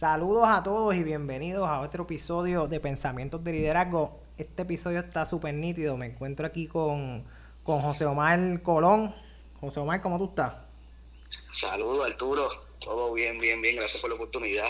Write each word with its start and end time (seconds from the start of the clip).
Saludos 0.00 0.48
a 0.48 0.62
todos 0.62 0.94
y 0.94 1.02
bienvenidos 1.02 1.68
a 1.68 1.82
otro 1.82 2.04
episodio 2.04 2.66
de 2.66 2.80
Pensamientos 2.80 3.44
de 3.44 3.52
Liderazgo. 3.52 4.18
Este 4.38 4.62
episodio 4.62 5.00
está 5.00 5.26
súper 5.26 5.52
nítido. 5.52 5.94
Me 5.98 6.06
encuentro 6.06 6.46
aquí 6.46 6.66
con, 6.66 7.22
con 7.62 7.82
José 7.82 8.06
Omar 8.06 8.62
Colón. 8.62 9.14
José 9.60 9.78
Omar, 9.78 10.00
¿cómo 10.00 10.16
tú 10.16 10.30
estás? 10.30 10.54
Saludos, 11.52 12.02
Arturo. 12.10 12.48
Todo 12.78 13.12
bien, 13.12 13.38
bien, 13.38 13.60
bien. 13.60 13.76
Gracias 13.76 14.00
por 14.00 14.08
la 14.08 14.16
oportunidad. 14.16 14.64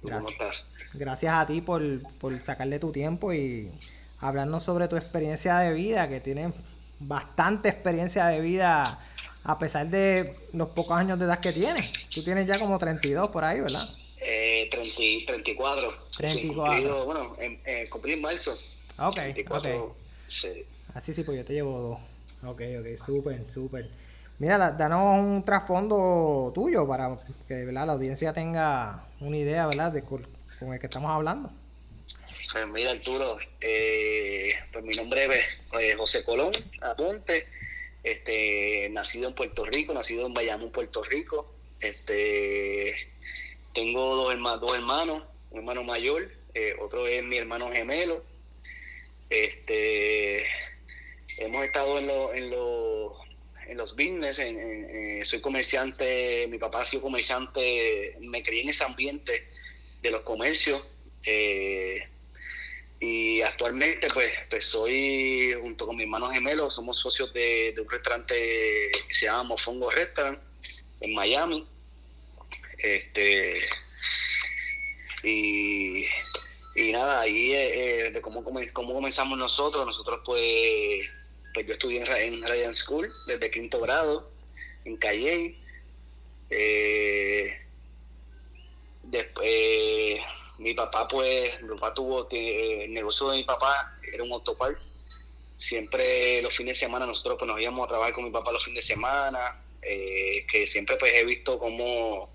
Gracias. 0.00 0.22
¿Cómo 0.22 0.28
estás? 0.28 0.70
Gracias 0.94 1.34
a 1.34 1.44
ti 1.44 1.60
por, 1.60 1.82
por 2.18 2.40
sacarle 2.40 2.78
tu 2.78 2.92
tiempo 2.92 3.32
y 3.32 3.68
hablarnos 4.20 4.62
sobre 4.62 4.86
tu 4.86 4.94
experiencia 4.94 5.58
de 5.58 5.72
vida, 5.72 6.08
que 6.08 6.20
tienes 6.20 6.52
bastante 7.00 7.68
experiencia 7.68 8.26
de 8.26 8.40
vida 8.40 9.00
a 9.42 9.58
pesar 9.58 9.88
de 9.88 10.36
los 10.52 10.68
pocos 10.68 10.96
años 10.96 11.18
de 11.18 11.24
edad 11.24 11.40
que 11.40 11.52
tienes. 11.52 12.08
Tú 12.10 12.22
tienes 12.22 12.46
ya 12.46 12.60
como 12.60 12.78
32 12.78 13.28
por 13.30 13.42
ahí, 13.42 13.58
¿verdad? 13.58 13.88
Eh, 14.72 15.24
30, 15.26 15.32
34. 15.32 16.08
34. 16.16 17.04
bueno, 17.04 17.36
en, 17.38 17.60
eh, 17.64 17.86
cumplí 17.90 18.14
en 18.14 18.22
marzo. 18.22 18.50
Ok, 18.98 19.14
34, 19.14 19.84
ok. 19.84 19.96
Sí. 20.26 20.64
Así 20.94 21.12
sí, 21.12 21.24
pues 21.24 21.38
yo 21.38 21.44
te 21.44 21.52
llevo 21.52 21.80
dos. 21.80 21.98
Ok, 22.50 22.62
ok, 22.80 22.96
súper, 22.96 23.50
súper. 23.50 23.90
Mira, 24.38 24.72
danos 24.72 25.20
un 25.20 25.44
trasfondo 25.44 26.50
tuyo 26.54 26.86
para 26.86 27.16
que 27.46 27.64
¿verdad? 27.64 27.86
la 27.86 27.92
audiencia 27.92 28.32
tenga 28.32 29.06
una 29.20 29.36
idea, 29.36 29.66
¿verdad?, 29.66 29.92
de 29.92 30.02
con, 30.02 30.26
el 30.60 30.78
que 30.80 30.86
estamos 30.86 31.10
hablando. 31.10 31.50
Pues 32.52 32.66
mira, 32.68 32.90
Arturo, 32.90 33.38
eh, 33.60 34.52
pues 34.72 34.84
mi 34.84 34.92
nombre 34.94 35.24
es 35.24 35.44
eh, 35.80 35.94
José 35.96 36.24
Colón, 36.24 36.52
apunte, 36.80 37.46
este, 38.02 38.88
nacido 38.90 39.28
en 39.28 39.34
Puerto 39.34 39.64
Rico, 39.64 39.94
nacido 39.94 40.26
en 40.26 40.34
Bayamón, 40.34 40.70
Puerto 40.72 41.02
Rico, 41.04 41.54
este, 41.80 43.11
tengo 43.74 44.16
dos, 44.16 44.32
hermanos, 44.32 44.60
dos 44.60 44.74
hermanos, 44.74 45.22
un 45.50 45.58
hermano 45.58 45.82
mayor, 45.84 46.30
eh, 46.54 46.74
otro 46.80 47.06
es 47.06 47.24
mi 47.24 47.36
hermano 47.36 47.68
gemelo. 47.68 48.22
Este, 49.30 50.44
hemos 51.38 51.64
estado 51.64 51.98
en, 51.98 52.10
en, 52.10 52.52
en 53.68 53.76
los 53.76 53.92
business, 53.96 54.38
en, 54.38 55.24
soy 55.24 55.40
comerciante, 55.40 56.46
mi 56.48 56.58
papá 56.58 56.80
ha 56.80 56.84
sido 56.84 57.02
comerciante, 57.02 58.16
me 58.20 58.42
crié 58.42 58.62
en 58.62 58.68
ese 58.68 58.84
ambiente 58.84 59.48
de 60.02 60.10
los 60.10 60.22
comercios. 60.22 60.82
Eh, 61.24 62.08
y 63.00 63.40
actualmente 63.42 64.06
pues, 64.14 64.30
pues 64.48 64.66
soy, 64.66 65.54
junto 65.60 65.86
con 65.86 65.96
mi 65.96 66.04
hermano 66.04 66.30
gemelo, 66.30 66.70
somos 66.70 66.98
socios 66.98 67.32
de, 67.32 67.72
de 67.74 67.80
un 67.80 67.90
restaurante 67.90 68.34
que 69.08 69.14
se 69.14 69.26
llama 69.26 69.42
Mofongo 69.44 69.90
Restaurant 69.90 70.38
en 71.00 71.14
Miami. 71.14 71.66
Este, 72.82 73.60
y, 75.22 76.04
nada, 76.90 77.20
ahí 77.20 77.52
eh, 77.52 78.06
eh, 78.06 78.10
de 78.10 78.20
cómo, 78.20 78.42
cómo 78.72 78.94
comenzamos 78.94 79.38
nosotros, 79.38 79.86
nosotros 79.86 80.20
pues, 80.24 81.08
pues 81.54 81.66
yo 81.66 81.74
estudié 81.74 82.02
en, 82.26 82.42
Radiant 82.42 82.74
School 82.74 83.12
desde 83.28 83.50
quinto 83.52 83.80
grado, 83.80 84.28
en 84.84 84.96
Calle. 84.96 85.56
Eh, 86.50 87.56
después 89.04 90.20
mi 90.58 90.74
papá 90.74 91.06
pues, 91.08 91.62
mi 91.62 91.68
papá 91.68 91.94
tuvo 91.94 92.28
que, 92.28 92.84
el 92.84 92.92
negocio 92.92 93.30
de 93.30 93.38
mi 93.38 93.44
papá 93.44 93.96
era 94.12 94.24
un 94.24 94.32
autopark. 94.32 94.80
Siempre 95.56 96.42
los 96.42 96.56
fines 96.56 96.80
de 96.80 96.86
semana 96.86 97.06
nosotros 97.06 97.36
pues 97.38 97.48
nos 97.48 97.60
íbamos 97.60 97.84
a 97.84 97.88
trabajar 97.90 98.12
con 98.12 98.24
mi 98.24 98.30
papá 98.30 98.50
los 98.50 98.64
fines 98.64 98.84
de 98.84 98.94
semana, 98.94 99.62
que 99.80 100.66
siempre 100.66 100.96
pues 100.96 101.12
he 101.14 101.24
visto 101.24 101.58
cómo 101.60 102.32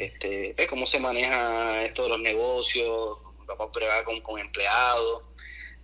este, 0.00 0.66
cómo 0.66 0.86
se 0.86 0.98
maneja 0.98 1.84
esto 1.84 2.04
de 2.04 2.08
los 2.08 2.20
negocios, 2.20 3.18
mi 3.38 3.46
papá 3.46 3.70
prueba 3.70 4.02
con, 4.04 4.20
con 4.22 4.40
empleados, 4.40 5.24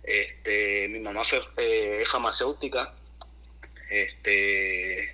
este, 0.01 0.87
mi 0.89 0.99
mamá 0.99 1.23
fue 1.23 1.41
eh, 1.57 2.03
farmacéutica, 2.05 2.95
este, 3.91 5.13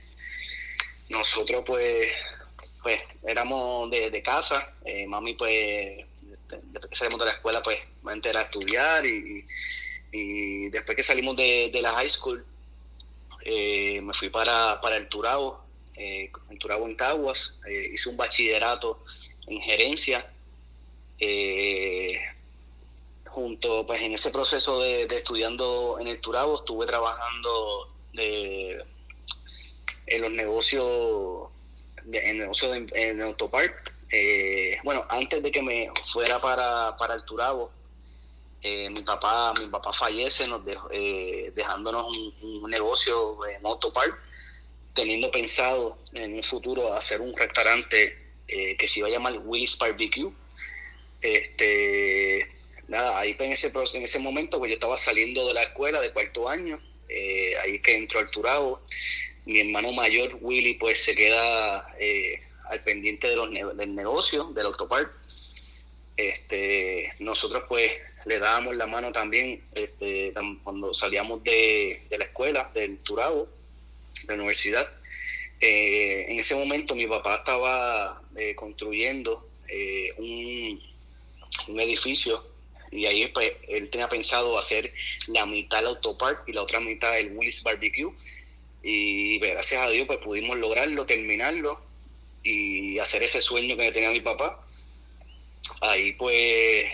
nosotros 1.09 1.63
pues, 1.65 2.11
pues 2.81 3.01
éramos 3.27 3.91
de, 3.91 4.23
casa, 4.23 4.73
eh, 4.85 5.05
mami 5.05 5.33
pues 5.33 6.05
después 6.47 6.89
que 6.89 6.95
salimos 6.95 7.19
de 7.19 7.25
la 7.25 7.31
escuela 7.31 7.61
pues 7.61 7.79
me 8.03 8.13
enteré 8.13 8.37
a 8.37 8.41
estudiar 8.41 9.05
y, 9.05 9.45
después 10.69 10.95
que 10.95 11.03
salimos 11.03 11.35
de, 11.35 11.71
la 11.81 11.91
high 11.91 12.09
school 12.09 12.45
eh, 13.41 13.99
me 14.01 14.13
fui 14.13 14.29
para, 14.29 14.79
para 14.79 14.95
el 14.95 15.09
Turabo 15.09 15.62
eh, 15.95 16.31
en 16.49 16.57
Turabo, 16.57 16.87
en 16.87 16.95
Caguas, 16.95 17.59
eh, 17.67 17.91
hice 17.93 18.09
un 18.09 18.17
bachillerato 18.17 19.03
en 19.47 19.61
gerencia. 19.61 20.31
Eh, 21.19 22.19
junto, 23.27 23.85
pues 23.85 24.01
en 24.01 24.13
ese 24.13 24.31
proceso 24.31 24.81
de, 24.81 25.03
estudiando 25.03 25.97
en 25.99 26.07
el 26.07 26.21
Turabo, 26.21 26.55
estuve 26.55 26.85
trabajando 26.85 27.89
en 28.13 30.21
los 30.21 30.31
negocios, 30.31 31.49
en 32.11 32.37
negocio 32.37 32.69
de, 32.69 32.87
en 32.93 33.21
Autopark. 33.21 33.93
bueno, 34.83 35.05
antes 35.09 35.41
de 35.41 35.51
que 35.51 35.61
me 35.61 35.89
fuera 36.11 36.39
para, 36.39 37.15
el 37.15 37.25
Turabo, 37.25 37.71
mi 38.63 39.01
papá 39.01 39.53
mi 39.59 39.67
papá 39.67 39.91
fallece 39.91 40.47
nos 40.47 40.61
dejándonos 40.63 42.05
un, 42.05 42.63
un, 42.63 42.69
negocio 42.69 43.45
en 43.47 43.65
Autopark 43.65 44.22
teniendo 44.93 45.31
pensado 45.31 45.97
en 46.13 46.35
un 46.35 46.43
futuro 46.43 46.93
hacer 46.93 47.21
un 47.21 47.35
restaurante 47.35 48.17
eh, 48.47 48.75
que 48.77 48.87
se 48.87 48.99
iba 48.99 49.07
a 49.07 49.11
llamar 49.11 49.39
Willis 49.43 49.77
Barbecue. 49.77 50.31
Este, 51.21 52.47
nada, 52.87 53.19
ahí 53.19 53.35
en 53.39 53.51
ese, 53.51 53.71
en 53.93 54.03
ese 54.03 54.19
momento 54.19 54.59
pues 54.59 54.69
yo 54.69 54.75
estaba 54.75 54.97
saliendo 54.97 55.47
de 55.47 55.53
la 55.53 55.63
escuela 55.63 56.01
de 56.01 56.11
cuarto 56.11 56.49
año, 56.49 56.81
eh, 57.09 57.55
ahí 57.63 57.79
que 57.79 57.95
entró 57.95 58.19
Arturado, 58.19 58.81
mi 59.45 59.59
hermano 59.59 59.91
mayor 59.93 60.37
Willy 60.41 60.75
pues 60.75 61.03
se 61.03 61.15
queda 61.15 61.95
eh, 61.99 62.41
al 62.69 62.83
pendiente 62.83 63.29
de 63.29 63.35
los 63.35 63.51
del 63.51 63.95
negocio, 63.95 64.45
del 64.53 64.67
autopark. 64.67 65.11
Este, 66.15 67.11
nosotros 67.19 67.63
pues 67.67 67.91
le 68.25 68.37
dábamos 68.37 68.75
la 68.75 68.85
mano 68.85 69.11
también 69.11 69.63
este, 69.73 70.31
cuando 70.63 70.93
salíamos 70.93 71.43
de, 71.43 72.03
de 72.09 72.17
la 72.17 72.25
escuela, 72.25 72.69
del 72.73 72.99
Turabo 72.99 73.62
de 74.27 74.33
universidad. 74.33 74.89
Eh, 75.65 76.25
en 76.27 76.39
ese 76.39 76.55
momento 76.55 76.93
mi 76.93 77.07
papá 77.07 77.35
estaba 77.35 78.21
eh, 78.35 78.53
construyendo 78.53 79.47
eh, 79.69 80.13
un, 80.17 80.81
un, 81.69 81.79
edificio 81.79 82.45
y 82.91 83.05
ahí 83.05 83.27
pues, 83.27 83.53
él 83.69 83.89
tenía 83.89 84.09
pensado 84.09 84.57
hacer 84.59 84.93
la 85.27 85.45
mitad 85.45 85.79
el 85.79 85.87
autopark 85.87 86.43
y 86.47 86.51
la 86.51 86.63
otra 86.63 86.81
mitad 86.81 87.17
el 87.17 87.31
Willis 87.37 87.63
Barbecue 87.63 88.11
y 88.83 89.39
pues, 89.39 89.51
gracias 89.51 89.87
a 89.87 89.89
Dios 89.89 90.05
pues 90.05 90.19
pudimos 90.19 90.57
lograrlo, 90.57 91.05
terminarlo 91.05 91.81
y 92.43 92.99
hacer 92.99 93.23
ese 93.23 93.41
sueño 93.41 93.77
que 93.77 93.91
tenía 93.93 94.11
mi 94.11 94.19
papá. 94.19 94.67
Ahí 95.79 96.11
pues 96.11 96.85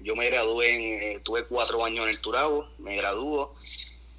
yo 0.00 0.16
me 0.16 0.28
gradué, 0.28 1.12
en, 1.14 1.22
tuve 1.22 1.44
cuatro 1.44 1.84
años 1.84 2.04
en 2.04 2.10
el 2.10 2.20
Turabo, 2.20 2.68
me 2.78 2.96
graduó 2.96 3.54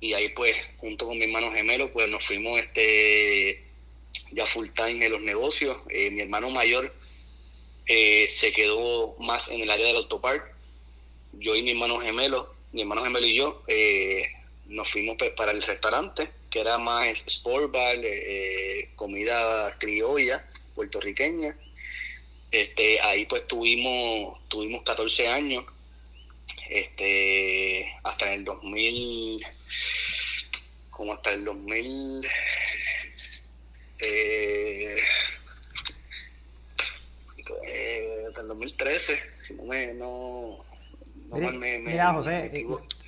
y 0.03 0.13
ahí 0.13 0.27
pues 0.35 0.53
junto 0.79 1.07
con 1.07 1.17
mi 1.17 1.23
hermano 1.23 1.49
gemelo 1.53 1.89
pues 1.93 2.09
nos 2.09 2.25
fuimos 2.25 2.59
este 2.59 3.63
ya 4.33 4.45
full 4.45 4.67
time 4.75 5.05
en 5.05 5.13
los 5.13 5.21
negocios. 5.21 5.77
Eh, 5.87 6.11
mi 6.11 6.19
hermano 6.19 6.49
mayor 6.49 6.93
eh, 7.85 8.27
se 8.27 8.51
quedó 8.51 9.15
más 9.19 9.49
en 9.49 9.61
el 9.61 9.71
área 9.71 9.87
del 9.87 9.95
autopark. 9.95 10.53
Yo 11.39 11.55
y 11.55 11.63
mi 11.63 11.71
hermano 11.71 11.99
gemelo, 11.99 12.53
mi 12.73 12.81
hermano 12.81 13.01
gemelo 13.05 13.25
y 13.25 13.33
yo 13.33 13.63
eh, 13.67 14.27
nos 14.65 14.91
fuimos 14.91 15.15
pues, 15.17 15.31
para 15.31 15.53
el 15.53 15.61
restaurante, 15.61 16.29
que 16.49 16.59
era 16.59 16.77
más 16.77 17.07
sport 17.27 17.71
bar, 17.71 17.95
comida 18.97 19.77
criolla, 19.79 20.45
puertorriqueña. 20.75 21.57
Este, 22.51 22.99
ahí 22.99 23.25
pues 23.25 23.47
tuvimos, 23.47 24.37
tuvimos 24.49 24.83
14 24.83 25.29
años, 25.29 25.63
este, 26.69 27.93
hasta 28.03 28.33
el 28.33 28.43
2000 28.43 29.45
como 30.93 31.13
hasta 31.13 31.31
el 31.31 31.43
2000, 31.43 32.25
eh, 33.99 34.95
eh, 37.67 38.25
hasta 38.27 38.41
el 38.41 38.47
2013, 38.47 39.19
si 39.41 39.53
no 39.55 39.63
me... 39.63 39.93
No, 39.93 40.63
mira, 41.31 42.13
José, 42.13 42.51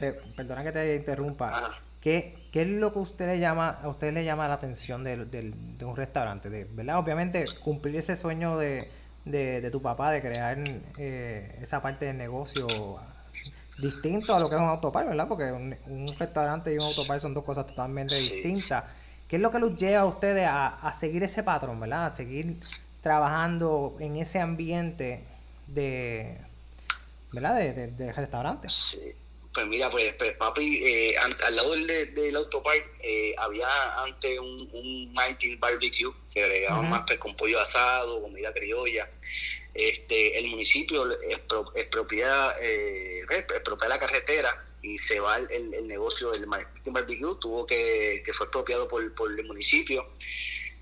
eh, 0.01 0.19
perdona 0.35 0.63
que 0.63 0.71
te 0.71 0.95
interrumpa. 0.95 1.79
¿Qué, 2.01 2.49
¿Qué, 2.51 2.63
es 2.63 2.67
lo 2.67 2.91
que 2.91 2.99
usted 2.99 3.27
le 3.27 3.39
llama, 3.39 3.69
a 3.69 3.87
usted 3.87 4.11
le 4.13 4.25
llama 4.25 4.47
la 4.47 4.55
atención 4.55 5.03
de, 5.03 5.53
un 5.81 5.95
restaurante? 5.95 6.49
De, 6.49 6.65
¿verdad? 6.65 6.97
Obviamente, 6.97 7.45
cumplir 7.63 7.95
ese 7.97 8.15
sueño 8.15 8.57
de, 8.57 8.89
de, 9.25 9.69
tu 9.69 9.81
papá 9.81 10.11
de 10.11 10.21
crear 10.21 10.57
esa 10.97 11.81
parte 11.83 12.05
del 12.05 12.17
negocio 12.17 12.67
distinto 13.77 14.35
a 14.35 14.39
lo 14.39 14.49
que 14.49 14.55
es 14.55 14.61
un 14.61 14.67
autopar, 14.67 15.07
¿verdad? 15.07 15.27
Porque 15.27 15.51
un, 15.51 16.15
restaurante 16.17 16.73
y 16.73 16.77
un 16.77 16.83
autopar 16.83 17.19
son 17.19 17.33
dos 17.33 17.43
cosas 17.43 17.67
totalmente 17.67 18.15
distintas. 18.15 18.83
¿Qué 19.27 19.37
es 19.37 19.41
lo 19.41 19.51
que 19.51 19.59
los 19.59 19.75
lleva 19.75 20.01
a 20.01 20.05
ustedes 20.05 20.47
a, 20.49 20.93
seguir 20.93 21.23
ese 21.23 21.43
patrón, 21.43 21.79
¿verdad? 21.79 22.07
A 22.07 22.11
seguir 22.11 22.59
trabajando 23.01 23.95
en 23.99 24.15
ese 24.17 24.39
ambiente 24.39 25.23
de, 25.67 26.37
¿verdad? 27.31 27.57
De, 27.57 27.87
de, 27.87 28.13
restaurantes. 28.13 28.73
Sí. 28.73 29.15
Pues 29.55 29.67
mira, 29.67 29.89
pues, 29.89 30.13
pues 30.15 30.35
papi, 30.35 30.83
eh, 30.83 31.17
al, 31.17 31.55
lado 31.55 31.71
del, 31.71 32.13
del 32.13 32.35
autopark 32.35 32.85
eh, 33.01 33.33
había 33.37 34.03
antes 34.03 34.37
un, 34.37 34.69
un 34.73 35.13
Martin 35.13 35.57
Barbecue 35.61 36.13
que 36.29 36.43
agregaba 36.43 36.81
más 36.81 37.03
pues, 37.07 37.17
con 37.19 37.37
pollo 37.37 37.57
asado, 37.61 38.21
comida 38.21 38.51
criolla. 38.51 39.09
Este, 39.73 40.37
el 40.37 40.47
municipio 40.47 41.09
es, 41.21 41.39
propiedad, 41.89 42.51
eh, 42.61 43.21
de 43.29 43.87
la 43.87 43.99
carretera 43.99 44.65
y 44.81 44.97
se 44.97 45.21
va 45.21 45.37
el, 45.37 45.87
negocio 45.87 46.31
del 46.31 46.47
Martin 46.47 46.91
Barbecue, 46.91 47.35
tuvo 47.39 47.65
que, 47.65 48.23
que 48.25 48.33
fue 48.33 48.47
expropiado 48.47 48.89
por, 48.89 49.15
por 49.15 49.31
el 49.31 49.45
municipio. 49.45 50.05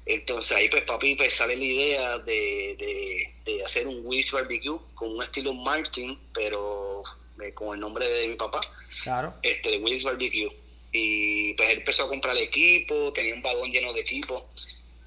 Entonces 0.07 0.57
ahí 0.57 0.67
pues 0.67 0.81
papi 0.83 1.13
pues 1.13 1.35
sale 1.35 1.55
la 1.55 1.63
idea 1.63 2.17
de, 2.19 3.31
de, 3.45 3.63
hacer 3.63 3.87
un 3.87 4.01
Willis 4.03 4.31
Barbecue 4.31 4.79
con 4.95 5.15
un 5.15 5.21
estilo 5.21 5.53
Martin, 5.53 6.19
pero 6.33 7.03
eh, 7.41 7.53
con 7.53 7.75
el 7.75 7.79
nombre 7.79 8.07
de 8.07 8.27
mi 8.27 8.35
papá. 8.35 8.61
Claro. 9.03 9.33
Este, 9.41 9.71
de 9.71 9.77
Willis 9.77 10.03
Barbecue. 10.03 10.51
Y 10.91 11.53
pues 11.53 11.69
él 11.69 11.79
empezó 11.79 12.03
a 12.03 12.09
comprar 12.09 12.35
el 12.35 12.43
equipo, 12.43 13.11
tenía 13.13 13.33
un 13.33 13.41
vagón 13.41 13.71
lleno 13.71 13.93
de 13.93 14.01
equipo. 14.01 14.47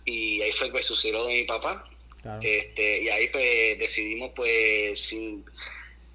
Y 0.04 0.42
ahí 0.42 0.52
fue 0.52 0.72
que 0.72 0.82
sucedió 0.82 1.24
de 1.26 1.34
mi 1.34 1.44
papá. 1.44 1.88
Este, 2.42 3.02
y 3.02 3.08
ahí 3.08 3.28
pues 3.28 3.78
decidimos 3.78 4.32
pues 4.34 5.00
sin 5.00 5.44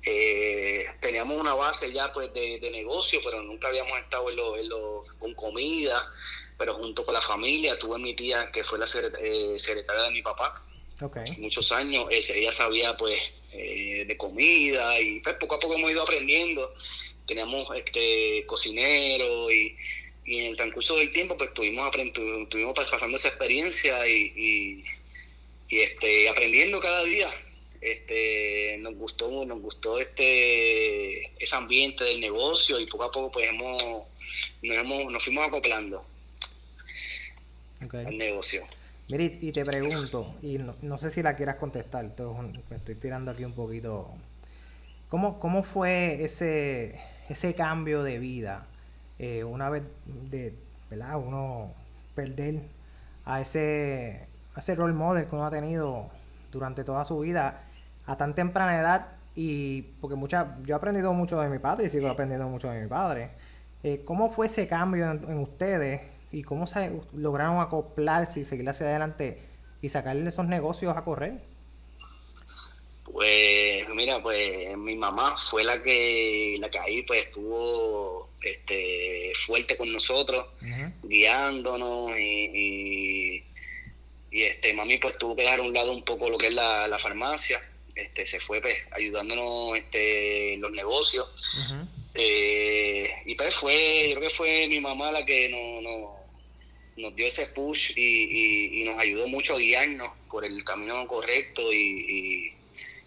eh, 0.04 0.86
teníamos 1.00 1.38
una 1.38 1.54
base 1.54 1.94
ya 1.94 2.12
pues 2.12 2.34
de, 2.34 2.70
negocio, 2.70 3.22
pero 3.24 3.42
nunca 3.42 3.70
habíamos 3.70 3.98
estado 3.98 4.30
en 4.30 4.36
lo, 4.36 4.58
en 4.58 4.68
lo, 4.68 5.06
con 5.20 5.34
comida 5.36 6.12
pero 6.62 6.76
junto 6.76 7.04
con 7.04 7.16
la 7.16 7.22
familia 7.22 7.76
tuve 7.80 7.98
mi 7.98 8.14
tía 8.16 8.52
que 8.52 8.64
fue 8.64 8.78
la 8.78 8.86
eh, 8.86 9.56
secretaria 9.58 10.04
de 10.04 10.12
mi 10.12 10.22
papá. 10.22 10.54
Muchos 11.40 11.72
años, 11.72 12.06
ella 12.12 12.52
sabía 12.52 12.96
pues 12.96 13.20
eh, 13.54 14.06
de 14.08 14.18
comida 14.18 15.00
y 15.02 15.20
pues, 15.20 15.36
poco 15.36 15.56
a 15.56 15.60
poco 15.60 15.76
hemos 15.76 15.92
ido 15.92 16.04
aprendiendo. 16.04 16.74
Teníamos 17.28 17.68
este 17.76 18.46
cocinero 18.48 19.52
y, 19.52 19.76
en 20.26 20.48
el 20.48 20.56
transcurso 20.56 20.96
del 20.96 21.12
tiempo 21.12 21.36
pues 21.36 21.50
estuvimos, 21.50 21.92
estuvimos 21.96 22.74
pasando 22.74 23.18
esa 23.18 23.28
experiencia 23.28 24.08
y, 24.08 24.84
este, 25.70 26.30
aprendiendo 26.30 26.80
cada 26.80 27.04
día. 27.04 27.28
Este, 27.82 28.78
nos 28.80 28.94
gustó, 28.96 29.44
nos 29.46 29.60
gustó 29.60 30.00
este 30.00 31.26
ese 31.44 31.56
ambiente 31.56 32.04
del 32.04 32.20
negocio 32.22 32.80
y 32.80 32.86
poco 32.86 33.06
a 33.06 33.12
poco 33.12 33.32
pues 33.32 33.48
hemos, 33.48 33.84
nos, 34.62 34.78
hemos, 34.78 35.12
nos 35.12 35.24
fuimos 35.24 35.48
acoplando 35.48 36.06
el 37.82 38.18
negocio. 38.18 38.66
Mira, 39.12 39.26
y 39.26 39.52
te 39.52 39.66
pregunto, 39.66 40.36
y 40.42 40.58
no, 40.58 40.98
sé 40.98 41.10
si 41.10 41.22
la 41.22 41.36
quieras 41.36 41.58
contestar, 41.58 42.10
me 42.70 42.78
estoy 42.78 42.96
tirando 42.96 43.32
aquí 43.32 43.44
un 43.44 43.52
poquito. 43.52 44.08
¿Cómo, 45.10 45.38
cómo 45.38 45.64
fue 45.64 46.24
ese, 46.24 46.98
ese 47.28 47.54
cambio 47.54 48.04
de 48.04 48.20
vida 48.20 48.68
eh, 49.20 49.44
una 49.44 49.70
vez 49.70 49.84
de, 50.06 50.56
¿verdad? 50.90 51.18
Uno 51.18 51.74
perder 52.16 52.62
a 53.26 53.42
ese, 53.42 54.28
a 54.56 54.60
ese 54.60 54.76
role 54.76 54.94
model 54.94 55.26
que 55.26 55.36
uno 55.36 55.46
ha 55.46 55.52
tenido 55.52 56.10
durante 56.50 56.86
toda 56.86 57.04
su 57.04 57.20
vida 57.20 57.64
a 58.06 58.16
tan 58.16 58.34
temprana 58.34 58.80
edad 58.80 59.08
y 59.36 59.82
porque 60.00 60.16
mucha, 60.16 60.56
yo 60.64 60.74
he 60.74 60.78
aprendido 60.78 61.12
mucho 61.12 61.38
de 61.42 61.50
mi 61.50 61.60
padre 61.60 61.88
y 61.88 61.90
sigo 61.90 62.08
aprendiendo 62.08 62.48
mucho 62.48 62.70
de 62.70 62.82
mi 62.82 62.88
padre. 62.88 63.32
Eh, 63.84 64.04
¿Cómo 64.06 64.32
fue 64.32 64.46
ese 64.46 64.70
cambio 64.70 65.12
en 65.12 65.38
ustedes 65.40 66.11
y 66.32 66.44
cómo 66.44 66.68
se 66.68 66.92
lograron 67.14 67.60
acoplarse 67.60 68.40
y 68.40 68.46
seguir 68.46 68.68
hacia 68.70 68.88
adelante 68.88 69.40
y 69.82 69.90
sacarle 69.90 70.30
esos 70.30 70.46
negocios 70.46 70.96
a 70.96 71.04
correr? 71.04 71.42
Pues 73.12 73.90
mira, 73.90 74.22
pues 74.22 74.78
mi 74.78 74.96
mamá 74.96 75.36
fue 75.38 75.64
la 75.64 75.82
que 75.84 76.56
la 76.60 76.70
que 76.70 76.80
ahí 76.80 77.04
pues 77.04 77.26
estuvo 77.26 78.30
este 78.42 79.34
fuerte 79.36 79.76
con 79.76 79.92
nosotros, 79.92 80.46
guiándonos 81.04 82.18
y, 82.18 83.44
y, 84.32 84.44
este 84.44 84.74
mami 84.74 84.98
pues 84.98 85.18
tuvo 85.18 85.36
que 85.36 85.42
dejar 85.42 85.60
a 85.60 85.64
un 85.64 85.74
lado 85.74 85.92
un 85.92 86.04
poco 86.04 86.30
lo 86.30 86.38
que 86.38 86.48
es 86.48 86.54
la, 86.54 86.98
farmacia, 87.00 87.60
este 87.96 88.26
se 88.26 88.40
fue 88.40 88.62
pues 88.62 88.78
ayudándonos 88.92 89.76
este 89.78 90.54
en 90.54 90.62
los 90.62 90.72
negocios. 90.72 91.28
Eh, 92.14 93.10
y 93.26 93.36
pues 93.36 93.56
fue, 93.56 94.10
yo 94.10 94.18
creo 94.18 94.30
que 94.30 94.36
fue 94.36 94.68
mi 94.68 94.80
mamá 94.80 95.12
la 95.12 95.26
que 95.26 95.50
no, 95.50 95.82
no 95.82 96.21
nos 97.02 97.16
dio 97.16 97.28
ese 97.28 97.48
push 97.48 97.92
y, 97.96 98.84
nos 98.86 98.96
ayudó 98.98 99.28
mucho 99.28 99.56
a 99.56 99.58
guiarnos 99.58 100.10
por 100.30 100.46
el 100.46 100.64
camino 100.64 101.08
correcto 101.08 101.74
y, 101.74 102.54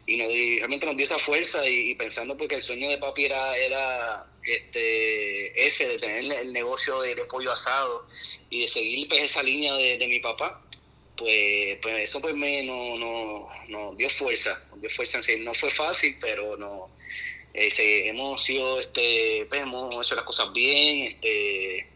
realmente 0.06 0.84
nos 0.84 0.96
dio 0.96 1.04
esa 1.04 1.18
fuerza 1.18 1.66
y, 1.68 1.94
pensando 1.94 2.36
porque 2.36 2.56
el 2.56 2.62
sueño 2.62 2.90
de 2.90 2.98
papi 2.98 3.24
era, 3.24 3.56
era 3.56 4.26
este, 4.44 5.66
ese 5.66 5.88
de 5.88 5.98
tener 5.98 6.40
el 6.40 6.52
negocio 6.52 7.00
de, 7.00 7.16
pollo 7.24 7.52
asado 7.52 8.06
y 8.50 8.62
de 8.62 8.68
seguir 8.68 9.08
pues, 9.08 9.22
esa 9.22 9.42
línea 9.42 9.72
de, 9.74 10.06
mi 10.06 10.20
papá 10.20 10.60
pues, 11.16 11.78
pues 11.80 12.02
eso 12.02 12.20
pues 12.20 12.34
me 12.34 12.62
nos 12.64 13.96
dio 13.96 14.10
fuerza 14.10 14.62
nos 14.70 14.80
dio 14.80 14.90
fuerza 14.90 15.20
en 15.28 15.44
no 15.44 15.54
fue 15.54 15.70
fácil 15.70 16.16
pero 16.20 16.56
no 16.56 16.90
eh, 17.54 17.70
hemos 18.08 18.44
sido 18.44 18.80
este 18.80 19.46
pues, 19.48 19.62
hemos 19.62 20.04
hecho 20.04 20.16
las 20.16 20.24
cosas 20.24 20.52
bien 20.52 21.12
este 21.12 21.93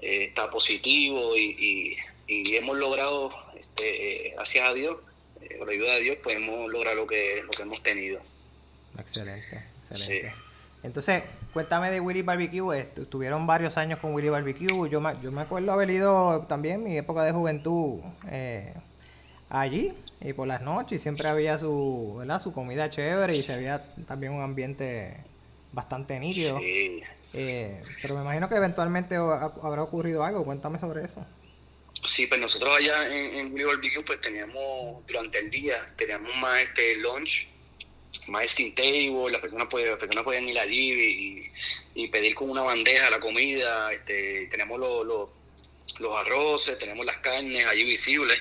eh, 0.00 0.24
está 0.24 0.50
positivo 0.50 1.36
y, 1.36 1.96
hemos 2.28 2.76
logrado, 2.76 3.32
este, 3.58 4.32
gracias 4.34 4.68
a 4.68 4.74
Dios, 4.74 4.96
eh, 5.42 5.58
con 5.58 5.68
la 5.68 5.74
ayuda 5.74 5.94
de 5.94 6.00
Dios, 6.02 6.18
pues 6.22 6.36
hemos 6.36 6.68
logrado 6.70 6.96
lo 6.96 7.06
que, 7.06 7.42
lo 7.44 7.50
que 7.50 7.62
hemos 7.62 7.82
tenido. 7.82 8.20
Excelente, 8.98 9.62
excelente. 9.88 10.32
Entonces, 10.82 11.22
cuéntame 11.52 11.90
de 11.90 12.00
Willy 12.00 12.22
Barbecue. 12.22 12.86
Estuvieron 12.96 13.46
varios 13.46 13.76
años 13.76 13.98
con 13.98 14.14
Willy 14.14 14.28
Barbecue. 14.28 14.88
Yo 14.88 15.00
me, 15.00 15.14
yo 15.20 15.32
me 15.32 15.42
acuerdo 15.42 15.72
haber 15.72 15.90
ido 15.90 16.44
también 16.48 16.84
mi 16.84 16.96
época 16.96 17.24
de 17.24 17.32
juventud 17.32 18.00
eh, 18.30 18.72
allí 19.50 19.92
y 20.20 20.32
por 20.32 20.46
las 20.46 20.62
noches 20.62 21.02
siempre 21.02 21.28
había 21.28 21.58
su, 21.58 22.16
¿verdad? 22.18 22.40
su 22.40 22.52
comida 22.52 22.88
chévere 22.88 23.36
y 23.36 23.42
se 23.42 23.56
veía 23.56 23.84
también 24.06 24.32
un 24.32 24.42
ambiente 24.42 25.16
bastante 25.72 26.18
nítido. 26.18 26.58
Sí, 26.58 27.02
eh, 27.32 27.82
pero 28.00 28.14
me 28.14 28.22
imagino 28.22 28.48
que 28.48 28.56
eventualmente 28.56 29.16
habrá 29.16 29.82
ocurrido 29.82 30.24
algo. 30.24 30.44
Cuéntame 30.44 30.78
sobre 30.78 31.04
eso. 31.04 31.24
Sí, 32.06 32.26
pues 32.26 32.40
nosotros 32.40 32.76
allá 32.76 32.94
en, 33.40 33.56
en 33.56 33.66
Barbecue 33.66 34.02
pues 34.04 34.20
teníamos 34.20 35.06
durante 35.06 35.38
el 35.38 35.50
día, 35.50 35.74
teníamos 35.96 36.36
más 36.38 36.60
este 36.60 36.96
lunch, 36.96 37.48
más 38.28 38.48
steam 38.48 38.74
table, 38.74 39.30
las 39.30 39.40
personas, 39.40 39.66
podían, 39.68 39.90
las 39.90 39.98
personas 39.98 40.24
podían 40.24 40.48
ir 40.48 40.58
allí 40.58 41.52
y, 41.94 42.08
pedir 42.08 42.34
con 42.34 42.50
una 42.50 42.62
bandeja 42.62 43.10
la 43.10 43.18
comida, 43.18 43.92
este, 43.92 44.46
tenemos 44.50 44.78
los, 44.78 45.28
los 45.98 46.16
arroces, 46.16 46.78
tenemos 46.78 47.04
las 47.06 47.16
carnes 47.18 47.66
allí 47.66 47.84
visibles 47.84 48.38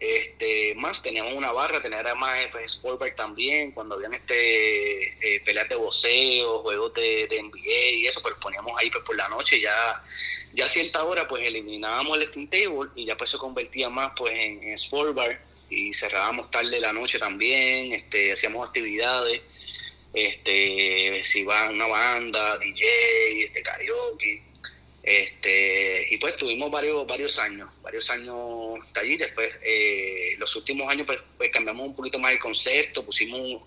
este, 0.00 0.74
más 0.76 1.02
teníamos 1.02 1.32
una 1.32 1.50
barra, 1.50 1.82
teníamos 1.82 2.16
más 2.18 2.46
pues, 2.52 2.72
Sportback 2.72 3.16
también, 3.16 3.72
cuando 3.72 3.96
habían 3.96 4.14
este 4.14 5.34
eh, 5.36 5.40
peleas 5.44 5.68
de 5.68 5.74
boxeo, 5.74 6.60
juegos 6.60 6.94
de, 6.94 7.26
de, 7.26 7.42
NBA 7.42 7.90
y 7.94 8.06
eso, 8.06 8.20
pues 8.22 8.34
poníamos 8.40 8.72
ahí 8.78 8.90
pues 8.90 9.04
por 9.04 9.16
la 9.16 9.28
noche, 9.28 9.60
ya, 9.60 10.04
ya 10.52 10.66
a 10.66 10.68
cierta 10.68 11.02
hora 11.02 11.26
pues 11.26 11.44
eliminábamos 11.44 12.16
el 12.18 12.28
Steam 12.28 12.48
Table 12.48 12.90
y 12.94 13.06
ya 13.06 13.16
pues 13.16 13.30
se 13.30 13.38
convertía 13.38 13.88
más 13.88 14.12
pues 14.16 14.32
en, 14.32 14.62
en 14.62 14.78
Sportbar 14.78 15.40
y 15.68 15.92
cerrábamos 15.92 16.50
tarde 16.50 16.80
la 16.80 16.92
noche 16.92 17.18
también, 17.18 17.92
este, 17.92 18.32
hacíamos 18.32 18.68
actividades, 18.68 19.42
este, 20.12 21.22
si 21.24 21.44
va 21.44 21.70
una 21.70 21.86
banda, 21.86 22.56
DJ, 22.58 23.44
este, 23.46 23.62
karaoke, 23.62 24.42
este, 25.08 26.06
y 26.10 26.18
pues 26.18 26.36
tuvimos 26.36 26.70
varios, 26.70 27.06
varios 27.06 27.38
años, 27.38 27.70
varios 27.80 28.10
años 28.10 28.78
allí. 28.94 29.16
Después, 29.16 29.48
eh, 29.62 30.34
los 30.36 30.54
últimos 30.54 30.86
años, 30.92 31.06
pues, 31.06 31.18
pues, 31.38 31.48
cambiamos 31.48 31.88
un 31.88 31.96
poquito 31.96 32.18
más 32.18 32.32
el 32.32 32.38
concepto, 32.38 33.02
pusimos 33.06 33.62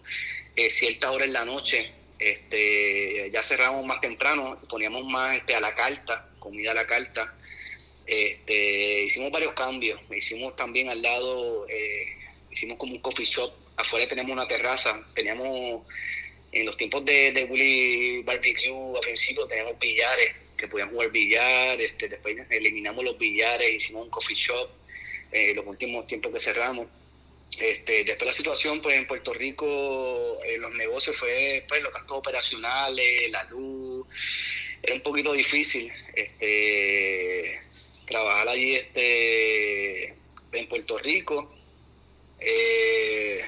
eh, 0.55 0.69
cierta 0.69 1.11
hora 1.11 1.25
en 1.25 1.33
la 1.33 1.43
noche, 1.43 1.93
este, 2.19 3.31
ya 3.33 3.41
cerramos 3.41 3.83
más 3.87 3.99
temprano, 4.01 4.61
poníamos 4.69 5.03
más 5.07 5.33
este, 5.33 5.55
a 5.55 5.59
la 5.59 5.73
carta, 5.73 6.29
comida 6.37 6.71
a 6.71 6.75
la 6.75 6.85
carta. 6.85 7.35
Este, 8.05 9.05
hicimos 9.05 9.31
varios 9.31 9.53
cambios, 9.53 9.99
hicimos 10.15 10.55
también 10.55 10.89
al 10.89 11.01
lado, 11.01 11.65
eh, 11.69 12.17
hicimos 12.51 12.77
como 12.77 12.93
un 12.93 13.01
coffee 13.01 13.25
shop, 13.25 13.51
afuera 13.77 14.07
tenemos 14.07 14.31
una 14.31 14.47
terraza, 14.47 15.07
teníamos 15.15 15.81
en 16.51 16.67
los 16.67 16.77
tiempos 16.77 17.03
de, 17.03 17.31
de 17.31 17.45
Willy 17.45 18.21
Barbecue, 18.21 18.95
a 18.95 19.01
principio 19.01 19.47
teníamos 19.47 19.73
pillares 19.79 20.35
que 20.61 20.67
podían 20.67 20.91
jugar 20.91 21.11
billar, 21.11 21.81
este, 21.81 22.07
después 22.07 22.37
eliminamos 22.49 23.03
los 23.03 23.17
billares, 23.17 23.73
hicimos 23.73 24.05
un 24.05 24.09
coffee 24.09 24.35
shop, 24.35 24.69
eh, 25.31 25.53
los 25.55 25.65
últimos 25.65 26.07
tiempos 26.07 26.31
que 26.31 26.39
cerramos. 26.39 26.87
Este, 27.59 28.05
después 28.05 28.27
la 28.27 28.33
situación 28.33 28.81
pues 28.81 28.97
en 28.97 29.07
Puerto 29.07 29.33
Rico, 29.33 29.65
eh, 30.45 30.57
los 30.57 30.73
negocios 30.75 31.17
fue 31.17 31.65
pues 31.67 31.83
los 31.83 31.91
gastos 31.91 32.17
operacionales, 32.17 33.29
la 33.31 33.43
luz, 33.45 34.07
era 34.81 34.95
un 34.95 35.01
poquito 35.01 35.33
difícil 35.33 35.91
este, 36.15 37.59
trabajar 38.07 38.47
allí 38.47 38.75
este, 38.75 40.15
en 40.53 40.69
Puerto 40.69 40.97
Rico. 40.99 41.51
Eh, 42.39 43.41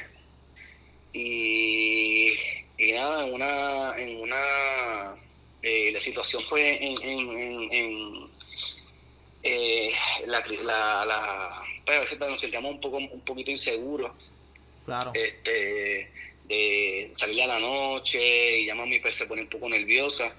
y, 1.13 2.33
y, 2.77 2.91
nada, 2.91 3.27
en 3.27 3.33
una, 3.33 3.95
en 3.97 4.21
una 4.21 5.22
eh, 5.63 5.91
la 5.91 6.01
situación 6.01 6.43
fue 6.43 6.83
en, 6.85 7.01
en, 7.01 7.73
en, 7.73 8.29
eh, 9.41 9.91
la, 10.27 10.43
la, 10.65 11.05
la 11.05 11.63
pues, 11.85 11.97
a 11.97 12.01
veces 12.01 12.19
nos 12.19 12.39
sentíamos 12.39 12.75
un 12.75 12.81
poco 12.81 12.97
un 12.97 13.21
poquito 13.21 13.49
inseguros. 13.51 14.11
Claro. 14.85 15.11
Este 15.13 16.11
de 16.47 17.13
salir 17.15 17.41
a 17.43 17.47
la 17.47 17.59
noche 17.59 18.59
y 18.59 18.65
ya 18.65 18.75
mami 18.75 18.99
pues, 18.99 19.15
se 19.15 19.25
pone 19.25 19.43
un 19.43 19.49
poco 19.49 19.69
nerviosa. 19.69 20.35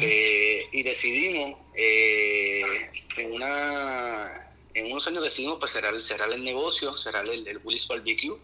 Eh, 0.00 0.64
y 0.72 0.82
decidimos 0.82 1.58
en 1.74 3.32
una 3.32 4.52
en 4.74 4.86
unos 4.92 5.06
años 5.08 5.22
decidimos 5.22 5.58
pues 5.58 5.72
cerrar, 5.72 6.00
cerrar 6.02 6.30
el 6.32 6.44
negocio, 6.44 6.96
cerrar 6.98 7.26
el, 7.26 7.46
el 7.48 7.58
Willis 7.64 7.88
Barbecue. 7.88 8.36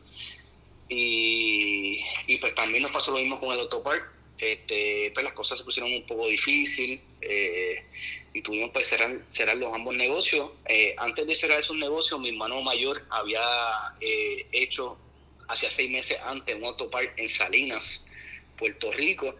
Y, 0.88 2.02
y 2.26 2.36
pues 2.38 2.54
también 2.54 2.82
nos 2.82 2.92
pasó 2.92 3.12
lo 3.12 3.18
mismo 3.18 3.38
con 3.38 3.52
el 3.52 3.60
Autopark. 3.60 4.11
Este, 4.42 5.12
pues 5.14 5.24
las 5.24 5.34
cosas 5.34 5.58
se 5.58 5.64
pusieron 5.64 5.92
un 5.92 6.04
poco 6.04 6.26
difícil 6.26 7.00
eh, 7.20 7.84
y 8.34 8.42
tuvimos 8.42 8.70
pues 8.70 8.88
cerrar, 8.88 9.20
cerrar 9.30 9.56
los 9.56 9.72
ambos 9.72 9.94
negocios. 9.94 10.50
antes 10.96 11.26
de 11.26 11.34
cerrar 11.34 11.60
esos 11.60 11.76
negocios, 11.76 12.20
mi 12.20 12.30
hermano 12.30 12.60
mayor 12.62 13.04
había 13.10 13.40
hecho 14.00 14.98
hace 15.48 15.70
seis 15.70 15.90
meses 15.90 16.18
antes 16.22 16.56
un 16.56 16.64
autopark 16.64 17.12
en 17.18 17.28
Salinas, 17.28 18.04
Puerto 18.56 18.90
Rico 18.90 19.34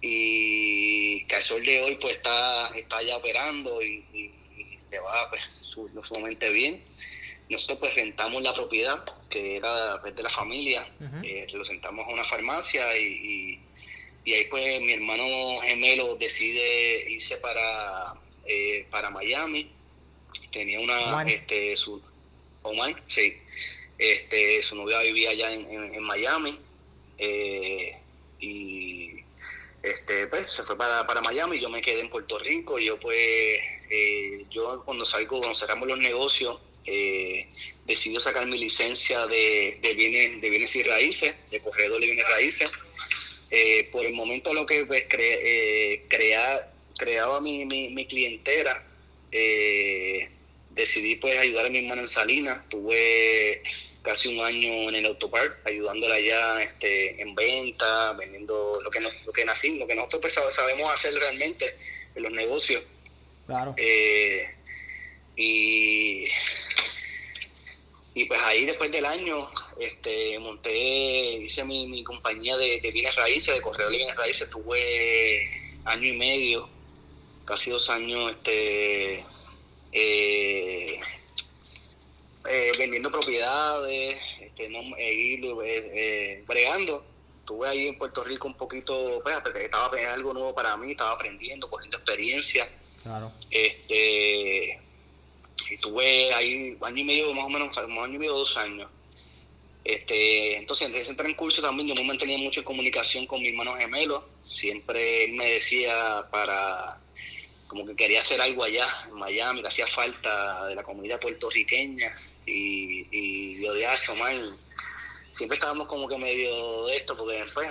y 0.00 1.24
que 1.24 1.36
al 1.36 1.42
sol 1.42 1.64
de 1.64 1.80
hoy 1.80 1.96
pues 1.96 2.16
está, 2.16 2.70
está 2.76 3.02
ya 3.02 3.16
operando 3.16 3.80
y, 3.82 4.04
y, 4.12 4.30
le 4.90 5.00
va 5.00 5.30
pues 5.30 5.42
sumamente 6.06 6.50
bien. 6.50 6.84
Nosotros 7.48 7.78
pues 7.78 7.94
rentamos 7.94 8.42
la 8.42 8.54
propiedad 8.54 9.04
que 9.30 9.56
era 9.56 10.00
pues, 10.00 10.14
de 10.14 10.22
la 10.22 10.30
familia, 10.30 10.86
eh, 11.22 11.46
lo 11.52 11.64
sentamos 11.64 12.06
a 12.06 12.12
una 12.12 12.24
farmacia 12.24 12.96
y, 12.98 13.04
y, 13.04 13.60
ahí 14.32 14.46
pues 14.46 14.80
mi 14.80 14.92
hermano 14.92 15.24
gemelo 15.62 16.16
decide 16.16 17.10
irse 17.10 17.36
para, 17.38 18.14
eh, 18.46 18.86
para 18.90 19.10
Miami. 19.10 19.70
Tenía 20.50 20.80
una, 20.80 21.22
este, 21.24 21.76
su, 21.76 22.02
Oman, 22.62 22.96
sí, 23.06 23.36
este, 23.98 24.62
su 24.62 24.74
novia 24.74 25.00
vivía 25.00 25.30
allá 25.30 25.52
en, 25.52 25.94
en, 25.94 26.02
Miami 26.02 26.58
eh, 27.18 27.96
y 28.40 29.10
este, 29.82 30.26
pues, 30.28 30.52
se 30.52 30.64
fue 30.64 30.76
para, 30.76 31.06
para 31.06 31.20
Miami, 31.20 31.60
yo 31.60 31.68
me 31.68 31.82
quedé 31.82 32.00
en 32.00 32.08
Puerto 32.08 32.38
Rico, 32.38 32.78
yo 32.78 32.98
pues, 32.98 33.18
eh, 33.90 34.44
yo 34.50 34.82
cuando 34.84 35.04
salgo, 35.04 35.40
cuando 35.40 35.54
cerramos 35.54 35.86
los 35.86 35.98
negocios, 35.98 36.58
eh, 36.86 37.48
decidí 37.86 38.18
sacar 38.18 38.46
mi 38.46 38.58
licencia 38.58 39.26
de, 39.26 39.78
de, 39.82 39.94
bienes, 39.94 40.40
de 40.40 40.50
bienes 40.50 40.74
y 40.74 40.82
raíces, 40.82 41.36
de 41.50 41.60
corredor 41.60 42.00
de 42.00 42.06
bienes 42.06 42.28
raíces. 42.28 42.72
Eh, 43.56 43.88
por 43.92 44.04
el 44.04 44.14
momento 44.14 44.52
lo 44.52 44.66
que 44.66 44.84
pues, 44.84 45.04
cre, 45.08 46.02
crea, 46.08 46.72
creaba 46.98 47.40
mi, 47.40 47.64
mi, 47.64 47.90
mi 47.90 48.06
clientela, 48.06 48.82
decidí 50.70 51.16
pues 51.16 51.38
ayudar 51.38 51.66
a 51.66 51.68
mi 51.70 51.78
hermana 51.78 52.02
en 52.02 52.08
Salinas, 52.08 52.68
tuve 52.68 53.62
casi 54.04 54.28
un 54.28 54.44
año 54.44 54.88
en 54.90 54.94
el 54.96 55.06
autopark, 55.06 55.66
ayudándola 55.66 56.20
ya 56.20 56.62
este, 56.62 57.20
en 57.20 57.34
venta, 57.34 58.12
vendiendo 58.12 58.78
lo 58.82 58.90
que, 58.90 59.00
lo 59.00 59.32
que 59.32 59.44
nacimos, 59.46 59.80
lo 59.80 59.86
que 59.86 59.94
nosotros 59.94 60.20
pues, 60.20 60.54
sabemos 60.54 60.92
hacer 60.92 61.14
realmente 61.14 61.64
en 62.14 62.22
los 62.22 62.32
negocios. 62.32 62.82
Claro. 63.46 63.74
Eh, 63.78 64.46
y, 65.36 66.26
y 68.14 68.24
pues 68.26 68.40
ahí 68.44 68.64
después 68.64 68.92
del 68.92 69.04
año 69.04 69.50
este, 69.78 70.38
monté, 70.38 70.72
hice 70.72 71.64
mi, 71.64 71.88
mi 71.88 72.04
compañía 72.04 72.56
de, 72.56 72.78
bienes 72.92 73.16
raíces, 73.16 73.56
de 73.56 73.60
correo 73.60 73.90
de 73.90 73.96
bienes 73.96 74.16
raíces, 74.16 74.48
tuve 74.48 75.50
año 75.84 76.08
y 76.08 76.16
medio, 76.16 76.68
casi 77.44 77.70
dos 77.70 77.90
años 77.90 78.30
este, 78.30 79.20
eh, 79.90 81.00
eh, 82.48 82.72
vendiendo 82.78 83.10
propiedades, 83.10 84.20
este, 84.40 84.68
no, 84.68 84.78
eh, 84.96 85.40
eh, 85.66 86.44
bregando. 86.46 87.04
Estuve 87.40 87.68
ahí 87.68 87.88
en 87.88 87.98
Puerto 87.98 88.22
Rico 88.22 88.46
un 88.46 88.56
poquito, 88.56 89.20
pues, 89.22 89.36
estaba 89.56 89.90
algo 90.12 90.32
nuevo 90.32 90.54
para 90.54 90.76
mí, 90.76 90.92
estaba 90.92 91.12
aprendiendo, 91.12 91.68
cogiendo 91.68 91.96
experiencia. 91.98 92.68
Claro. 93.02 93.32
Este, 93.50 94.80
y 95.70 95.76
tuve 95.78 96.32
ahí 96.34 96.76
año 96.80 96.98
y 96.98 97.04
medio, 97.04 97.34
más 97.34 97.46
o 97.46 97.48
menos, 97.48 97.76
año 97.76 98.14
y 98.14 98.18
medio, 98.18 98.32
dos 98.32 98.56
años. 98.56 98.90
Este, 99.84 100.56
entonces, 100.56 101.10
en 101.10 101.16
transcurso 101.16 101.60
también 101.60 101.88
yo 101.88 101.94
me 101.94 102.04
mantenía 102.04 102.38
mucho 102.38 102.60
en 102.60 102.66
comunicación 102.66 103.26
con 103.26 103.40
mi 103.40 103.48
hermano 103.48 103.74
gemelo. 103.74 104.26
Siempre 104.44 105.24
él 105.24 105.32
me 105.34 105.46
decía 105.46 106.26
para, 106.30 106.98
como 107.66 107.86
que 107.86 107.94
quería 107.94 108.20
hacer 108.20 108.40
algo 108.40 108.64
allá, 108.64 108.88
en 109.06 109.14
Miami, 109.14 109.60
que 109.60 109.68
hacía 109.68 109.86
falta 109.86 110.66
de 110.68 110.74
la 110.74 110.82
comunidad 110.82 111.20
puertorriqueña 111.20 112.16
y, 112.46 113.06
y 113.10 113.62
yo 113.62 113.72
de 113.74 113.86
hacho, 113.86 114.14
man, 114.16 114.36
siempre 115.34 115.56
estábamos 115.56 115.88
como 115.88 116.08
que 116.08 116.16
medio 116.16 116.86
de 116.86 116.96
esto, 116.96 117.16
porque 117.16 117.40
después 117.40 117.68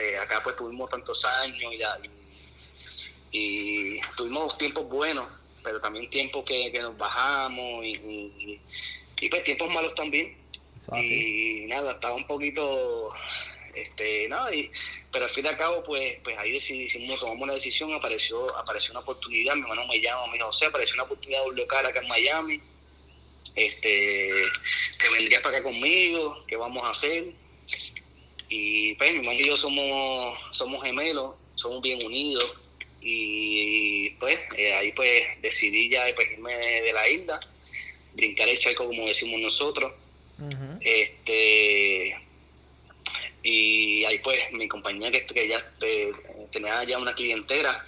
eh, 0.00 0.18
acá 0.18 0.40
pues 0.44 0.56
tuvimos 0.56 0.90
tantos 0.90 1.24
años 1.24 1.72
y, 3.32 4.00
tuvimos 4.16 4.56
tiempos 4.58 4.88
buenos, 4.88 5.26
pero 5.66 5.80
también 5.80 6.08
tiempos 6.08 6.44
que, 6.44 6.70
nos 6.80 6.96
bajamos 6.96 7.84
y, 7.84 8.60
y, 9.20 9.28
pues 9.28 9.42
tiempos 9.42 9.68
malos 9.74 9.96
también. 9.96 10.36
Y 10.96 11.66
nada, 11.66 11.90
estaba 11.90 12.14
un 12.14 12.26
poquito, 12.28 13.10
este, 13.74 14.28
nada, 14.28 14.48
pero 15.10 15.24
al 15.24 15.32
fin 15.32 15.44
y 15.44 15.48
al 15.48 15.56
cabo, 15.58 15.82
pues, 15.82 16.18
pues 16.22 16.38
ahí 16.38 16.52
decidimos, 16.52 17.18
tomamos 17.18 17.42
una 17.42 17.54
decisión, 17.54 17.92
apareció, 17.92 18.56
apareció 18.56 18.92
una 18.92 19.00
oportunidad, 19.00 19.56
mi 19.56 19.62
hermano 19.62 19.88
me 19.88 20.00
llama, 20.00 20.28
me 20.28 20.34
dijo, 20.34 20.46
José, 20.46 20.66
apareció 20.66 20.94
una 20.94 21.02
oportunidad 21.02 21.42
de 21.42 21.48
un 21.48 21.56
local 21.56 21.84
acá 21.84 22.00
en 22.00 22.08
Miami, 22.08 22.60
este, 23.56 24.30
te 25.00 25.10
vendrías 25.10 25.42
para 25.42 25.56
acá 25.56 25.64
conmigo, 25.64 26.44
¿qué 26.46 26.54
vamos 26.54 26.84
a 26.84 26.90
hacer? 26.90 27.32
Y 28.48 28.94
pues 28.94 29.10
mi 29.10 29.18
hermano 29.18 29.40
y 29.40 29.46
yo 29.46 29.56
somos, 29.56 30.38
somos 30.52 30.84
gemelos, 30.84 31.34
somos 31.56 31.82
bien 31.82 32.06
unidos 32.06 32.56
y 33.08 34.10
pues 34.18 34.36
eh, 34.56 34.74
ahí 34.74 34.90
pues 34.90 35.22
decidí 35.40 35.88
ya 35.88 36.04
pues, 36.16 36.28
irme 36.32 36.58
de, 36.58 36.92
la 36.92 37.08
isla, 37.08 37.40
brincar 38.14 38.48
el 38.48 38.58
charco 38.58 38.84
como 38.86 39.06
decimos 39.06 39.40
nosotros. 39.40 39.92
Este 40.80 42.16
y 43.44 44.04
ahí 44.04 44.18
pues 44.18 44.50
mi 44.50 44.66
compañía 44.66 45.12
que, 45.12 45.24
que 45.24 45.46
ya 45.46 45.64
eh, 45.82 46.12
tenía 46.50 46.82
ya 46.82 46.98
una 46.98 47.14
clientela, 47.14 47.86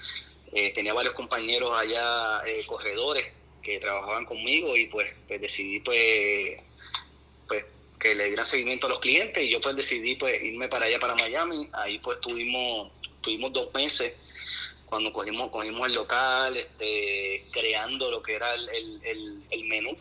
eh, 0.53 0.71
tenía 0.71 0.95
varios 0.95 1.15
compañeros 1.15 1.77
allá 1.77 2.41
corredores 2.67 3.27
que 3.61 3.81
trabajaban 3.81 4.25
conmigo 4.25 4.77
y 4.77 4.87
pues, 4.87 5.13
pues 5.27 5.41
decidí 5.41 5.81
pues, 5.81 6.61
pues 7.49 7.65
que 7.99 8.15
le 8.15 8.27
dieran 8.27 8.47
seguimiento 8.47 8.87
a 8.87 8.91
los 8.91 9.01
clientes 9.01 9.43
y 9.43 9.51
yo 9.51 9.61
pues 9.61 9.75
decidí 9.75 10.15
pues 10.15 10.41
irme 10.45 10.69
para 10.69 10.87
allá 10.87 11.01
para 11.01 11.17
Miami 11.17 11.69
ahí 11.73 11.99
pues 11.99 12.21
tuvimos 12.21 12.93
tuvimos 13.21 13.53
dos 13.53 13.75
meses 13.75 14.28
cuando 14.89 15.13
cogimos 15.13 15.51
cogimos 15.51 15.87
el 15.87 15.95
local 15.95 16.57
este 16.57 17.45
creando 17.53 18.11
lo 18.11 18.23
que 18.23 18.35
era 18.35 18.55
el, 18.55 18.69
el, 19.05 19.43
el, 19.51 19.65
menú. 19.65 19.97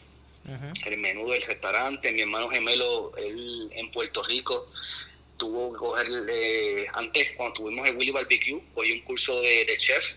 El 0.85 0.97
menú 0.97 1.29
del 1.29 1.41
restaurante. 1.41 2.11
Mi 2.13 2.21
hermano 2.21 2.47
gemelo 2.49 3.11
él 3.17 3.69
en 3.73 3.91
Puerto 3.91 4.23
Rico 4.23 4.67
tuvo 5.35 5.73
que 5.73 5.77
coger 5.77 6.07
eh, 6.29 6.87
antes 6.93 7.31
cuando 7.35 7.55
tuvimos 7.55 7.87
el 7.87 7.97
Willy 7.97 8.11
Barbecue 8.11 8.63
cogí 8.73 8.93
un 8.93 9.01
curso 9.01 9.39
de, 9.41 9.65
de 9.65 9.77
chef. 9.77 10.15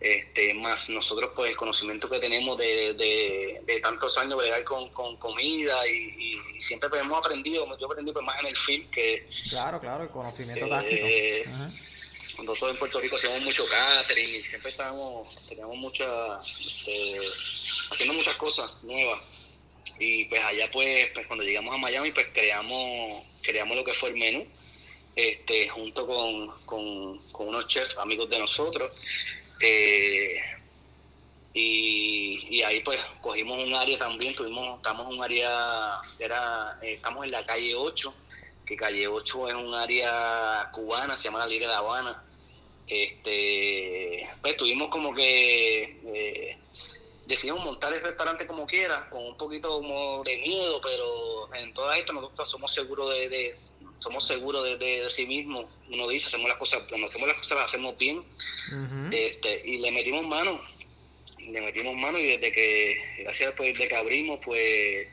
Este, 0.00 0.54
más 0.54 0.88
nosotros 0.88 1.32
pues 1.36 1.50
el 1.50 1.56
conocimiento 1.58 2.08
que 2.08 2.18
tenemos 2.18 2.56
de, 2.56 2.94
de, 2.94 3.80
tantos 3.80 4.16
años 4.16 4.38
bregar 4.38 4.64
con, 4.64 4.88
con 4.94 5.14
comida 5.18 5.76
y, 5.86 6.38
siempre 6.58 6.88
pues, 6.88 7.02
hemos 7.02 7.18
aprendido, 7.18 7.66
yo 7.78 7.86
aprendí 7.86 8.10
pues, 8.10 8.24
más 8.24 8.40
en 8.40 8.46
el 8.46 8.56
film 8.56 8.90
que... 8.90 9.28
Claro, 9.50 9.78
claro, 9.78 10.04
el 10.04 10.08
conocimiento 10.08 10.66
eh, 10.84 11.44
Nosotros 12.44 12.72
en 12.72 12.78
Puerto 12.78 13.00
Rico 13.00 13.16
hacíamos 13.16 13.42
mucho 13.42 13.64
catering 13.66 14.34
y 14.34 14.42
siempre 14.42 14.70
estábamos, 14.70 15.46
teníamos 15.46 15.76
mucha, 15.76 16.04
este, 16.40 17.14
haciendo 17.90 18.14
muchas 18.14 18.36
cosas 18.36 18.70
nuevas. 18.82 19.22
Y 19.98 20.24
pues 20.26 20.42
allá 20.42 20.70
pues, 20.72 21.10
pues 21.12 21.26
cuando 21.26 21.44
llegamos 21.44 21.74
a 21.74 21.78
Miami 21.78 22.10
pues 22.12 22.26
creamos, 22.32 23.22
creamos 23.42 23.76
lo 23.76 23.84
que 23.84 23.94
fue 23.94 24.10
el 24.10 24.16
menú, 24.16 24.46
este, 25.14 25.68
junto 25.68 26.06
con, 26.06 26.64
con, 26.64 27.46
unos 27.46 27.68
chefs 27.68 27.96
amigos 27.98 28.30
de 28.30 28.38
nosotros 28.38 28.92
eh, 29.60 30.40
y, 31.52 32.62
ahí 32.62 32.80
pues 32.80 33.00
cogimos 33.20 33.58
un 33.66 33.74
área 33.74 33.98
también, 33.98 34.34
tuvimos, 34.34 34.76
estamos 34.76 35.06
en 35.06 35.18
un 35.18 35.24
área, 35.24 36.00
era, 36.18 36.78
eh, 36.82 36.94
estamos 36.94 37.24
en 37.24 37.32
la 37.32 37.44
calle 37.44 37.74
8, 37.74 38.14
que 38.64 38.76
calle 38.76 39.08
8 39.08 39.48
es 39.48 39.54
un 39.54 39.74
área 39.74 40.70
cubana, 40.72 41.16
se 41.16 41.24
llama 41.24 41.40
la 41.40 41.46
Libre 41.46 41.66
de 41.66 41.74
Habana. 41.74 42.22
Este, 42.90 44.28
pues 44.42 44.56
tuvimos 44.56 44.88
como 44.88 45.14
que 45.14 45.96
eh, 46.12 46.58
decidimos 47.24 47.64
montar 47.64 47.94
el 47.94 48.02
restaurante 48.02 48.48
como 48.48 48.66
quiera, 48.66 49.08
con 49.10 49.24
un 49.24 49.36
poquito 49.36 49.70
como 49.70 50.24
de 50.24 50.36
miedo, 50.38 50.80
pero 50.82 51.54
en 51.54 51.72
todo 51.72 51.92
esto 51.92 52.12
nosotros 52.12 52.50
somos 52.50 52.74
seguros 52.74 53.08
de, 53.08 53.56
somos 54.00 54.26
seguros 54.26 54.64
de, 54.80 55.08
sí 55.08 55.24
mismos. 55.26 55.66
Uno 55.88 56.08
dice, 56.08 56.26
hacemos 56.26 56.48
las 56.48 56.58
cosas, 56.58 56.82
cuando 56.88 57.06
hacemos 57.06 57.28
las 57.28 57.38
cosas 57.38 57.58
las 57.58 57.66
hacemos 57.66 57.96
bien. 57.96 58.24
este, 59.12 59.62
y 59.64 59.78
le 59.78 59.92
metimos 59.92 60.26
mano, 60.26 60.60
le 61.38 61.60
metimos 61.60 61.94
mano 61.94 62.18
y 62.18 62.24
desde 62.24 62.50
que, 62.50 63.00
gracias 63.20 63.50
después 63.50 63.78
de 63.78 63.86
que 63.86 63.94
abrimos, 63.94 64.40
pues 64.44 65.06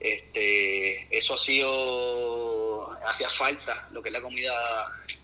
este, 0.00 1.16
eso 1.16 1.34
ha 1.34 1.38
sido, 1.38 1.68
hacía 3.04 3.28
falta, 3.30 3.88
lo 3.92 4.02
que 4.02 4.08
es 4.08 4.12
la 4.12 4.20
comida, 4.20 4.52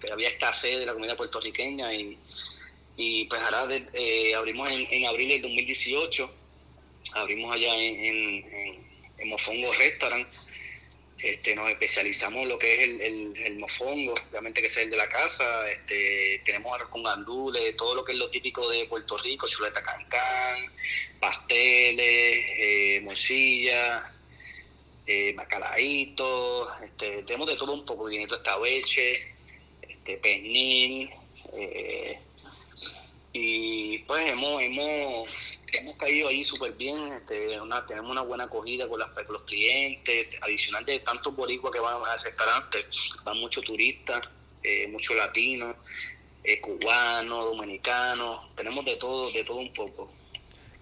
que 0.01 0.11
había 0.13 0.29
escasez 0.29 0.79
de 0.79 0.87
la 0.87 0.95
comida 0.95 1.17
puertorriqueña 1.17 1.93
y, 1.93 3.25
pues 3.27 3.41
ahora 3.43 3.67
eh, 3.93 4.35
abrimos 4.35 4.69
en, 4.71 4.87
en, 4.91 5.07
abril 5.07 5.29
del 5.29 5.43
2018, 5.43 6.35
abrimos 7.15 7.55
allá 7.55 7.75
en, 7.77 8.45
en, 9.19 9.29
Mofongo 9.29 9.73
Restaurant, 9.75 10.29
este, 11.19 11.55
nos 11.57 11.69
especializamos 11.69 12.45
en 12.45 12.49
lo 12.49 12.59
que 12.59 12.75
es 12.75 12.81
el, 13.01 13.37
el, 13.37 13.59
mofongo, 13.59 14.15
obviamente 14.31 14.61
que 14.61 14.69
es 14.69 14.77
el 14.77 14.91
de 14.91 14.97
la 14.97 15.09
casa, 15.09 15.69
este, 15.69 16.41
tenemos 16.45 16.73
arroz 16.73 16.89
con 16.89 17.03
gandules, 17.03 17.77
todo 17.77 17.97
lo 17.97 18.05
que 18.05 18.13
es 18.13 18.19
lo 18.19 18.31
típico 18.31 18.69
de 18.71 18.87
Puerto 18.87 19.19
Rico, 19.19 19.49
chuleta 19.49 19.83
cancán, 19.83 20.73
pasteles, 21.19 22.45
eh, 22.57 23.01
morcilla, 23.03 24.13
eh, 25.09 25.35
este, 26.85 27.23
tenemos 27.23 27.47
de 27.47 27.57
todo 27.57 27.73
un 27.73 27.85
poco, 27.85 28.05
vinito 28.05 28.37
escabeche, 28.37 29.35
este, 29.81 30.17
pernil, 30.19 31.11
eh, 31.55 32.19
y 33.33 33.99
pues 34.01 34.29
hemos, 34.29 34.61
hemos, 34.61 35.29
hemos 35.73 35.95
caído 35.95 36.29
ahí 36.29 36.45
súper 36.45 36.73
bien, 36.73 37.13
este, 37.15 37.59
tenemos 37.87 38.11
una 38.11 38.23
buena 38.23 38.45
acogida 38.45 38.87
con, 38.89 39.01
las, 39.01 39.11
los 39.29 39.43
clientes, 39.43 40.29
adicional 40.43 40.85
de 40.85 41.01
tantos 41.01 41.35
boricuas 41.35 41.73
que 41.73 41.81
van 41.81 42.03
al 42.05 42.23
restaurante, 42.23 42.87
van 43.25 43.39
muchos 43.39 43.65
turistas, 43.65 44.23
eh, 44.63 44.89
muchos 44.89 45.17
latinos, 45.17 45.75
eh, 46.45 46.61
cubanos, 46.61 47.45
dominicanos, 47.45 48.55
tenemos 48.57 48.85
de 48.85 48.97
todo, 48.97 49.31
de 49.31 49.45
todo 49.45 49.59
un 49.59 49.73
poco. 49.73 50.11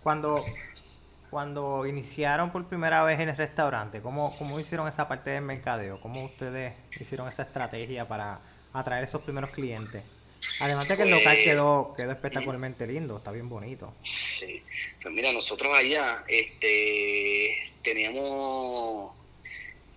Cuando 0.03 0.45
cuando 1.37 1.85
iniciaron 1.85 2.51
por 2.51 2.67
primera 2.67 3.05
vez 3.05 3.21
en 3.21 3.29
el 3.29 3.37
restaurante, 3.37 4.01
¿cómo, 4.01 4.35
cómo 4.39 4.59
hicieron 4.59 4.89
esa 4.89 5.07
parte 5.07 5.29
del 5.29 5.43
mercadeo? 5.43 6.01
¿Cómo 6.01 6.25
ustedes 6.25 6.73
hicieron 6.99 7.29
esa 7.29 7.43
estrategia 7.43 8.09
para 8.09 8.41
atraer 8.73 9.05
esos 9.05 9.21
primeros 9.21 9.51
clientes? 9.51 10.03
Además 10.61 10.89
de 10.89 10.97
que 10.97 11.03
el 11.03 11.11
local 11.11 11.35
pues, 11.35 11.45
quedó, 11.45 11.95
quedó 11.95 12.13
espectacularmente 12.13 12.87
lindo, 12.87 13.19
está 13.19 13.33
bien 13.33 13.51
bonito. 13.51 13.93
Sí, 14.03 14.63
pues 15.03 15.13
mira, 15.13 15.31
nosotros 15.31 15.77
allá 15.77 16.25
este, 16.27 17.71
teníamos, 17.85 19.13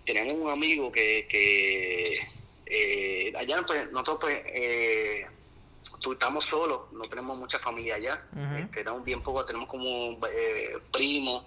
teníamos 0.04 0.34
un 0.34 0.50
amigo 0.50 0.92
que, 0.92 1.26
que 1.26 2.18
eh, 2.66 3.32
allá 3.34 3.62
pues, 3.66 3.90
nosotros 3.92 4.18
pues 4.20 4.42
eh, 4.44 5.24
estamos 6.12 6.44
solos, 6.44 6.92
no 6.92 7.06
tenemos 7.08 7.36
mucha 7.36 7.58
familia 7.58 7.96
allá, 7.96 8.24
uh 8.32 9.02
bien 9.02 9.22
poco, 9.22 9.44
tenemos 9.44 9.68
como 9.68 10.18
eh, 10.26 10.78
primos, 10.92 11.44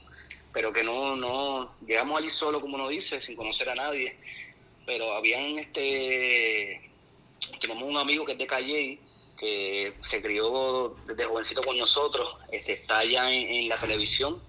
pero 0.51 0.71
que 0.71 0.83
no, 0.83 1.15
no, 1.15 1.75
llegamos 1.85 2.19
allí 2.19 2.29
solo, 2.29 2.61
como 2.61 2.75
uno 2.75 2.87
dice, 2.87 3.21
sin 3.21 3.35
conocer 3.35 3.69
a 3.69 3.75
nadie, 3.75 4.17
pero 4.85 5.11
habían 5.13 5.57
este, 5.57 6.91
tenemos 7.59 7.83
un 7.83 7.97
amigo 7.97 8.25
que 8.25 8.33
es 8.33 8.37
de 8.37 8.47
Calle, 8.47 8.99
que 9.37 9.93
se 10.01 10.21
crió 10.21 10.95
desde 11.07 11.25
jovencito 11.25 11.63
con 11.63 11.77
nosotros, 11.77 12.37
este, 12.51 12.73
está 12.73 12.99
allá 12.99 13.31
en, 13.31 13.67
la 13.67 13.77
televisión, 13.77 14.41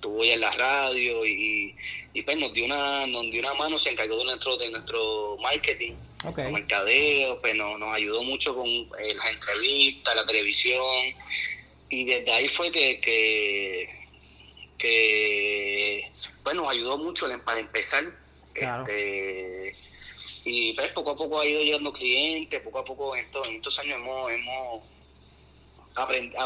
estuvo 0.00 0.24
ya 0.24 0.32
en 0.32 0.40
la 0.40 0.50
radio 0.52 1.26
y, 1.26 1.76
y, 2.14 2.22
pues 2.22 2.38
nos 2.38 2.54
dio 2.54 2.64
una, 2.64 3.06
nos 3.08 3.30
dio 3.30 3.40
una 3.40 3.52
mano, 3.54 3.78
se 3.78 3.90
encargó 3.90 4.16
de 4.16 4.24
nuestro, 4.24 4.56
de 4.56 4.70
nuestro 4.70 5.36
marketing 5.42 5.92
Okay. 6.22 6.52
mercadeo, 6.52 7.40
pues 7.40 7.54
nos, 7.54 7.80
ayudó 7.94 8.22
mucho 8.22 8.54
con 8.54 8.68
eh, 8.68 9.14
las 9.14 9.30
entrevistas, 9.30 10.14
la 10.14 10.26
televisión, 10.26 10.84
y 11.88 12.04
desde 12.04 12.30
ahí 12.30 12.46
fue 12.46 12.70
que, 12.70 13.00
que, 14.76 16.12
pues 16.42 16.54
nos 16.54 16.68
ayudó 16.68 16.98
mucho 16.98 17.26
para 17.42 17.60
empezar. 17.60 18.04
Este, 18.54 19.74
y 20.44 20.74
pues 20.74 20.92
poco 20.92 21.12
a 21.12 21.16
poco 21.16 21.40
ha 21.40 21.46
ido 21.46 21.62
llegando 21.62 21.90
clientes, 21.90 22.60
poco 22.60 22.80
a 22.80 22.84
poco 22.84 23.16
en 23.16 23.24
estos, 23.24 23.48
en 23.48 23.56
estos 23.56 23.78
años 23.78 23.98
hemos, 23.98 24.30
hemos, 24.30 24.82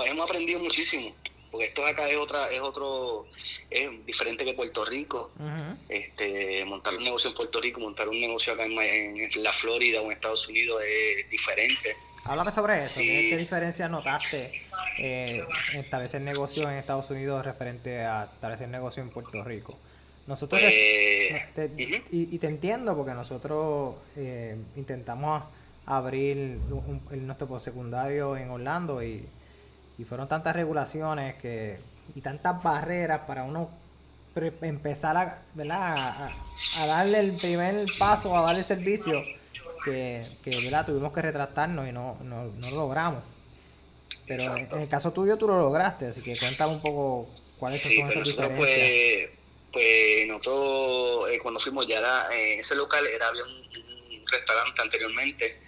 hemos 0.07 0.24
aprendido 0.24 0.61
muchísimo 0.61 1.12
porque 1.54 1.66
esto 1.66 1.86
acá 1.86 2.08
es 2.10 2.16
otra 2.16 2.50
es 2.50 2.60
otro 2.60 3.26
es 3.70 3.88
diferente 4.06 4.44
que 4.44 4.54
Puerto 4.54 4.84
Rico. 4.84 5.30
Este 5.88 6.64
montar 6.64 6.96
un 6.96 7.04
negocio 7.04 7.30
en 7.30 7.36
Puerto 7.36 7.60
Rico 7.60 7.78
montar 7.78 8.08
un 8.08 8.20
negocio 8.20 8.52
acá 8.52 8.64
en, 8.64 9.30
la 9.36 9.52
Florida 9.52 10.02
o 10.02 10.06
en 10.06 10.12
Estados 10.12 10.48
Unidos 10.48 10.82
es 10.84 11.30
diferente. 11.30 11.96
Háblame 12.24 12.50
sobre 12.50 12.78
eso 12.78 12.98
¿qué, 12.98 13.36
diferencia 13.36 13.88
notaste 13.88 14.64
eh, 14.98 15.44
establecer 15.74 16.22
negocio 16.22 16.68
en 16.68 16.78
Estados 16.78 17.08
Unidos 17.10 17.44
referente 17.44 18.00
a 18.00 18.24
establecer 18.34 18.68
negocio 18.68 19.04
en 19.04 19.10
Puerto 19.10 19.44
Rico 19.44 19.78
nosotros 20.26 20.60
pues, 20.60 21.70
y, 22.10 22.38
te 22.38 22.46
entiendo 22.48 22.96
porque 22.96 23.12
nosotros 23.12 23.94
eh, 24.16 24.56
intentamos 24.74 25.44
abrir 25.86 26.58
nuestro 27.10 27.46
postsecundario 27.46 28.36
en 28.36 28.50
Orlando 28.50 29.02
y 29.04 29.24
y 29.98 30.04
fueron 30.04 30.28
tantas 30.28 30.54
regulaciones 30.54 31.37
que 31.37 31.78
y 32.14 32.20
tantas 32.20 32.62
barreras 32.62 33.22
para 33.26 33.44
uno 33.44 33.70
empezar 34.62 35.16
a, 35.16 35.42
¿verdad? 35.54 36.30
A, 36.78 36.87
darle 36.87 37.20
el 37.20 37.33
primer 37.37 37.87
paso, 37.98 38.37
a 38.37 38.42
darle 38.42 38.61
el 38.61 38.64
servicio, 38.64 39.22
que, 39.85 40.26
que 40.42 40.50
¿verdad? 40.64 40.87
tuvimos 40.87 41.12
que 41.12 41.22
retratarnos 41.22 41.88
y 41.88 41.92
no, 41.92 42.18
no, 42.22 42.46
no 42.46 42.70
lo 42.70 42.76
logramos. 42.76 43.22
Pero 44.26 44.57
en, 44.57 44.68
el 44.80 44.88
caso 44.88 45.12
tuyo 45.12 45.37
tú 45.37 45.46
lo 45.46 45.59
lograste, 45.61 46.07
así 46.07 46.20
que 46.20 46.37
cuéntame 46.37 46.72
un 46.72 46.83
poco 46.83 47.30
cuáles 47.59 47.80
son 47.80 47.92
esas 47.92 48.24
diferencias. 48.26 48.57
Pues, 48.57 49.28
pues 49.72 50.26
nosotros 50.28 51.30
eh, 51.30 51.38
cuando 51.42 51.61
fuimos 51.61 51.87
ya 51.87 51.98
era, 51.98 52.35
en 52.35 52.61
ese 52.61 52.74
local 52.74 53.04
era 53.07 53.28
había 53.28 53.44
un 53.44 54.26
restaurante 54.30 54.83
anteriormente 54.83 55.61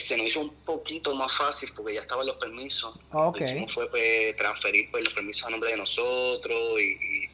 se 0.00 0.16
nos 0.16 0.26
hizo 0.26 0.40
un 0.40 0.50
poquito 0.64 1.14
más 1.14 1.36
fácil 1.36 1.70
porque 1.74 1.94
ya 1.94 2.00
estaban 2.00 2.26
los 2.26 2.36
permisos. 2.36 2.94
Lo 3.12 3.32
que 3.32 3.44
hicimos 3.44 3.72
fue 3.72 3.90
pues, 3.90 4.36
transferir 4.36 4.90
pues, 4.90 5.04
los 5.04 5.12
permisos 5.12 5.46
a 5.46 5.50
nombre 5.50 5.70
de 5.70 5.76
nosotros 5.76 6.58
y, 6.80 7.28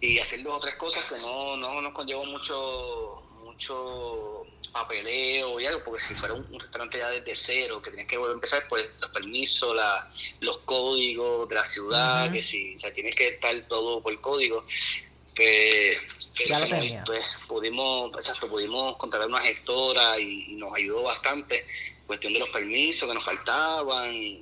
y, 0.00 0.18
hacer 0.18 0.46
otras 0.46 0.74
cosas 0.74 1.04
que 1.10 1.20
no, 1.20 1.56
no 1.56 1.80
nos 1.80 1.92
conllevó 1.92 2.24
mucho 2.26 3.22
mucho 3.44 4.46
papeleo 4.72 5.60
y 5.60 5.66
algo, 5.66 5.82
porque 5.84 6.02
si 6.02 6.14
fuera 6.14 6.34
un, 6.34 6.58
restaurante 6.58 6.98
ya 6.98 7.08
desde 7.10 7.36
cero, 7.36 7.80
que 7.80 7.90
tenías 7.90 8.08
que 8.08 8.16
volver 8.16 8.32
a 8.32 8.34
empezar, 8.34 8.62
pues 8.68 8.84
los 9.00 9.10
permisos, 9.12 9.74
la, 9.74 10.12
los 10.40 10.58
códigos 10.58 11.48
de 11.48 11.54
la 11.54 11.64
ciudad, 11.64 12.32
que 12.32 12.42
si 12.42 12.74
o 12.74 12.80
sea, 12.80 12.92
tienes 12.92 13.14
que 13.14 13.28
estar 13.28 13.54
todo 13.68 14.02
por 14.02 14.20
código, 14.20 14.66
pues, 15.34 16.28
pues 17.06 17.44
pudimos, 17.48 18.10
exacto, 18.14 18.48
pudimos 18.48 18.96
contratar 18.96 19.28
una 19.28 19.40
gestora 19.40 20.18
y, 20.18 20.52
y, 20.52 20.54
nos 20.54 20.72
ayudó 20.74 21.02
bastante 21.04 21.64
cuestión 22.06 22.32
de 22.32 22.40
los 22.40 22.48
permisos 22.50 23.08
que 23.08 23.14
nos 23.14 23.24
faltaban 23.24 24.12
y, 24.14 24.40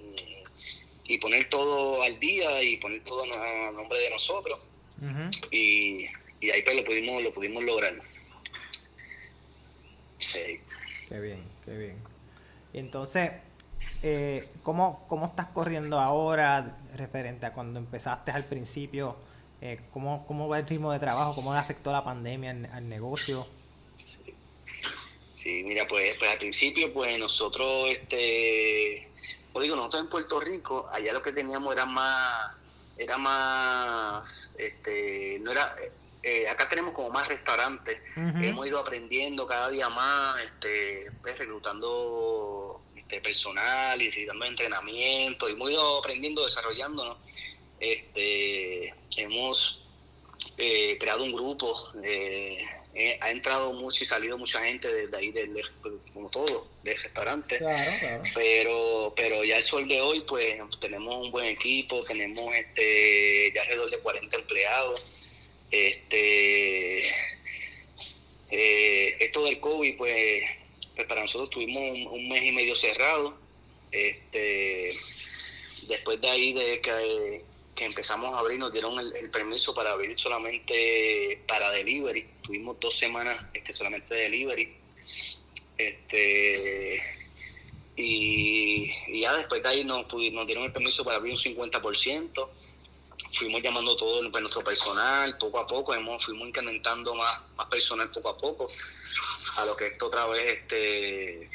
poner 1.21 1.47
todo 1.51 2.03
al 2.03 2.19
día 2.19 2.63
y 2.63 2.79
poner 2.79 3.05
todo 3.05 3.23
a 3.23 3.71
nombre 3.73 3.99
de 3.99 4.11
nosotros. 4.11 4.67
y, 5.51 6.07
y, 6.41 6.51
ahí 6.51 6.63
pues 6.63 6.77
lo 6.77 6.85
pudimos, 6.85 7.23
lo 7.23 7.35
pudimos 7.35 7.63
lograr. 7.63 7.93
Sí. 10.19 10.59
Qué 11.09 11.21
bien, 11.21 11.45
qué 11.67 11.77
bien. 11.77 11.97
Y 12.73 12.79
entonces, 12.79 13.33
eh, 14.03 14.49
¿cómo, 14.63 15.05
¿cómo 15.07 15.27
estás 15.27 15.49
corriendo 15.49 16.01
ahora 16.01 16.79
referente 16.97 17.45
a 17.45 17.53
cuando 17.53 17.79
empezaste 17.79 18.31
al 18.31 18.47
principio? 18.47 19.17
Eh, 19.65 19.79
¿cómo, 19.93 20.27
¿Cómo 20.27 20.49
va 20.49 20.59
el 20.59 20.67
ritmo 20.67 20.91
de 20.91 20.99
trabajo? 20.99 21.37
¿Cómo 21.37 21.53
le 21.53 21.61
afectó 21.61 21.93
la 21.93 22.03
pandemia 22.03 22.51
al 22.73 22.89
negocio? 22.89 23.47
Sí, 25.37 25.63
mira, 25.65 25.87
pues, 25.87 26.17
pues 26.19 26.33
al 26.33 26.39
principio, 26.39 26.93
pues 26.93 27.17
nosotros, 27.17 27.89
este, 27.91 29.09
pues 29.53 29.63
digo, 29.63 29.77
nosotros 29.77 30.03
en 30.03 30.09
Puerto 30.09 30.41
Rico, 30.41 30.89
allá 30.93 31.13
lo 31.13 31.23
que 31.23 31.31
teníamos 31.31 31.73
era 31.73 31.87
más, 31.87 32.57
era 32.99 33.17
más, 33.19 34.57
este, 34.59 35.39
no 35.41 35.53
era, 35.53 35.77
eh, 36.25 36.49
acá 36.49 36.69
tenemos 36.69 36.93
como 36.93 37.11
más 37.11 37.29
restaurantes, 37.29 38.01
hemos 38.17 38.67
ido 38.67 38.81
aprendiendo 38.81 39.47
cada 39.47 39.69
día 39.71 39.89
más, 39.89 40.41
este, 40.45 41.09
pues, 41.21 41.39
reclutando 41.39 42.83
este, 42.97 43.21
personal 43.21 44.03
y 44.03 44.27
dando 44.27 44.45
entrenamiento, 44.45 45.49
y 45.49 45.53
hemos 45.53 45.71
ido 45.71 46.01
aprendiendo, 46.01 46.45
desarrollándonos, 46.45 47.19
este, 47.83 48.95
hemos 49.17 49.83
eh, 50.57 50.97
creado 50.99 51.25
un 51.25 51.33
grupo 51.33 51.91
de 51.95 52.65
eh, 52.95 53.19
ha 53.23 53.31
entrado 53.31 53.73
mucho 53.73 54.05
y 54.05 54.07
salido 54.07 54.37
mucha 54.37 54.61
gente 54.61 54.87
desde 54.87 55.17
ahí, 55.17 55.33
del, 55.33 55.63
como 56.13 56.29
todo, 56.29 56.69
del 56.83 57.01
restaurante. 57.03 57.59
Pero, 58.35 59.15
pero 59.17 59.43
ya 59.45 59.57
el 59.57 59.65
sol 59.65 59.89
de 59.89 60.01
hoy, 60.03 60.23
pues 60.29 60.59
tenemos 60.79 61.25
un 61.25 61.33
buen 61.33 61.47
equipo, 61.47 61.99
tenemos 62.05 62.45
este 62.55 63.51
ya 63.55 63.63
alrededor 63.63 63.91
de 63.91 63.99
40 63.99 64.37
empleados. 64.37 65.03
Este, 65.71 66.99
eh, 68.51 69.17
esto 69.21 69.43
del 69.47 69.59
COVID, 69.61 69.97
pues, 69.97 70.43
pues, 70.95 71.07
para 71.09 71.23
nosotros 71.23 71.49
tuvimos 71.49 71.83
un, 72.13 72.29
mes 72.29 72.45
y 72.45 72.53
medio 72.53 72.75
cerrado. 72.75 73.39
Este, 73.91 74.93
después 75.89 76.21
de 76.21 76.29
ahí, 76.29 76.53
de 76.53 76.81
que 76.83 77.43
que 77.75 77.85
empezamos 77.87 78.35
a 78.35 78.41
abrir, 78.41 78.59
nos 78.59 78.73
dieron 78.73 78.99
el, 78.99 79.31
permiso 79.31 79.75
para 79.75 79.93
abrir 79.93 80.19
solamente 80.19 81.43
para 81.47 81.71
delivery. 81.71 82.29
Tuvimos 82.43 82.79
dos 82.81 82.97
semanas 82.97 83.37
este, 83.55 83.73
solamente 83.73 84.15
de 84.15 84.23
delivery. 84.23 84.77
Este, 85.79 87.03
y, 87.97 89.21
ya 89.21 89.37
después 89.37 89.63
de 89.63 89.69
ahí 89.69 89.85
nos, 89.85 90.07
nos 90.07 90.47
dieron 90.47 90.65
el 90.65 90.73
permiso 90.73 91.05
para 91.05 91.17
abrir 91.17 91.33
un 91.33 91.39
50%. 91.39 92.49
Fuimos 93.33 93.63
llamando 93.63 93.97
todo 93.97 94.29
nuestro 94.29 94.63
personal, 94.63 95.39
poco 95.39 95.59
a 95.59 95.67
poco, 95.67 95.95
fuimos 96.21 96.49
incrementando 96.49 97.15
más, 97.15 97.41
más 97.57 97.67
personal 97.69 98.11
poco 98.11 98.29
a 98.29 98.37
poco, 98.37 98.67
a 99.57 99.65
lo 99.65 99.75
que 99.77 99.87
esto 99.87 100.07
otra 100.07 100.27
vez 100.27 100.59
este, 100.59 101.49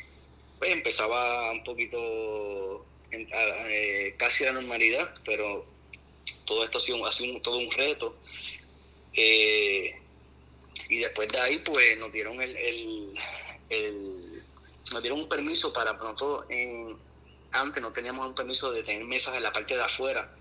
pues 0.58 0.72
empezaba 0.72 1.52
un 1.52 1.64
poquito 1.64 2.84
eh, 3.12 4.16
casi 4.18 4.46
la 4.46 4.54
normalidad, 4.54 5.14
pero 5.24 5.77
todo 6.48 6.64
esto 6.64 6.80
ha 6.80 6.82
sido, 6.82 7.06
ha 7.06 7.14
sido 7.14 7.40
todo 7.42 7.58
un 7.58 7.70
reto. 7.70 8.16
Eh, 9.14 9.94
y 10.90 10.98
después 10.98 11.28
de 11.28 11.40
ahí, 11.40 11.60
pues 11.60 11.98
nos 12.00 12.12
dieron 12.12 12.42
el, 12.42 12.56
el, 13.70 14.44
nos 14.92 15.02
dieron 15.02 15.20
un 15.20 15.30
permiso 15.30 15.74
para 15.74 15.94
nosotros 15.94 16.46
en, 16.50 16.96
antes 17.52 17.84
no 17.84 17.92
teníamos 17.92 18.28
un 18.28 18.34
permiso 18.34 18.72
de 18.72 18.84
tener 18.84 19.04
mesas 19.04 19.36
en 19.36 19.44
la 19.44 19.52
parte 19.52 19.76
de 19.76 19.84
afuera. 19.84 20.32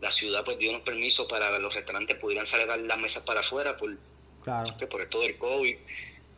La 0.00 0.10
ciudad 0.10 0.44
pues 0.44 0.58
dio 0.58 0.70
unos 0.70 0.82
permisos 0.82 1.26
para 1.26 1.52
que 1.52 1.58
los 1.58 1.74
restaurantes 1.74 2.16
pudieran 2.16 2.46
salir 2.46 2.66
las 2.66 2.98
mesas 2.98 3.22
para 3.22 3.40
afuera 3.40 3.76
por, 3.76 3.96
claro. 4.42 4.74
Pues, 4.78 4.90
por 4.90 5.02
esto 5.02 5.20
del 5.20 5.36
COVID. 5.36 5.76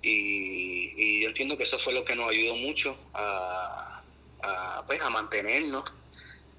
Y, 0.02 0.92
y, 0.96 1.22
yo 1.22 1.28
entiendo 1.28 1.56
que 1.56 1.64
eso 1.64 1.78
fue 1.78 1.92
lo 1.92 2.04
que 2.04 2.14
nos 2.14 2.30
ayudó 2.30 2.54
mucho 2.56 2.96
a, 3.14 4.02
a, 4.42 4.84
pues, 4.86 5.00
a 5.00 5.10
mantenernos 5.10 5.84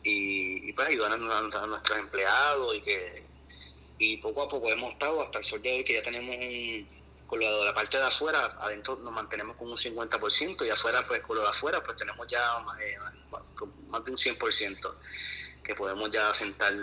y, 0.09 0.73
pues 0.73 0.87
ayudar 0.87 1.13
a, 1.13 1.17
nuestros 1.17 1.99
empleados 1.99 2.75
y 2.75 2.81
que 2.81 3.23
y 3.99 4.17
poco 4.17 4.43
a 4.43 4.49
poco 4.49 4.69
hemos 4.69 4.91
estado 4.91 5.21
hasta 5.21 5.39
el 5.39 5.43
sol 5.43 5.61
de 5.61 5.73
hoy 5.73 5.83
que 5.83 5.93
ya 5.93 6.03
tenemos 6.03 6.35
un 6.37 6.87
con 7.27 7.39
lo 7.39 7.59
de 7.59 7.65
la 7.65 7.73
parte 7.73 7.97
de 7.97 8.03
afuera, 8.05 8.55
adentro 8.59 8.95
nos 9.03 9.11
mantenemos 9.11 9.57
con 9.57 9.69
un 9.69 9.75
50% 9.75 10.65
y 10.65 10.69
afuera, 10.69 11.01
pues 11.07 11.21
con 11.21 11.35
lo 11.35 11.43
de 11.43 11.49
afuera, 11.49 11.83
pues 11.83 11.97
tenemos 11.97 12.25
ya 12.29 12.39
eh, 12.81 12.97
más 13.87 14.05
de 14.05 14.11
un 14.11 14.17
100% 14.17 14.93
que 15.61 15.75
podemos 15.75 16.09
ya 16.09 16.33
sentar 16.33 16.73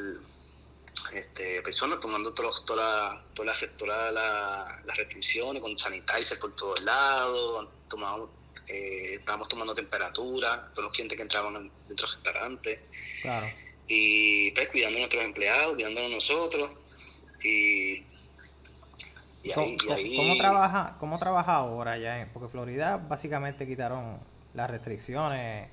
este, 1.12 1.62
personas 1.62 1.98
tomando 1.98 2.34
todas 2.34 2.62
las 2.68 3.24
toda 3.74 4.12
la, 4.12 4.82
restricciones 4.94 5.62
con 5.62 5.78
sanitizer 5.78 6.38
por 6.38 6.54
todos 6.54 6.82
lados, 6.82 7.68
tomamos, 7.88 8.28
eh, 8.68 9.14
estábamos 9.14 9.48
tomando 9.48 9.74
temperatura, 9.74 10.66
todos 10.72 10.84
los 10.84 10.92
clientes 10.92 11.16
que 11.16 11.22
entraban 11.22 11.70
dentro 11.88 12.06
del 12.06 12.16
restaurante. 12.16 12.88
Claro. 13.24 13.46
Y 13.88 14.50
pues 14.50 14.68
cuidando 14.68 14.98
a 14.98 15.00
nuestros 15.00 15.24
empleados, 15.24 15.74
cuidando 15.74 16.04
a 16.04 16.08
nosotros. 16.10 16.70
Y, 17.42 18.02
¿Cómo, 19.54 20.36
trabaja, 20.36 20.96
¿Cómo 21.00 21.18
trabaja 21.18 21.54
ahora 21.54 21.96
ya? 21.96 22.28
Porque 22.34 22.50
Florida 22.50 22.98
básicamente 22.98 23.66
quitaron 23.66 24.18
las 24.52 24.70
restricciones 24.70 25.70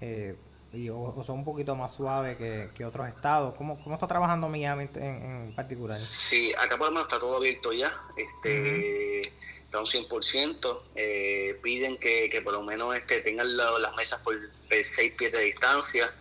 eh, 0.00 0.34
y 0.72 0.88
o, 0.88 1.22
son 1.24 1.38
un 1.38 1.44
poquito 1.44 1.76
más 1.76 1.94
suaves 1.94 2.36
que, 2.36 2.84
otros 2.84 3.06
estados. 3.06 3.54
¿Cómo, 3.54 3.80
¿Cómo 3.84 3.94
está 3.94 4.08
trabajando 4.08 4.48
Miami 4.48 4.88
en, 4.96 5.52
particular? 5.54 5.96
Sí, 5.96 6.52
acá 6.54 6.76
por 6.76 6.88
lo 6.88 6.94
menos 6.94 7.04
está 7.04 7.20
todo 7.20 7.36
abierto 7.36 7.72
ya. 7.72 7.96
Este, 8.16 9.32
Está 9.70 9.78
un 9.78 9.86
100%. 9.86 10.80
Eh, 10.96 11.56
piden 11.62 11.96
que, 11.98 12.28
que, 12.28 12.42
por 12.42 12.52
lo 12.54 12.62
menos 12.64 12.92
este, 12.96 13.20
tengan 13.20 13.56
las 13.56 13.94
mesas 13.94 14.18
por 14.18 14.34
6 14.68 15.14
pies 15.16 15.30
de 15.30 15.42
distancia. 15.42 16.12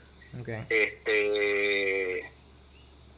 Este, 0.69 2.31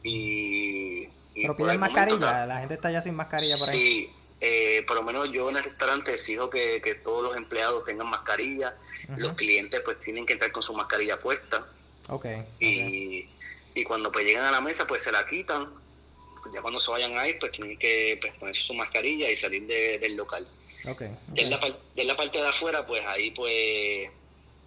y, 0.02 1.06
Pero 1.34 1.56
piden 1.56 1.80
mascarilla, 1.80 2.46
la 2.46 2.60
gente 2.60 2.74
está 2.74 2.90
ya 2.90 3.02
sin 3.02 3.14
mascarilla 3.14 3.56
por 3.58 3.68
ahí. 3.68 3.76
Sí, 3.76 4.10
eh, 4.40 4.82
por 4.86 4.96
lo 4.96 5.02
menos 5.02 5.30
yo 5.30 5.48
en 5.50 5.56
el 5.56 5.64
restaurante 5.64 6.12
exijo 6.12 6.50
que, 6.50 7.00
todos 7.04 7.22
los 7.22 7.36
empleados 7.36 7.84
tengan 7.84 8.08
mascarilla, 8.08 8.74
los 9.16 9.34
clientes 9.34 9.80
pues 9.84 9.98
tienen 9.98 10.26
que 10.26 10.32
entrar 10.32 10.52
con 10.52 10.62
su 10.62 10.74
mascarilla 10.74 11.20
puesta. 11.20 11.66
Okay, 12.08 12.44
y, 12.58 13.28
y 13.74 13.84
cuando 13.84 14.10
pues 14.10 14.24
llegan 14.24 14.44
a 14.44 14.50
la 14.50 14.60
mesa 14.60 14.86
pues 14.86 15.02
se 15.02 15.12
la 15.12 15.24
quitan, 15.26 15.68
ya 16.52 16.60
cuando 16.60 16.80
se 16.80 16.90
vayan 16.90 17.16
ahí 17.18 17.34
pues 17.34 17.52
tienen 17.52 17.78
que 17.78 18.18
pues, 18.20 18.32
ponerse 18.34 18.62
su 18.62 18.74
mascarilla 18.74 19.30
y 19.30 19.36
salir 19.36 19.66
del 19.66 20.16
local. 20.16 20.42
Okay, 20.84 21.16
De, 21.28 21.44
la, 21.44 21.60
de 21.94 22.04
la 22.04 22.16
parte 22.16 22.38
de 22.38 22.48
afuera 22.48 22.84
pues 22.84 23.04
ahí 23.06 23.30
pues 23.30 24.10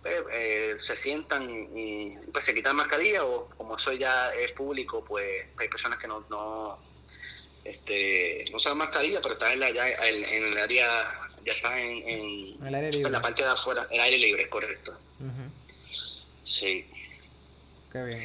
pues, 0.05 0.23
eh, 0.33 0.75
se 0.77 0.95
sientan 0.95 1.49
y 1.75 2.15
pues 2.31 2.45
se 2.45 2.53
quitan 2.53 2.75
mascarilla 2.75 3.25
o 3.25 3.49
como 3.57 3.75
eso 3.75 3.91
ya 3.91 4.29
es 4.35 4.51
público, 4.51 5.03
pues 5.03 5.47
hay 5.57 5.67
personas 5.67 5.97
que 5.97 6.07
no, 6.07 6.23
no, 6.29 6.79
este, 7.63 8.45
no 8.51 8.57
usan 8.57 8.77
mascarilla, 8.77 9.19
pero 9.23 9.33
están 9.33 9.53
en, 9.53 9.61
la, 9.61 9.71
ya, 9.71 9.83
en, 9.89 10.51
el 10.53 10.57
área, 10.59 10.87
ya 11.43 11.53
está 11.53 11.81
en, 11.81 12.07
en, 12.07 13.11
la 13.11 13.19
parte 13.19 13.41
de 13.41 13.49
afuera, 13.49 13.87
el 13.89 13.99
aire 13.99 14.19
libre, 14.19 14.47
correcto. 14.47 14.95
Sí. 16.43 16.87
Qué 17.91 18.03
bien. 18.03 18.23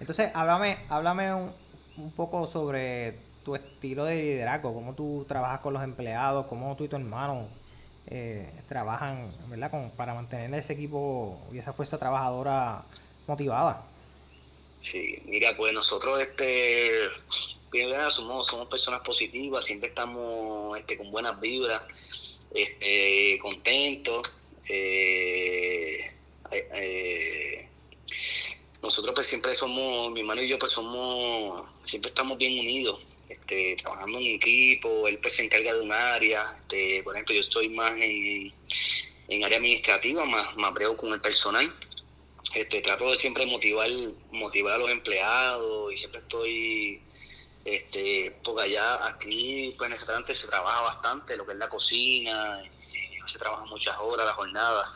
Entonces, 0.00 0.32
háblame, 0.34 0.78
háblame 0.88 1.32
un, 1.32 1.54
un 1.96 2.10
poco 2.10 2.48
sobre 2.48 3.20
tu 3.44 3.54
estilo 3.54 4.04
de 4.04 4.16
liderazgo, 4.16 4.74
cómo 4.74 4.96
tú 4.96 5.24
trabajas 5.28 5.60
con 5.60 5.74
los 5.74 5.84
empleados, 5.84 6.46
cómo 6.46 6.74
tú 6.74 6.82
y 6.82 6.88
tu 6.88 6.96
hermano 6.96 7.48
eh, 8.10 8.50
trabajan 8.68 9.32
¿verdad? 9.48 9.70
Con, 9.70 9.90
para 9.90 10.14
mantener 10.14 10.52
ese 10.54 10.72
equipo 10.72 11.38
y 11.52 11.58
esa 11.58 11.72
fuerza 11.72 11.98
trabajadora 11.98 12.84
motivada. 13.26 13.84
Sí, 14.80 15.22
mira, 15.26 15.56
pues 15.56 15.72
nosotros 15.72 16.20
este 16.20 17.10
somos, 18.10 18.46
somos 18.46 18.68
personas 18.68 19.00
positivas, 19.02 19.64
siempre 19.64 19.88
estamos 19.88 20.78
este, 20.78 20.96
con 20.96 21.10
buenas 21.10 21.38
vibras, 21.40 21.82
este, 22.54 23.38
contentos. 23.42 24.32
Eh, 24.68 26.10
eh, 26.50 27.68
nosotros 28.82 29.14
pues 29.14 29.26
siempre 29.26 29.54
somos, 29.54 30.12
mi 30.12 30.20
hermano 30.20 30.42
y 30.42 30.48
yo 30.48 30.58
pues 30.58 30.72
somos, 30.72 31.64
siempre 31.84 32.08
estamos 32.10 32.38
bien 32.38 32.58
unidos. 32.58 33.00
Este, 33.28 33.76
trabajando 33.76 34.18
en 34.18 34.26
equipo, 34.26 35.06
él 35.06 35.18
pues 35.18 35.34
se 35.34 35.44
encarga 35.44 35.74
de 35.74 35.82
un 35.82 35.92
área, 35.92 36.56
este, 36.62 37.02
por 37.02 37.14
ejemplo 37.14 37.34
yo 37.34 37.42
estoy 37.42 37.68
más 37.68 37.92
en, 37.92 38.54
en 39.28 39.44
área 39.44 39.58
administrativa, 39.58 40.24
más, 40.24 40.56
más 40.56 40.72
brego 40.72 40.96
con 40.96 41.12
el 41.12 41.20
personal, 41.20 41.70
este, 42.54 42.80
trato 42.80 43.10
de 43.10 43.16
siempre 43.18 43.44
motivar, 43.44 43.90
motivar 44.32 44.74
a 44.74 44.78
los 44.78 44.90
empleados 44.90 45.92
y 45.92 45.98
siempre 45.98 46.20
estoy, 46.20 47.02
este, 47.66 48.34
porque 48.42 48.62
allá 48.64 49.08
aquí 49.08 49.74
pues 49.76 49.88
en 49.88 49.92
el 49.92 49.98
restaurante 49.98 50.34
se 50.34 50.48
trabaja 50.48 50.80
bastante, 50.80 51.36
lo 51.36 51.44
que 51.44 51.52
es 51.52 51.58
la 51.58 51.68
cocina, 51.68 52.62
se 53.26 53.38
trabaja 53.38 53.66
muchas 53.66 53.94
horas 54.00 54.24
la 54.24 54.32
jornada. 54.32 54.90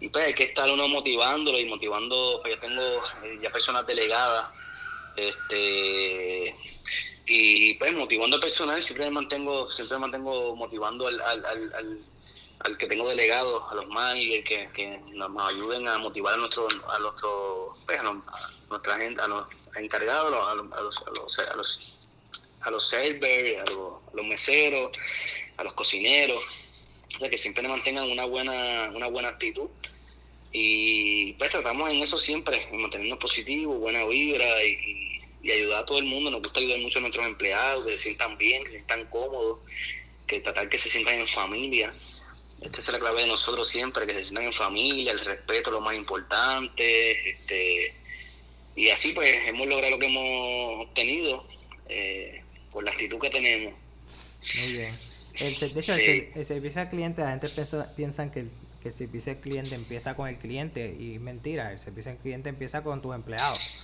Y 0.00 0.08
pues 0.08 0.24
hay 0.24 0.32
que 0.32 0.44
estar 0.44 0.70
uno 0.70 0.88
motivándolo 0.88 1.58
y 1.58 1.66
motivando, 1.66 2.40
pues 2.40 2.54
ya 2.54 2.60
tengo 2.60 2.82
eh, 2.82 3.38
ya 3.42 3.50
personas 3.50 3.86
delegadas, 3.86 4.48
este 5.16 6.54
y 7.28 7.74
pues 7.74 7.94
motivando 7.94 8.36
al 8.36 8.42
personal 8.42 8.82
siempre 8.82 9.10
mantengo 9.10 9.70
siempre 9.70 9.98
mantengo 9.98 10.56
motivando 10.56 11.06
al, 11.06 11.20
al, 11.20 11.44
al, 11.44 12.04
al, 12.60 12.78
que 12.78 12.86
tengo 12.86 13.06
delegado 13.06 13.68
a 13.68 13.74
los 13.74 13.86
managers 13.88 14.48
que, 14.48 14.68
que 14.72 14.98
nos, 15.12 15.30
ayuden 15.48 15.86
a 15.86 15.98
motivar 15.98 16.34
a 16.34 16.36
nuestro 16.38 16.66
a 16.88 16.98
nuestro 16.98 17.76
pues, 17.84 17.98
a, 18.00 18.22
nuestra 18.70 18.98
gente 18.98 19.20
a 19.20 19.28
los 19.28 19.46
encargados 19.76 20.28
a 20.28 20.54
los 20.54 20.72
a 20.72 20.80
los, 20.80 21.02
a 21.06 21.10
los, 21.10 21.38
a 21.38 21.56
los, 21.56 21.98
a 22.62 22.70
los 22.70 22.88
servers 22.88 23.60
a 23.60 23.72
los, 24.14 24.26
meseros 24.26 24.90
a 25.58 25.64
los 25.64 25.74
cocineros 25.74 26.42
o 27.14 27.18
sea, 27.18 27.28
que 27.28 27.36
siempre 27.38 27.68
mantengan 27.68 28.10
una 28.10 28.24
buena 28.24 28.90
una 28.94 29.06
buena 29.08 29.28
actitud. 29.28 29.68
Y 30.50 31.34
pues 31.34 31.50
tratamos 31.50 31.90
en 31.90 31.98
eso 31.98 32.18
siempre 32.18 32.68
en 32.70 32.80
mantenernos 32.80 33.18
positivos 33.18 33.78
buena 33.78 34.04
vibra 34.06 34.46
y 34.64 35.07
y 35.48 35.52
ayudar 35.52 35.82
a 35.82 35.86
todo 35.86 35.98
el 35.98 36.04
mundo. 36.04 36.30
Nos 36.30 36.42
gusta 36.42 36.60
ayudar 36.60 36.78
mucho 36.80 36.98
a 36.98 37.02
nuestros 37.02 37.26
empleados, 37.26 37.84
que 37.84 37.92
se 37.92 38.02
sientan 38.04 38.36
bien, 38.36 38.62
que 38.64 38.70
se 38.70 38.76
sientan 38.76 39.06
cómodos, 39.06 39.60
que 40.26 40.40
tratar 40.40 40.68
que 40.68 40.76
se 40.76 40.90
sientan 40.90 41.14
en 41.14 41.28
familia. 41.28 41.90
Esta 42.60 42.80
es 42.80 42.88
la 42.88 42.98
clave 42.98 43.22
de 43.22 43.28
nosotros 43.28 43.68
siempre, 43.68 44.06
que 44.06 44.12
se 44.12 44.24
sientan 44.24 44.44
en 44.44 44.52
familia, 44.52 45.12
el 45.12 45.20
respeto 45.20 45.70
es 45.70 45.74
lo 45.74 45.80
más 45.80 45.96
importante. 45.96 47.30
Este, 47.30 47.94
y 48.76 48.90
así 48.90 49.12
pues 49.12 49.34
hemos 49.46 49.66
logrado 49.66 49.92
lo 49.92 49.98
que 49.98 50.06
hemos 50.06 50.86
obtenido 50.86 51.46
eh, 51.88 52.42
por 52.70 52.84
la 52.84 52.90
actitud 52.90 53.18
que 53.18 53.30
tenemos. 53.30 53.74
Muy 54.60 54.72
bien. 54.72 54.98
El, 55.34 55.54
servicio, 55.54 55.94
el, 55.94 56.44
servicio 56.44 56.80
al 56.80 56.88
cliente, 56.90 57.22
la 57.22 57.30
gente 57.30 57.48
piensa, 57.48 57.94
piensa 57.94 58.30
que, 58.30 58.40
el, 58.40 58.50
que 58.82 58.88
el 58.88 58.94
servicio 58.94 59.32
al 59.32 59.38
cliente 59.38 59.74
empieza 59.76 60.14
con 60.14 60.28
el 60.28 60.36
cliente 60.36 60.94
y 60.98 61.18
mentira, 61.20 61.72
el 61.72 61.78
servicio 61.78 62.10
al 62.10 62.18
cliente 62.18 62.48
empieza 62.48 62.82
con 62.82 63.00
tus 63.00 63.14
empleados. 63.14 63.78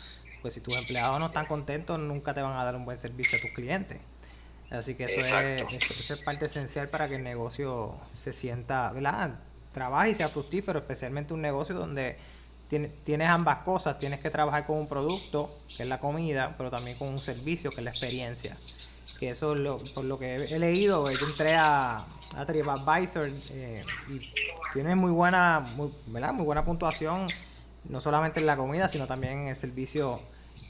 Pues 0.45 0.53
si 0.53 0.61
tus 0.61 0.77
empleados 0.77 1.19
no 1.19 1.25
están 1.25 1.47
contentos, 1.47 1.99
nunca 1.99 2.35
te 2.35 2.43
van 2.43 2.59
a 2.59 2.63
dar 2.67 2.77
un 2.77 2.85
buen 2.85 3.01
servicio 3.01 3.39
a 3.39 3.41
tus 3.41 3.53
clientes. 3.53 3.99
Así 4.71 4.95
que 4.95 5.05
eso 5.05 5.21
es, 5.21 5.91
eso 5.91 6.13
es 6.13 6.21
parte 6.21 6.45
esencial 6.45 6.91
para 6.91 7.09
que 7.09 7.17
el 7.17 7.25
negocio 7.25 7.95
se 8.13 8.35
sienta, 8.35 8.93
¿verdad? 8.93 9.41
Trabaje 9.73 10.11
y 10.11 10.15
sea 10.15 10.29
fructífero, 10.29 10.81
especialmente 10.81 11.33
un 11.33 11.41
negocio 11.41 11.75
donde 11.75 12.19
tienes 12.69 13.27
ambas 13.27 13.61
cosas, 13.65 13.99
tienes 13.99 14.21
que 14.21 14.29
trabajar 14.29 14.67
con 14.67 14.77
un 14.77 14.87
producto, 14.87 15.61
que 15.75 15.85
es 15.85 15.89
la 15.89 15.99
comida, 15.99 16.55
pero 16.59 16.71
también 16.71 16.99
con 16.99 17.09
un 17.09 17.23
servicio, 17.23 17.71
que 17.71 17.79
es 17.79 17.85
la 17.85 17.91
experiencia. 17.93 18.55
Que 19.19 19.31
eso, 19.31 19.55
lo, 19.55 19.79
por 19.95 20.05
lo 20.05 20.19
que 20.19 20.35
he, 20.35 20.59
leído, 20.59 21.11
yo 21.11 21.27
entré 21.27 21.55
a, 21.57 22.05
a 22.37 22.45
TripAdvisor 22.45 23.33
eh, 23.53 23.83
y 24.11 24.31
tiene 24.75 24.95
muy 24.95 25.11
buena, 25.11 25.61
muy, 25.75 25.91
¿verdad? 26.05 26.35
muy 26.35 26.45
buena 26.45 26.67
puntuación, 26.67 27.29
no 27.85 27.99
solamente 28.03 28.41
en 28.41 28.47
la 28.47 28.59
comida, 28.59 28.91
sino 28.91 29.07
también 29.07 29.39
en 29.39 29.49
el 29.49 29.57
servicio 29.57 30.21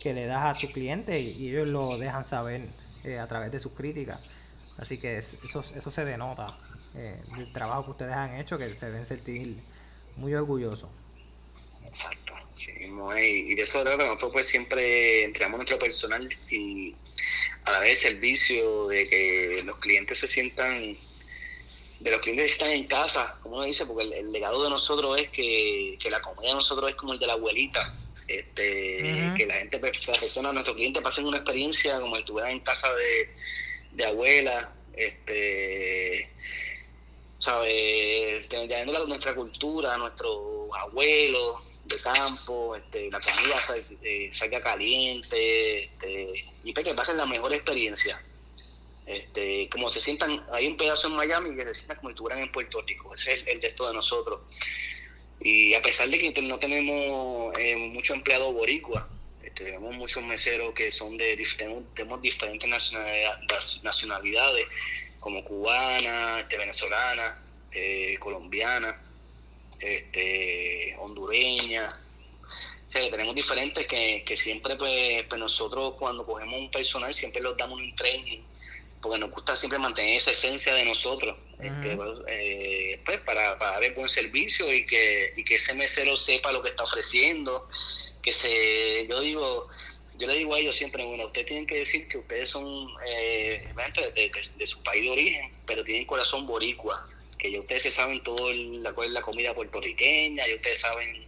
que 0.00 0.14
le 0.14 0.26
das 0.26 0.56
a 0.56 0.60
tu 0.60 0.72
cliente 0.72 1.18
y, 1.20 1.48
ellos 1.48 1.68
lo 1.68 1.96
dejan 1.98 2.24
saber 2.24 2.68
eh, 3.04 3.18
a 3.18 3.26
través 3.26 3.52
de 3.52 3.58
sus 3.58 3.72
críticas. 3.72 4.28
Así 4.78 5.00
que 5.00 5.16
eso, 5.16 5.60
eso 5.60 5.90
se 5.90 6.04
denota 6.04 6.58
eh, 6.94 7.20
del 7.36 7.52
trabajo 7.52 7.84
que 7.84 7.90
ustedes 7.92 8.14
han 8.14 8.36
hecho, 8.36 8.56
que 8.56 8.72
se 8.74 8.86
deben 8.86 9.06
sentir 9.06 9.56
muy 10.16 10.34
orgullosos. 10.34 10.88
Exacto, 11.84 12.34
sí 12.54 12.72
Y 12.76 13.54
de 13.54 13.62
eso 13.62 13.84
nosotros 13.84 14.32
pues 14.32 14.46
siempre 14.46 15.24
entregamos 15.24 15.58
nuestro 15.58 15.78
personal 15.78 16.28
y 16.50 16.94
a 17.64 17.72
la 17.72 17.80
vez 17.80 18.00
servicio 18.00 18.88
de 18.88 19.08
que 19.08 19.62
los 19.64 19.78
clientes 19.78 20.18
se 20.18 20.26
sientan, 20.26 20.96
de 22.00 22.10
los 22.10 22.20
clientes 22.20 22.46
que 22.46 22.52
están 22.52 22.70
en 22.70 22.86
casa, 22.86 23.38
como 23.42 23.56
uno 23.56 23.64
dice, 23.64 23.86
porque 23.86 24.18
el, 24.18 24.32
legado 24.32 24.62
de 24.62 24.70
nosotros 24.70 25.16
es 25.18 25.30
que, 25.30 25.98
la 26.10 26.20
comida 26.20 26.48
de 26.48 26.54
nosotros 26.54 26.90
es 26.90 26.96
como 26.96 27.12
el 27.12 27.18
de 27.18 27.26
la 27.26 27.34
abuelita. 27.34 27.94
Este, 28.26 29.32
que 29.36 29.46
la 29.46 29.54
gente, 29.54 29.78
pues, 29.78 30.06
la 30.06 30.14
persona, 30.14 30.52
nuestro 30.52 30.74
cliente 30.74 31.02
pasen 31.02 31.26
una 31.26 31.38
experiencia 31.38 32.00
como 32.00 32.16
si 32.16 32.20
estuviera 32.20 32.50
en 32.50 32.60
casa 32.60 32.88
de, 32.94 33.30
de 33.92 34.04
abuela, 34.06 34.74
este, 34.94 36.30
¿sabes? 37.38 38.48
Teniendo 38.48 39.06
nuestra 39.06 39.34
cultura, 39.34 39.98
nuestros 39.98 40.68
abuelos, 40.78 41.58
de 41.84 41.96
campo, 42.00 42.76
este, 42.76 43.10
la 43.10 43.20
comida 43.20 43.56
eh, 44.02 44.30
salga 44.32 44.62
caliente, 44.62 45.84
este, 45.84 46.44
y 46.64 46.72
para 46.72 46.84
que 46.84 46.94
pasen 46.94 47.16
la 47.16 47.26
mejor 47.26 47.52
experiencia. 47.52 48.20
Este, 49.06 49.68
como 49.68 49.90
se 49.90 50.00
sientan, 50.00 50.46
hay 50.50 50.66
un 50.66 50.78
pedazo 50.78 51.08
en 51.08 51.16
Miami 51.16 51.54
que 51.54 51.64
se 51.66 51.74
sientan 51.74 51.98
como 51.98 52.08
si 52.08 52.12
estuvieran 52.14 52.42
en 52.42 52.52
Puerto 52.52 52.80
Rico, 52.82 53.14
ese 53.14 53.34
es 53.34 53.46
el 53.46 53.60
de 53.60 53.68
de 53.68 53.94
nosotros. 53.94 54.40
Y 55.44 55.74
a 55.74 55.82
pesar 55.82 56.08
de 56.08 56.18
que 56.18 56.42
no 56.42 56.58
tenemos 56.58 57.52
eh, 57.58 57.76
muchos 57.76 58.16
empleados 58.16 58.52
boricua, 58.54 59.06
este, 59.42 59.66
tenemos 59.66 59.94
muchos 59.94 60.24
meseros 60.24 60.72
que 60.74 60.90
son 60.90 61.18
de 61.18 61.36
tenemos, 61.56 62.22
diferentes 62.22 62.68
nacionalidades, 63.82 64.66
como 65.20 65.44
cubana, 65.44 66.40
este, 66.40 66.56
venezolana, 66.56 67.42
eh, 67.72 68.16
colombiana 68.18 69.00
este, 69.80 70.94
hondureña. 70.98 71.88
tenemos 72.90 73.34
diferentes 73.34 73.86
que, 73.86 74.36
siempre, 74.36 74.76
pues, 74.76 75.24
pues, 75.28 75.38
nosotros 75.38 75.94
cuando 75.98 76.24
cogemos 76.24 76.58
un 76.58 76.70
personal, 76.70 77.14
siempre 77.14 77.42
los 77.42 77.56
damos 77.56 77.78
un 77.78 77.94
training, 77.96 78.40
porque 79.02 79.18
nos 79.18 79.30
gusta 79.30 79.54
siempre 79.54 79.78
mantener 79.78 80.16
esa 80.16 80.30
esencia 80.30 80.74
de 80.74 80.86
nosotros, 80.86 81.36
este, 81.64 81.98
eh, 82.28 83.00
pues, 83.04 83.20
para, 83.20 83.58
para, 83.58 83.72
dar 83.72 83.84
el 83.84 83.94
buen 83.94 84.08
servicio 84.08 84.72
y 84.72 84.86
que, 84.86 85.32
y 85.36 85.44
que 85.44 85.56
ese 85.56 85.74
mesero 85.74 86.16
sepa 86.16 86.52
lo 86.52 86.62
que 86.62 86.70
está 86.70 86.84
ofreciendo, 86.84 87.68
que 88.22 88.32
se, 88.32 89.06
yo 89.08 89.20
digo, 89.20 89.68
yo 90.18 90.26
le 90.26 90.36
digo 90.36 90.54
a 90.54 90.58
ellos 90.58 90.76
siempre, 90.76 91.04
bueno, 91.04 91.26
ustedes 91.26 91.46
tienen 91.46 91.66
que 91.66 91.78
decir 91.78 92.08
que 92.08 92.18
ustedes 92.18 92.50
son 92.50 92.88
eh, 93.06 93.68
de, 94.14 94.32
de, 94.56 94.66
su 94.66 94.82
país 94.82 95.02
de 95.02 95.10
origen, 95.10 95.52
pero 95.66 95.84
tienen 95.84 96.06
corazón 96.06 96.46
boricua 96.46 97.08
que 97.44 97.50
ya 97.50 97.60
ustedes 97.60 97.92
saben 97.92 98.22
todo 98.22 98.50
la, 98.54 98.94
cuál 98.94 99.08
es 99.08 99.12
la 99.12 99.20
comida 99.20 99.54
puertorriqueña, 99.54 100.46
ya 100.46 100.54
ustedes 100.54 100.80
saben 100.80 101.26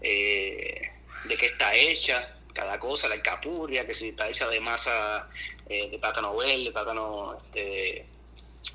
eh, 0.00 0.90
de 1.24 1.36
qué 1.36 1.46
está 1.46 1.72
hecha 1.76 2.36
cada 2.52 2.80
cosa, 2.80 3.08
la 3.08 3.14
alcapurria, 3.14 3.86
que 3.86 3.94
si 3.94 4.08
está 4.08 4.28
hecha 4.28 4.48
de 4.48 4.58
masa 4.58 5.30
eh, 5.68 5.88
de 5.88 5.98
plátano 6.00 6.36
verde, 6.36 6.64
de 6.64 6.72
plátano 6.72 7.36
este, 7.36 8.04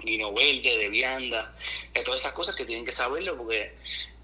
vino 0.03 0.33
verde, 0.33 0.77
de 0.77 0.89
vianda, 0.89 1.55
de 1.93 2.03
todas 2.03 2.21
esas 2.21 2.33
cosas 2.33 2.55
que 2.55 2.65
tienen 2.65 2.85
que 2.85 2.91
saberlo 2.91 3.37
porque 3.37 3.73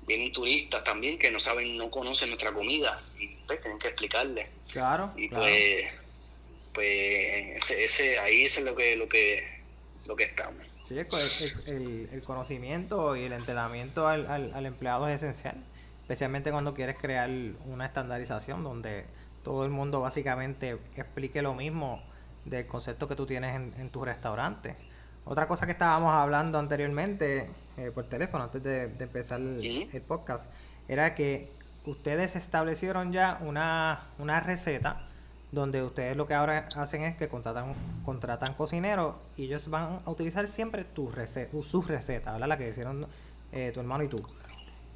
vienen 0.08 0.32
turistas 0.32 0.84
también 0.84 1.18
que 1.18 1.32
no 1.32 1.40
saben, 1.40 1.78
no 1.78 1.90
conocen 1.90 2.30
nuestra 2.30 2.52
comida 2.52 3.02
y 3.20 3.28
pues 3.48 3.62
tienen 3.62 3.80
que 3.80 3.88
explicarle. 3.90 4.50
Claro. 4.72 5.12
Y 5.16 5.30
pues, 5.30 5.86
pues 6.74 7.70
ese, 7.72 8.20
ahí 8.20 8.46
es 8.46 8.62
lo 8.62 8.76
que, 8.76 8.96
lo 8.96 9.08
que, 9.08 9.62
lo 10.06 10.16
que 10.16 10.24
estamos. 10.24 10.62
Sí, 10.88 10.98
el, 11.68 12.10
el, 12.12 12.22
conocimiento 12.26 13.16
y 13.16 13.24
el 13.24 13.32
entrenamiento 13.32 14.10
al, 14.10 14.28
al, 14.28 14.66
empleado 14.66 15.08
es 15.08 15.24
esencial, 15.24 15.56
especialmente 16.02 16.52
cuando 16.52 16.74
quieres 16.74 16.98
crear 16.98 17.30
una 17.66 17.86
estandarización 17.86 18.62
donde 18.62 19.06
todo 19.44 19.64
el 19.64 19.72
mundo 19.72 20.02
básicamente 20.02 20.78
explique 20.98 21.42
lo 21.42 21.54
mismo 21.54 22.04
del 22.46 22.68
concepto 22.68 23.08
que 23.08 23.16
tú 23.16 23.26
tienes 23.26 23.56
en, 23.56 23.90
tu 23.90 24.04
restaurante. 24.04 24.76
Otra 25.26 25.48
cosa 25.48 25.66
que 25.66 25.74
estábamos 25.74 26.14
hablando 26.14 26.58
anteriormente 26.58 27.50
eh, 27.78 27.92
por 27.94 28.06
teléfono, 28.06 28.46
antes 28.46 28.64
de, 28.64 28.84
empezar 29.00 29.40
el, 29.40 29.90
el, 29.92 30.02
podcast, 30.02 30.52
era 30.88 31.16
que 31.16 31.52
ustedes 31.86 32.36
establecieron 32.36 33.14
ya 33.14 33.40
una, 33.42 34.08
una 34.20 34.40
receta 34.40 35.08
donde 35.52 35.84
ustedes 35.84 36.16
lo 36.16 36.28
que 36.28 36.34
ahora 36.34 36.70
hacen 36.76 37.04
es 37.04 37.18
que 37.18 37.28
contratan 37.28 37.76
contratan 38.06 38.54
cocineros 38.54 39.16
y 39.36 39.46
ellos 39.46 39.70
van 39.70 40.00
a 40.06 40.10
utilizar 40.10 40.48
siempre 40.48 40.86
tu 40.86 41.12
receta, 41.12 41.52
sus 41.62 41.88
recetas, 41.88 42.34
¿verdad? 42.34 42.48
La 42.48 42.58
que 42.58 42.70
hicieron 42.70 43.06
eh, 43.52 43.72
tu 43.74 43.82
hermano 43.82 44.04
y 44.04 44.08
tú. 44.08 44.24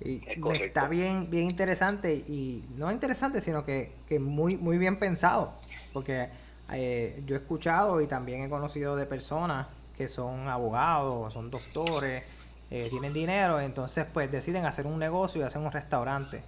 Y 0.01 0.21
está 0.61 0.87
bien, 0.87 1.29
bien 1.29 1.45
interesante 1.45 2.13
y 2.13 2.63
no 2.75 2.91
interesante, 2.91 3.41
sino 3.41 3.63
que, 3.63 3.93
que 4.07 4.19
muy, 4.19 4.57
muy 4.57 4.77
bien 4.77 4.97
pensado, 4.97 5.53
porque 5.93 6.29
eh, 6.71 7.21
yo 7.25 7.35
he 7.35 7.39
escuchado 7.39 8.01
y 8.01 8.07
también 8.07 8.41
he 8.41 8.49
conocido 8.49 8.95
de 8.95 9.05
personas 9.05 9.67
que 9.97 10.07
son 10.07 10.47
abogados, 10.47 11.33
son 11.33 11.49
doctores, 11.49 12.23
eh, 12.71 12.87
tienen 12.89 13.13
dinero, 13.13 13.59
entonces 13.59 14.05
pues 14.11 14.31
deciden 14.31 14.65
hacer 14.65 14.87
un 14.87 14.99
negocio 14.99 15.41
y 15.41 15.43
hacen 15.43 15.63
un 15.63 15.71
restaurante. 15.71 16.43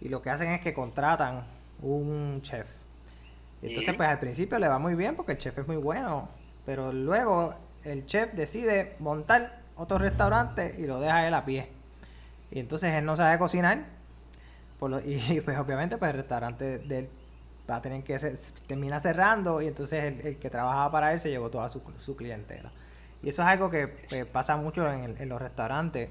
Y 0.00 0.08
lo 0.08 0.22
que 0.22 0.30
hacen 0.30 0.50
es 0.52 0.60
que 0.60 0.74
contratan 0.74 1.44
un 1.82 2.40
chef 2.42 2.66
entonces, 3.62 3.94
pues 3.94 4.08
al 4.08 4.18
principio 4.18 4.58
le 4.58 4.68
va 4.68 4.78
muy 4.78 4.94
bien 4.94 5.16
porque 5.16 5.32
el 5.32 5.38
chef 5.38 5.58
es 5.58 5.66
muy 5.66 5.76
bueno, 5.76 6.28
pero 6.64 6.92
luego 6.92 7.54
el 7.84 8.06
chef 8.06 8.32
decide 8.34 8.94
montar 8.98 9.60
otro 9.76 9.98
restaurante 9.98 10.74
y 10.78 10.86
lo 10.86 11.00
deja 11.00 11.26
él 11.26 11.34
a 11.34 11.44
pie. 11.44 11.68
Y 12.50 12.60
entonces 12.60 12.94
él 12.94 13.04
no 13.04 13.16
sabe 13.16 13.38
cocinar. 13.38 13.84
y 15.04 15.40
pues 15.40 15.58
obviamente 15.58 15.96
pues 15.96 16.10
el 16.10 16.16
restaurante 16.18 16.78
de 16.78 16.98
él 16.98 17.08
va 17.70 17.76
a 17.76 17.82
tener 17.82 18.02
que 18.04 18.18
ser, 18.18 18.38
termina 18.66 19.00
cerrando 19.00 19.60
y 19.60 19.66
entonces 19.66 20.24
el, 20.24 20.38
que 20.38 20.50
trabajaba 20.50 20.90
para 20.90 21.12
él 21.12 21.20
se 21.20 21.30
llevó 21.30 21.50
toda 21.50 21.68
su, 21.68 21.82
su 21.98 22.16
clientela. 22.16 22.70
Y 23.22 23.30
eso 23.30 23.42
es 23.42 23.48
algo 23.48 23.70
que 23.70 23.88
pues, 23.88 24.24
pasa 24.26 24.56
mucho 24.56 24.90
en, 24.90 25.28
los 25.28 25.40
restaurantes. 25.40 26.10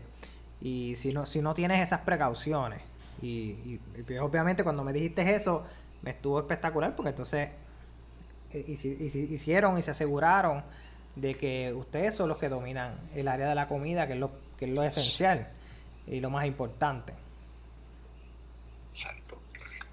Y 0.62 0.96
si 0.96 1.14
no, 1.14 1.26
si 1.26 1.42
no 1.42 1.54
tienes 1.54 1.86
esas 1.86 2.02
precauciones, 2.02 2.82
y, 3.22 3.80
y 3.96 4.04
pues, 4.06 4.20
obviamente 4.20 4.64
cuando 4.64 4.84
me 4.84 4.92
dijiste 4.92 5.36
eso, 5.36 5.64
me 6.02 6.12
estuvo 6.12 6.40
espectacular 6.40 6.96
porque 6.96 7.10
entonces 7.10 7.50
eh, 8.52 8.66
hicieron 8.68 9.78
y 9.78 9.82
se 9.82 9.92
aseguraron 9.92 10.64
de 11.16 11.36
que 11.36 11.74
ustedes 11.74 12.16
son 12.16 12.30
los 12.30 12.38
que 12.38 12.50
dominan 12.50 12.96
el 13.16 13.28
área 13.28 13.50
de 13.50 13.56
la 13.56 13.68
comida, 13.68 14.08
que 14.08 14.14
es 14.14 14.20
lo, 14.20 14.32
que 14.58 14.66
es 14.66 14.72
lo 14.72 14.84
esencial 14.84 15.48
y 16.08 16.20
lo 16.20 16.30
más 16.30 16.46
importante. 16.46 17.14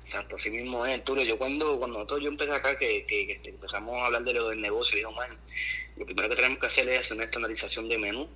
Exacto, 0.02 0.34
así 0.34 0.50
mismo 0.50 0.84
es, 0.84 0.98
Arturo. 0.98 1.22
Yo 1.22 1.38
cuando, 1.38 1.78
cuando 1.78 2.18
yo 2.18 2.28
empecé 2.28 2.52
acá, 2.52 2.78
que, 2.78 3.06
que, 3.06 3.40
empezamos 3.44 3.94
a 4.02 4.06
hablar 4.06 4.24
de 4.24 4.34
lo 4.34 4.48
del 4.48 4.60
negocio, 4.60 4.96
digo, 4.96 5.12
man, 5.12 5.30
lo 5.96 6.04
primero 6.04 6.28
que 6.28 6.36
tenemos 6.36 6.58
que 6.58 6.66
hacer 6.66 6.88
es 6.88 7.00
hacer 7.00 7.16
una 7.16 7.24
estandarización 7.24 7.88
de 7.88 7.98
menú. 7.98 8.28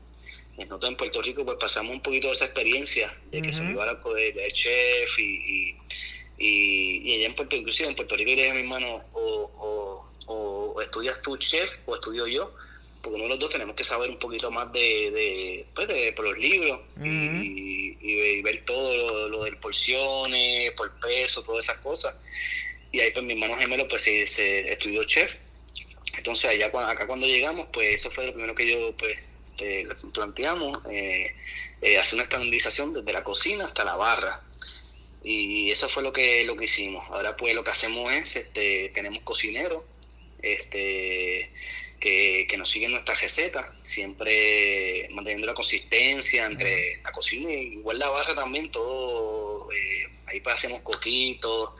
Nosotros 0.56 0.90
en 0.90 0.96
Puerto 0.96 1.20
Rico 1.20 1.44
pues 1.44 1.58
pasamos 1.60 1.92
un 1.92 2.00
poquito 2.00 2.28
de 2.28 2.32
esa 2.32 2.46
experiencia 2.46 3.14
de 3.30 3.42
que 3.42 3.52
se 3.52 3.60
me 3.60 3.72
iba 3.72 3.84
a 3.84 3.94
de, 3.94 4.32
de 4.32 4.52
chef 4.54 5.18
y 5.18 5.76
y, 6.38 7.10
y 7.10 7.14
allá 7.16 7.26
en 7.26 7.34
Puerto 7.34 7.56
inclusive 7.56 7.88
en 7.88 7.96
Puerto 7.96 8.16
Rico 8.16 8.30
le 8.30 8.36
dije 8.36 8.50
a 8.50 8.54
mi 8.54 8.60
hermano, 8.60 9.04
o, 9.12 10.04
o, 10.26 10.82
estudias 10.82 11.20
tú 11.22 11.36
chef 11.38 11.70
o 11.86 11.94
estudio 11.94 12.26
yo, 12.26 12.54
porque 13.06 13.18
uno 13.18 13.26
de 13.26 13.30
los 13.30 13.38
dos 13.38 13.50
tenemos 13.50 13.76
que 13.76 13.84
saber 13.84 14.10
un 14.10 14.18
poquito 14.18 14.50
más 14.50 14.72
de, 14.72 14.80
de, 15.12 15.66
pues 15.76 15.86
de 15.86 16.12
por 16.12 16.24
los 16.24 16.36
libros 16.36 16.80
y, 17.00 17.96
y, 18.00 18.42
ver 18.42 18.64
todo 18.64 19.28
lo, 19.28 19.44
de 19.44 19.52
porciones, 19.52 20.72
por 20.72 20.90
peso, 20.98 21.44
todas 21.44 21.66
esas 21.66 21.78
cosas. 21.78 22.16
Y 22.90 22.98
ahí 22.98 23.12
pues 23.12 23.24
mi 23.24 23.34
hermano 23.34 23.54
gemelo 23.54 23.86
pues 23.86 24.02
se, 24.02 24.72
estudió 24.72 25.04
chef 25.04 25.36
Entonces 26.16 26.50
allá 26.50 26.66
acá 26.66 27.06
cuando 27.06 27.28
llegamos, 27.28 27.68
pues 27.72 27.94
eso 27.94 28.10
fue 28.10 28.26
lo 28.26 28.32
primero 28.32 28.56
que 28.56 28.68
yo 28.68 28.96
pues 28.96 29.16
este, 29.52 29.86
planteamos, 30.12 30.80
eh, 30.90 31.32
eh, 31.82 31.98
hacer 31.98 32.14
una 32.14 32.24
estandarización 32.24 32.92
desde 32.92 33.12
la 33.12 33.22
cocina 33.22 33.66
hasta 33.66 33.84
la 33.84 33.96
barra. 33.96 34.42
Y 35.22 35.70
eso 35.70 35.88
fue 35.88 36.02
lo 36.02 36.12
que 36.12 36.44
lo 36.44 36.56
que 36.56 36.64
hicimos. 36.64 37.04
Ahora 37.08 37.36
pues 37.36 37.54
lo 37.54 37.62
que 37.62 37.70
hacemos 37.70 38.10
es, 38.10 38.34
este, 38.34 38.90
tenemos 38.96 39.20
cocineros, 39.20 39.84
este, 40.42 41.52
que, 42.06 42.56
nos 42.56 42.70
siguen 42.70 42.92
nuestra 42.92 43.14
receta, 43.14 43.74
siempre 43.82 45.08
manteniendo 45.12 45.46
la 45.46 45.54
consistencia 45.54 46.46
entre 46.46 47.00
la 47.02 47.10
cocina 47.10 47.52
y 47.52 47.74
igual 47.74 47.98
la 47.98 48.08
barra 48.08 48.34
también, 48.34 48.70
todo, 48.70 49.70
eh, 49.72 50.06
ahí 50.26 50.40
pues 50.40 50.54
hacemos 50.54 50.80
coquitos, 50.82 51.70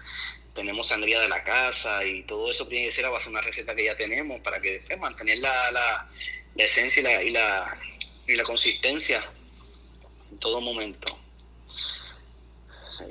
tenemos 0.54 0.88
sangría 0.88 1.20
de 1.20 1.28
la 1.28 1.44
casa 1.44 2.04
y 2.04 2.22
todo 2.24 2.50
eso 2.50 2.66
tiene 2.66 2.86
que 2.86 2.92
ser 2.92 3.06
a 3.06 3.10
base 3.10 3.26
de 3.26 3.30
una 3.30 3.40
receta 3.40 3.74
que 3.74 3.84
ya 3.84 3.96
tenemos 3.96 4.40
para 4.40 4.60
que 4.60 4.82
pues, 4.86 4.98
mantener 4.98 5.38
la, 5.38 5.70
la, 5.70 6.64
esencia 6.64 7.00
y 7.00 7.04
la, 7.04 7.22
y 7.22 7.30
la, 7.30 7.80
y 8.26 8.34
la 8.34 8.44
consistencia 8.44 9.22
en 10.30 10.38
todo 10.38 10.60
momento. 10.60 11.16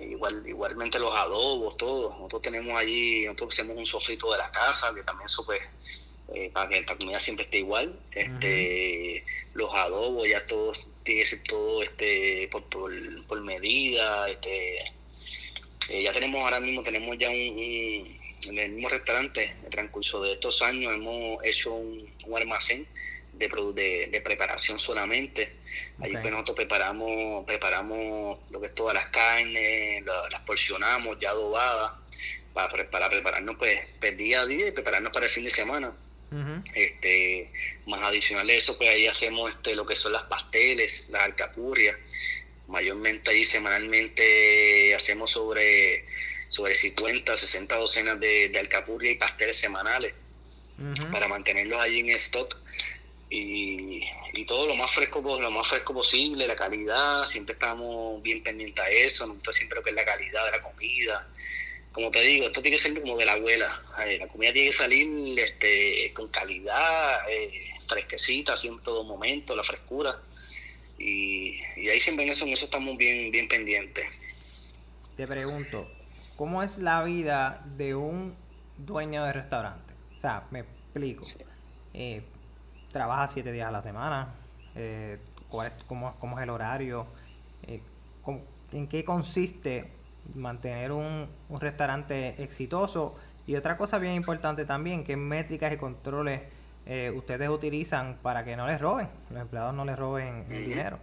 igual, 0.01 0.43
igualmente 0.45 0.99
los 0.99 1.15
adobos, 1.15 1.77
todos. 1.77 2.13
Nosotros 2.15 2.41
tenemos 2.41 2.77
allí, 2.77 3.25
nosotros 3.25 3.53
hacemos 3.53 3.77
un 3.77 3.85
sofrito 3.85 4.31
de 4.31 4.39
la 4.39 4.51
casa, 4.51 4.93
que 4.93 5.03
también 5.03 5.29
súper 5.29 5.61
eh, 6.33 6.49
para 6.51 6.69
que 6.69 6.81
la 6.81 6.97
comida 6.97 7.19
siempre 7.19 7.45
esté 7.45 7.59
igual. 7.59 7.99
Este, 8.11 9.23
Los 9.53 9.73
adobos 9.73 10.27
ya 10.27 10.45
todos 10.47 10.87
tiene 11.03 11.21
que 11.21 11.27
ser 11.27 11.43
todo 11.43 11.83
este 11.83 12.47
por, 12.51 12.63
por, 13.27 13.41
medida. 13.41 14.29
Este, 14.29 14.79
eh, 15.89 16.03
ya 16.03 16.13
tenemos 16.13 16.43
ahora 16.43 16.59
mismo 16.59 16.81
tenemos 16.81 17.15
ya 17.17 17.29
un, 17.29 17.35
en 17.35 18.59
el 18.59 18.71
mismo 18.71 18.89
restaurante, 18.89 19.43
en 19.43 19.65
el 19.65 19.69
transcurso 19.69 20.21
de 20.23 20.33
estos 20.33 20.61
años 20.61 20.93
hemos 20.93 21.43
hecho 21.43 21.73
un, 21.75 22.11
almacén 22.35 22.87
de, 23.33 23.47
de, 23.47 24.07
de, 24.07 24.21
preparación 24.21 24.79
solamente. 24.79 25.53
Ahí 25.99 26.11
pues 26.13 26.31
nosotros 26.31 26.55
preparamos, 26.55 27.45
preparamos 27.45 28.39
lo 28.49 28.61
que 28.61 28.67
es 28.67 28.75
todas 28.75 28.95
las 28.95 29.07
carnes, 29.07 30.03
las 30.05 30.41
porcionamos 30.41 31.19
ya 31.19 31.29
adobadas 31.29 31.91
para, 32.53 32.89
para 32.89 33.09
prepararnos 33.09 33.57
pues, 33.57 33.79
pues 33.99 34.17
día 34.17 34.41
a 34.41 34.45
día 34.47 34.69
y 34.69 34.71
prepararnos 34.71 35.11
para 35.11 35.27
el 35.27 35.31
fin 35.31 35.43
de 35.43 35.51
semana 35.51 35.93
este 36.73 37.51
Más 37.85 38.03
adicional 38.03 38.49
a 38.49 38.53
eso, 38.53 38.77
pues 38.77 38.89
ahí 38.89 39.07
hacemos 39.07 39.51
este, 39.51 39.75
lo 39.75 39.85
que 39.85 39.95
son 39.95 40.13
las 40.13 40.23
pasteles, 40.23 41.07
las 41.09 41.23
alcapurrias. 41.23 41.97
Mayormente 42.67 43.31
ahí 43.31 43.45
semanalmente 43.45 44.95
hacemos 44.95 45.31
sobre, 45.31 46.05
sobre 46.49 46.75
50, 46.75 47.37
60 47.37 47.75
docenas 47.77 48.19
de, 48.19 48.49
de 48.49 48.59
alcapurria 48.59 49.11
y 49.11 49.15
pasteles 49.15 49.55
semanales 49.55 50.13
para 51.11 51.27
mantenerlos 51.27 51.81
allí 51.81 51.99
en 51.99 52.09
stock. 52.11 52.57
Y, 53.29 54.03
y, 54.33 54.45
todo 54.45 54.67
lo 54.67 54.75
más 54.75 54.91
fresco 54.91 55.21
lo 55.21 55.51
más 55.51 55.67
fresco 55.67 55.93
posible, 55.93 56.47
la 56.47 56.55
calidad, 56.55 57.25
siempre 57.25 57.53
estamos 57.53 58.21
bien 58.21 58.43
pendientes 58.43 58.83
a 58.83 58.89
eso, 58.89 59.25
nosotros 59.25 59.55
siempre 59.55 59.77
lo 59.77 59.83
que 59.83 59.89
es 59.89 59.95
la 59.95 60.05
calidad 60.05 60.45
de 60.45 60.51
la 60.51 60.61
comida, 60.61 61.27
como 61.95 62.11
te 62.11 62.19
digo, 62.19 62.47
esto 62.47 62.61
tiene 62.61 62.75
que 62.75 62.83
ser 62.83 63.01
como 63.01 63.15
de 63.15 63.25
la 63.25 63.33
abuela. 63.33 63.81
la 64.19 64.27
comida 64.27 64.51
tiene 64.51 64.69
que 64.69 64.75
salir 64.75 65.39
este, 65.39 66.11
con 66.13 66.27
calidad, 66.27 67.21
eh, 67.29 67.69
fresquecita, 67.87 68.51
así 68.51 68.67
en 68.67 68.79
todo 68.79 69.05
momento, 69.05 69.55
la 69.55 69.63
frescura. 69.63 70.19
Y, 70.99 71.57
ahí 71.89 72.01
siempre 72.01 72.25
en 72.25 72.33
eso, 72.33 72.45
en 72.45 72.51
eso 72.51 72.65
estamos 72.65 72.97
bien, 72.97 73.31
bien 73.31 73.47
pendientes. 73.47 74.03
Te 75.15 75.25
pregunto, 75.25 75.89
¿cómo 76.35 76.63
es 76.63 76.79
la 76.79 77.01
vida 77.01 77.63
de 77.77 77.95
un 77.95 78.35
dueño 78.77 79.23
de 79.23 79.31
restaurante? 79.31 79.93
O 80.17 80.19
sea, 80.19 80.47
me 80.51 80.59
explico. 80.59 81.25
Eh, 81.93 82.23
trabaja 82.91 83.29
siete 83.29 83.53
días 83.53 83.69
a 83.69 83.71
la 83.71 83.81
semana. 83.81 84.35
Eh, 84.75 85.17
¿cuál 85.47 85.67
es, 85.67 85.83
cómo, 85.85 86.13
es 86.37 86.43
el 86.43 86.49
horario? 86.49 87.07
¿En 88.73 88.87
qué 88.89 89.05
consiste 89.05 89.94
mantener 90.33 90.91
un, 90.91 91.29
restaurante 91.59 92.41
exitoso. 92.41 93.15
Y 93.47 93.55
otra 93.55 93.77
cosa 93.77 93.99
bien 93.99 94.15
importante 94.15 94.65
también, 94.65 95.03
qué 95.03 95.15
métricas 95.15 95.71
y 95.73 95.77
controles 95.77 96.41
eh, 96.87 97.11
ustedes 97.15 97.49
utilizan 97.49 98.17
para 98.21 98.43
que 98.43 98.55
no 98.55 98.67
les 98.67 98.79
roben, 98.79 99.09
los 99.29 99.41
empleados 99.41 99.73
no 99.73 99.85
les 99.85 99.97
roben 99.97 100.45
el 100.49 100.65
dinero. 100.65 100.99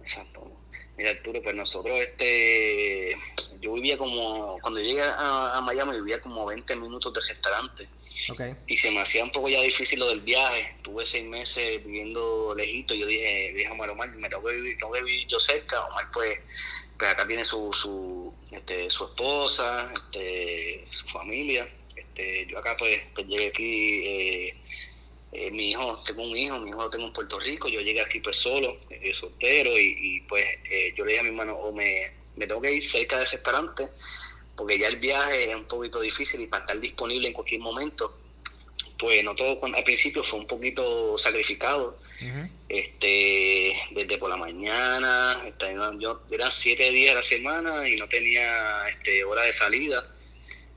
Exacto. 0.00 0.52
Mira 0.96 1.10
Arturo, 1.10 1.42
pues 1.42 1.54
nosotros, 1.54 1.98
este, 1.98 3.16
yo 3.60 3.74
vivía 3.74 3.98
como, 3.98 4.58
cuando 4.62 4.80
llegué 4.80 5.02
a, 5.02 5.60
Miami 5.62 5.96
vivía 5.96 6.20
como 6.20 6.46
20 6.46 6.74
minutos 6.76 7.12
de 7.12 7.20
restaurante. 7.20 7.88
Y 8.66 8.76
se 8.76 8.90
me 8.90 9.00
hacía 9.00 9.24
un 9.24 9.30
poco 9.30 9.48
ya 9.48 9.60
difícil 9.62 9.98
lo 9.98 10.08
del 10.08 10.20
viaje. 10.20 10.74
Tuve 10.82 11.06
seis 11.06 11.24
meses 11.24 11.84
viviendo 11.84 12.54
lejito. 12.56 12.94
Yo 12.94 13.06
dije, 13.06 13.52
dije 13.54 13.70
Omar, 13.70 13.90
Omar, 13.90 14.08
me 14.16 14.28
tengo 14.28 14.44
que 14.44 14.54
vivir, 14.54 14.78
tengo 14.78 14.92
que 14.92 15.02
vivir 15.02 15.26
yo 15.28 15.38
cerca. 15.38 15.84
Omar, 15.86 16.10
pues, 16.12 16.38
pues 16.98 17.10
acá 17.10 17.26
tiene 17.26 17.44
su, 17.44 17.72
su, 17.72 18.32
este, 18.50 18.90
su 18.90 19.04
esposa, 19.04 19.92
este, 19.94 20.86
su 20.90 21.06
familia. 21.08 21.68
Este, 22.16 22.46
yo 22.46 22.58
acá 22.58 22.74
pues, 22.78 22.98
pues 23.14 23.26
llegué 23.26 23.48
aquí, 23.48 24.02
eh, 24.06 24.54
eh, 25.32 25.50
mi 25.50 25.70
hijo, 25.70 26.02
tengo 26.06 26.22
un 26.22 26.36
hijo, 26.36 26.58
mi 26.60 26.70
hijo 26.70 26.82
lo 26.82 26.90
tengo 26.90 27.06
en 27.06 27.12
Puerto 27.12 27.38
Rico, 27.38 27.68
yo 27.68 27.80
llegué 27.80 28.00
aquí 28.00 28.20
pues 28.20 28.38
solo, 28.38 28.78
eh, 28.88 29.12
soltero, 29.12 29.70
y, 29.78 30.22
pues 30.22 30.44
yo 30.96 31.04
le 31.04 31.12
dije 31.12 31.20
a 31.20 31.22
mi 31.24 31.28
hermano, 31.28 31.54
o 31.56 31.74
me, 31.74 32.10
me 32.36 32.46
tengo 32.46 32.62
que 32.62 32.72
ir 32.72 32.82
cerca 32.82 33.18
del 33.18 33.30
restaurante, 33.30 33.88
porque 34.56 34.78
ya 34.78 34.88
el 34.88 34.96
viaje 34.96 35.50
es 35.50 35.54
un 35.54 35.64
poquito 35.64 36.00
difícil 36.00 36.40
y 36.40 36.46
para 36.46 36.62
estar 36.62 36.80
disponible 36.80 37.28
en 37.28 37.34
cualquier 37.34 37.60
momento, 37.60 38.18
pues 38.98 39.22
no 39.22 39.34
todo 39.34 39.60
al 39.62 39.84
principio 39.84 40.24
fue 40.24 40.40
un 40.40 40.46
poquito 40.46 41.18
sacrificado, 41.18 41.98
este 42.68 43.76
desde 43.90 44.16
por 44.16 44.30
la 44.30 44.38
mañana, 44.38 45.42
yo 45.98 46.22
eran 46.30 46.50
siete 46.50 46.90
días 46.90 47.14
a 47.14 47.18
la 47.18 47.24
semana 47.24 47.88
y 47.88 47.96
no 47.96 48.08
tenía 48.08 48.88
este, 48.88 49.22
hora 49.24 49.44
de 49.44 49.52
salida 49.52 50.14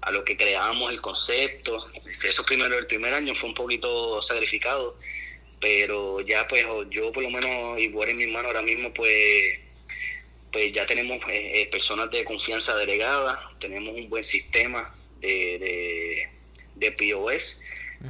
a 0.02 0.12
lo 0.12 0.24
que 0.26 0.36
creábamos 0.36 0.92
el 0.92 1.02
concepto. 1.02 1.90
Este, 1.94 2.30
eso 2.30 2.44
primero, 2.44 2.78
el 2.78 2.88
primer 2.88 3.14
año 3.14 3.34
fue 3.36 3.50
un 3.50 3.56
poquito 3.56 4.22
sacrificado, 4.22 4.98
pero 5.62 6.20
ya 6.22 6.46
pues 6.48 6.66
yo 6.90 7.12
por 7.14 7.24
lo 7.24 7.30
menos 7.30 7.80
igual 7.80 8.10
en 8.10 8.18
mi 8.18 8.28
mano 8.28 8.48
ahora 8.48 8.62
mismo 8.62 8.94
pues 8.94 9.60
pues 10.52 10.72
ya 10.74 10.86
tenemos 10.86 11.18
eh, 11.30 11.62
eh, 11.62 11.70
personas 11.72 12.10
de 12.12 12.24
confianza 12.24 12.76
delegadas, 12.76 13.38
tenemos 13.60 13.96
un 13.96 14.10
buen 14.10 14.24
sistema 14.24 14.96
de, 15.20 16.28
de, 16.76 16.92
POS, 16.92 17.62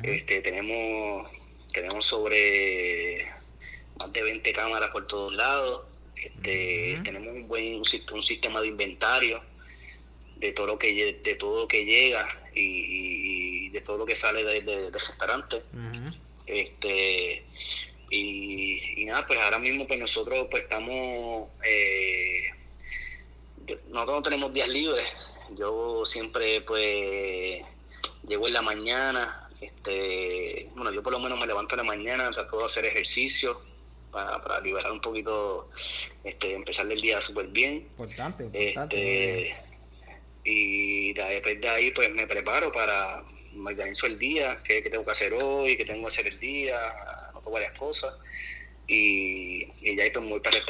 este, 0.04 0.42
tenemos, 0.42 1.30
tenemos 1.74 2.06
sobre 2.06 3.28
más 3.98 4.14
de 4.14 4.22
20 4.22 4.54
cámaras 4.54 4.90
por 4.92 5.08
todos 5.08 5.34
lados, 5.34 5.86
este, 6.16 7.00
tenemos 7.04 7.30
un 7.30 7.48
buen 7.48 7.76
un, 7.76 8.24
sistema 8.24 8.62
de 8.62 8.68
inventario 8.68 9.42
de 10.38 10.52
todo 10.54 10.68
lo 10.68 10.80
que 10.80 11.20
de 11.24 11.36
todo 11.36 11.62
lo 11.62 11.68
que 11.68 11.86
llega 11.86 12.28
y, 12.56 13.70
de 13.70 13.82
todo 13.82 13.98
lo 14.00 14.06
que 14.06 14.16
sale 14.16 14.44
del 14.44 14.66
de, 14.66 14.92
restaurante. 14.92 15.62
Este 16.46 17.44
y, 18.10 19.06
nada, 19.06 19.26
pues 19.28 19.40
ahora 19.40 19.60
mismo 19.60 19.88
pues 19.88 20.00
nosotros 20.00 20.48
pues 20.50 20.64
estamos, 20.64 21.50
eh, 21.64 22.50
nosotros 23.90 24.18
no 24.18 24.24
tenemos 24.24 24.54
días 24.54 24.70
libres, 24.70 25.06
yo 25.56 26.04
siempre 26.06 26.62
pues 26.62 27.62
llego 28.28 28.48
en 28.48 28.54
la 28.54 28.62
mañana, 28.62 29.50
este, 29.62 30.70
bueno, 30.76 30.92
yo 30.92 31.04
por 31.04 31.14
lo 31.14 31.20
menos 31.20 31.40
me 31.40 31.48
levanto 31.48 31.76
en 31.76 31.78
la 31.78 31.84
mañana, 31.84 32.32
trato 32.32 32.60
de 32.60 32.66
hacer 32.66 32.86
ejercicio 32.86 33.62
para, 34.12 34.42
para 34.42 34.60
liberar 34.62 34.92
un 34.92 35.02
poquito, 35.02 35.70
este, 36.24 36.54
empezar 36.54 36.92
el 36.92 37.00
día 37.00 37.22
súper 37.22 37.48
bien. 37.48 37.88
Importante, 37.92 38.46
importante. 38.46 39.50
Este, 39.50 39.70
y 40.44 41.14
después 41.14 41.62
de 41.62 41.70
ahí 41.70 41.92
pues 41.92 42.12
me 42.12 42.26
preparo 42.26 42.72
para, 42.72 43.24
me 43.54 43.72
organizo 43.72 44.08
el 44.08 44.18
día, 44.18 44.58
qué, 44.64 44.82
qué 44.82 44.90
tengo 44.90 45.06
que 45.06 45.12
hacer 45.12 45.34
hoy, 45.34 45.78
qué 45.78 45.86
tengo 45.86 46.02
que 46.02 46.14
hacer 46.14 46.28
el 46.28 46.40
día, 46.40 46.80
varias 47.46 47.78
cosas. 47.78 48.14
Y, 48.88 49.68
ya 49.96 50.04
ahí 50.04 50.12
pues 50.12 50.28
voy 50.28 50.40
para 50.40 50.58
el 50.58 50.64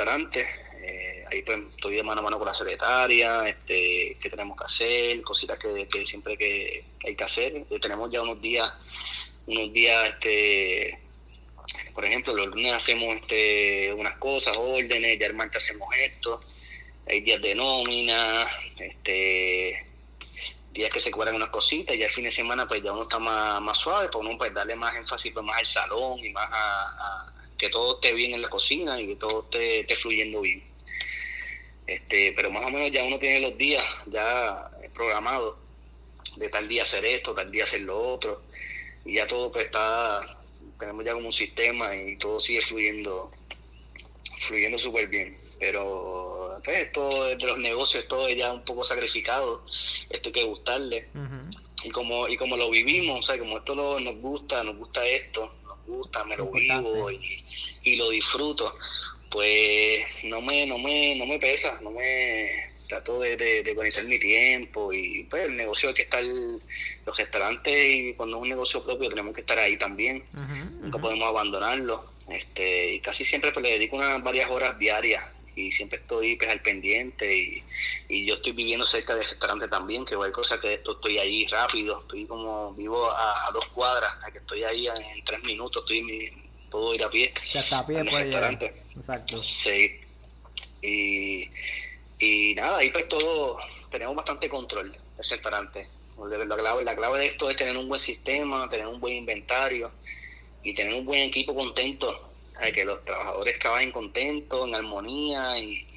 eh, 0.81 1.23
ahí 1.31 1.41
pues 1.41 1.59
estoy 1.71 1.95
de 1.95 2.03
mano 2.03 2.21
a 2.21 2.23
mano 2.23 2.37
con 2.37 2.47
la 2.47 2.53
secretaria, 2.53 3.47
este, 3.47 4.17
qué 4.21 4.29
tenemos 4.29 4.57
que 4.57 4.65
hacer, 4.65 5.21
cositas 5.21 5.57
que, 5.57 6.05
siempre 6.05 6.37
que, 6.37 6.83
hay 7.05 7.15
que 7.15 7.23
hacer. 7.23 7.55
Eh, 7.55 7.79
tenemos 7.81 8.11
ya 8.11 8.21
unos 8.21 8.41
días, 8.41 8.71
unos 9.45 9.71
días, 9.73 10.09
este, 10.09 10.99
por 11.93 12.05
ejemplo, 12.05 12.33
los 12.33 12.47
lunes 12.47 12.73
hacemos 12.73 13.15
este, 13.15 13.93
unas 13.93 14.17
cosas, 14.17 14.55
órdenes, 14.57 15.19
ya 15.19 15.27
el 15.27 15.33
martes 15.33 15.63
hacemos 15.63 15.89
esto, 15.97 16.41
hay 17.07 17.21
días 17.21 17.41
de 17.41 17.55
nómina, 17.55 18.47
este 18.79 19.88
días 20.71 20.91
que 20.91 20.99
se 20.99 21.11
cubran 21.11 21.35
unas 21.35 21.49
cositas 21.49 21.95
y 21.95 21.99
ya 21.99 22.05
el 22.05 22.11
fin 22.11 22.25
de 22.25 22.31
semana 22.31 22.67
pues 22.67 22.83
ya 22.83 22.91
uno 22.91 23.03
está 23.03 23.19
más, 23.19 23.61
más 23.61 23.77
suave, 23.77 24.09
pues 24.11 24.25
uno 24.25 24.37
pues 24.37 24.53
darle 24.53 24.75
más 24.75 24.95
énfasis 24.95 25.33
pues, 25.33 25.45
más 25.45 25.57
al 25.57 25.65
salón 25.65 26.19
y 26.19 26.29
más 26.29 26.47
a, 26.51 27.33
que 27.57 27.69
todo 27.69 27.95
esté 27.95 28.13
bien 28.13 28.33
en 28.33 28.41
la 28.41 28.49
cocina 28.49 28.99
y 29.01 29.07
que 29.07 29.15
todo 29.15 29.47
esté, 29.51 29.95
fluyendo 29.95 30.41
bien. 30.41 30.63
Este, 31.87 32.33
pero 32.35 32.51
más 32.51 32.65
o 32.65 32.69
menos 32.69 32.91
ya 32.91 33.03
uno 33.03 33.17
tiene 33.17 33.39
los 33.39 33.57
días 33.57 33.83
ya 34.07 34.69
programados 34.93 35.57
de 36.37 36.49
tal 36.49 36.67
día 36.67 36.83
hacer 36.83 37.03
esto, 37.03 37.33
tal 37.33 37.51
día 37.51 37.63
hacer 37.63 37.81
lo 37.81 37.99
otro. 37.99 38.43
y 39.05 39.15
ya 39.15 39.27
todo 39.27 39.51
pues 39.51 39.65
está, 39.65 40.39
tenemos 40.79 41.03
ya 41.03 41.13
como 41.13 41.27
un 41.27 41.33
sistema 41.33 41.85
y 41.95 42.15
todo 42.17 42.39
sigue 42.39 42.61
fluyendo, 42.61 43.31
fluyendo 44.39 44.77
súper 44.77 45.07
bien. 45.07 45.48
Pero 45.59 46.59
pues, 46.63 46.77
esto 46.77 47.25
de 47.25 47.35
los 47.35 47.59
negocios, 47.59 48.07
todo 48.07 48.27
es 48.27 48.37
ya 48.37 48.53
un 48.53 48.63
poco 48.63 48.83
sacrificado, 48.83 49.65
esto 50.09 50.29
hay 50.29 50.33
que 50.33 50.43
gustarle. 50.43 51.09
Y 51.83 51.89
como 51.91 52.27
y 52.27 52.37
como 52.37 52.57
lo 52.57 52.69
vivimos, 52.69 53.21
o 53.21 53.23
sea, 53.23 53.39
como 53.39 53.57
esto 53.57 53.75
nos 53.75 54.15
gusta, 54.17 54.63
nos 54.63 54.77
gusta 54.77 55.05
esto, 55.07 55.53
nos 55.65 55.85
gusta, 55.85 56.23
me 56.25 56.37
lo 56.37 56.51
vivo 56.51 57.09
y, 57.11 57.45
y 57.83 57.95
lo 57.95 58.09
disfruto, 58.09 58.75
pues 59.31 60.05
no 60.23 60.41
me, 60.41 60.65
no 60.65 60.77
me, 60.77 61.15
no 61.17 61.25
me 61.25 61.39
pesa, 61.39 61.79
no 61.81 61.91
me 61.91 62.69
trato 62.87 63.19
de, 63.19 63.37
de, 63.37 63.71
organizar 63.71 64.03
mi 64.05 64.19
tiempo 64.19 64.91
y 64.91 65.23
pues 65.29 65.47
el 65.47 65.55
negocio 65.55 65.89
hay 65.89 65.95
que 65.95 66.01
estar, 66.01 66.23
los 67.05 67.17
restaurantes 67.17 67.85
y 67.87 68.13
cuando 68.15 68.37
es 68.37 68.43
un 68.43 68.49
negocio 68.49 68.83
propio 68.83 69.09
tenemos 69.09 69.33
que 69.33 69.41
estar 69.41 69.59
ahí 69.59 69.77
también, 69.77 70.25
nunca 70.81 70.97
podemos 70.97 71.27
abandonarlo, 71.27 72.11
este, 72.29 72.95
y 72.95 72.99
casi 72.99 73.23
siempre 73.23 73.51
pues, 73.51 73.63
le 73.63 73.73
dedico 73.73 73.95
unas 73.95 74.21
varias 74.23 74.49
horas 74.49 74.77
diarias 74.79 75.23
y 75.67 75.71
siempre 75.71 75.99
estoy 75.99 76.35
pues, 76.35 76.49
al 76.49 76.61
pendiente 76.61 77.35
y, 77.35 77.63
y 78.07 78.25
yo 78.25 78.35
estoy 78.35 78.53
viviendo 78.53 78.85
cerca 78.85 79.15
del 79.15 79.27
restaurante 79.27 79.67
también, 79.67 80.05
que 80.05 80.15
hay 80.15 80.31
cosa 80.31 80.59
que 80.59 80.75
esto 80.75 80.93
estoy 80.93 81.17
ahí 81.17 81.45
rápido, 81.47 82.01
estoy 82.01 82.25
como 82.25 82.73
vivo 82.73 83.09
a, 83.11 83.49
dos 83.53 83.67
cuadras, 83.67 84.13
que 84.31 84.39
estoy 84.39 84.63
ahí 84.63 84.87
en, 84.87 85.23
tres 85.25 85.43
minutos, 85.43 85.83
estoy 85.83 86.31
puedo 86.69 86.93
ir 86.93 87.03
a 87.03 87.09
pie. 87.09 87.33
Ya 87.53 87.61
está 87.61 87.79
a 87.79 87.87
pie, 87.87 88.05
pues, 88.05 88.27
Exacto. 88.95 89.41
Sí. 89.41 89.99
Y 90.81 91.49
y 92.19 92.53
nada, 92.55 92.79
ahí 92.79 92.89
pues 92.91 93.07
todo, 93.07 93.57
tenemos 93.89 94.15
bastante 94.15 94.49
control 94.49 94.91
del 94.91 95.29
restaurante. 95.29 95.87
La 96.17 96.57
clave, 96.57 96.83
la 96.83 96.95
clave 96.95 97.19
de 97.19 97.25
esto 97.27 97.49
es 97.49 97.55
tener 97.55 97.77
un 97.77 97.87
buen 97.87 98.01
sistema, 98.01 98.69
tener 98.69 98.87
un 98.87 98.99
buen 98.99 99.15
inventario 99.15 99.89
y 100.61 100.75
tener 100.75 100.93
un 100.93 101.05
buen 101.05 101.21
equipo 101.21 101.55
contento, 101.55 102.28
que 102.73 102.85
los 102.85 103.03
trabajadores 103.05 103.57
trabajen 103.59 103.91
contentos, 103.91 104.67
en 104.67 104.75
armonía 104.75 105.57
y, 105.59 105.87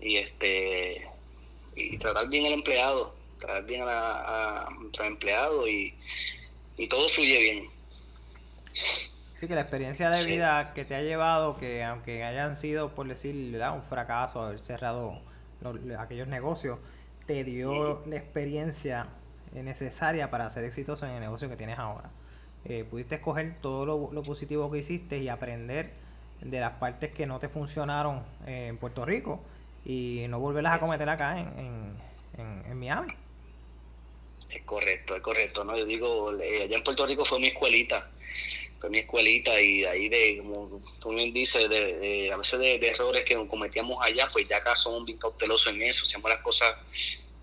y, 0.00 0.16
este 0.16 1.08
y 1.74 1.96
tratar 1.98 2.28
bien 2.28 2.46
al 2.46 2.52
empleado, 2.54 3.14
tratar 3.38 3.64
bien 3.64 3.82
a, 3.86 4.68
nuestro 4.78 5.04
empleado 5.04 5.66
y, 5.68 5.94
y 6.76 6.86
todo 6.88 7.08
fluye 7.08 7.40
bien. 7.40 7.70
Sí, 8.72 9.48
que 9.48 9.54
la 9.54 9.62
experiencia 9.62 10.10
de 10.10 10.24
vida 10.24 10.72
que 10.74 10.84
te 10.84 10.94
ha 10.94 11.02
llevado, 11.02 11.56
que 11.58 11.82
aunque 11.82 12.22
hayan 12.22 12.54
sido, 12.56 12.94
por 12.94 13.08
decir, 13.08 13.34
un 13.34 13.82
fracaso, 13.82 14.42
haber 14.42 14.60
cerrado 14.60 15.20
aquellos 15.98 16.28
negocios, 16.28 16.78
te 17.26 17.44
dio 17.44 18.04
la 18.06 18.16
experiencia 18.16 19.08
necesaria 19.52 20.30
para 20.30 20.48
ser 20.50 20.64
exitoso 20.64 21.06
en 21.06 21.12
el 21.12 21.20
negocio 21.20 21.48
que 21.48 21.56
tienes 21.56 21.78
ahora. 21.78 22.10
Eh, 22.64 22.84
pudiste 22.88 23.16
escoger 23.16 23.56
todo 23.60 24.10
lo, 24.12 24.22
positivo 24.22 24.70
que 24.70 24.78
hiciste 24.78 25.18
y 25.18 25.28
aprender 25.28 25.90
de 26.40 26.60
las 26.60 26.72
partes 26.74 27.12
que 27.12 27.26
no 27.26 27.38
te 27.38 27.48
funcionaron 27.48 28.22
en 28.46 28.78
Puerto 28.78 29.04
Rico 29.04 29.40
y 29.84 30.26
no 30.28 30.38
volverlas 30.38 30.74
a 30.74 30.80
cometer 30.80 31.08
acá 31.08 31.38
en, 31.38 31.96
en, 32.38 32.64
en 32.70 32.78
Miami. 32.78 33.12
Es 34.50 34.62
correcto, 34.62 35.16
es 35.16 35.22
correcto. 35.22 35.64
¿no? 35.64 35.76
Yo 35.76 35.86
digo, 35.86 36.30
allá 36.30 36.76
en 36.76 36.84
Puerto 36.84 37.06
Rico 37.06 37.24
fue 37.24 37.40
mi 37.40 37.48
escuelita 37.48 38.10
fue 38.82 38.90
mi 38.90 38.98
escuelita 38.98 39.60
y 39.60 39.84
ahí 39.84 40.08
de, 40.08 40.38
como 40.38 40.82
tú 41.00 41.10
bien 41.10 41.32
dices, 41.32 41.68
de, 41.68 42.30
a 42.32 42.36
veces 42.36 42.58
de, 42.58 42.74
errores 42.84 43.22
que 43.24 43.36
cometíamos 43.46 44.04
allá, 44.04 44.26
pues 44.32 44.48
ya 44.48 44.56
acá 44.56 44.74
somos 44.74 45.04
bien 45.06 45.18
cautelosos 45.18 45.72
en 45.72 45.82
eso, 45.82 46.04
hacemos 46.04 46.28
las 46.28 46.40
cosas 46.40 46.76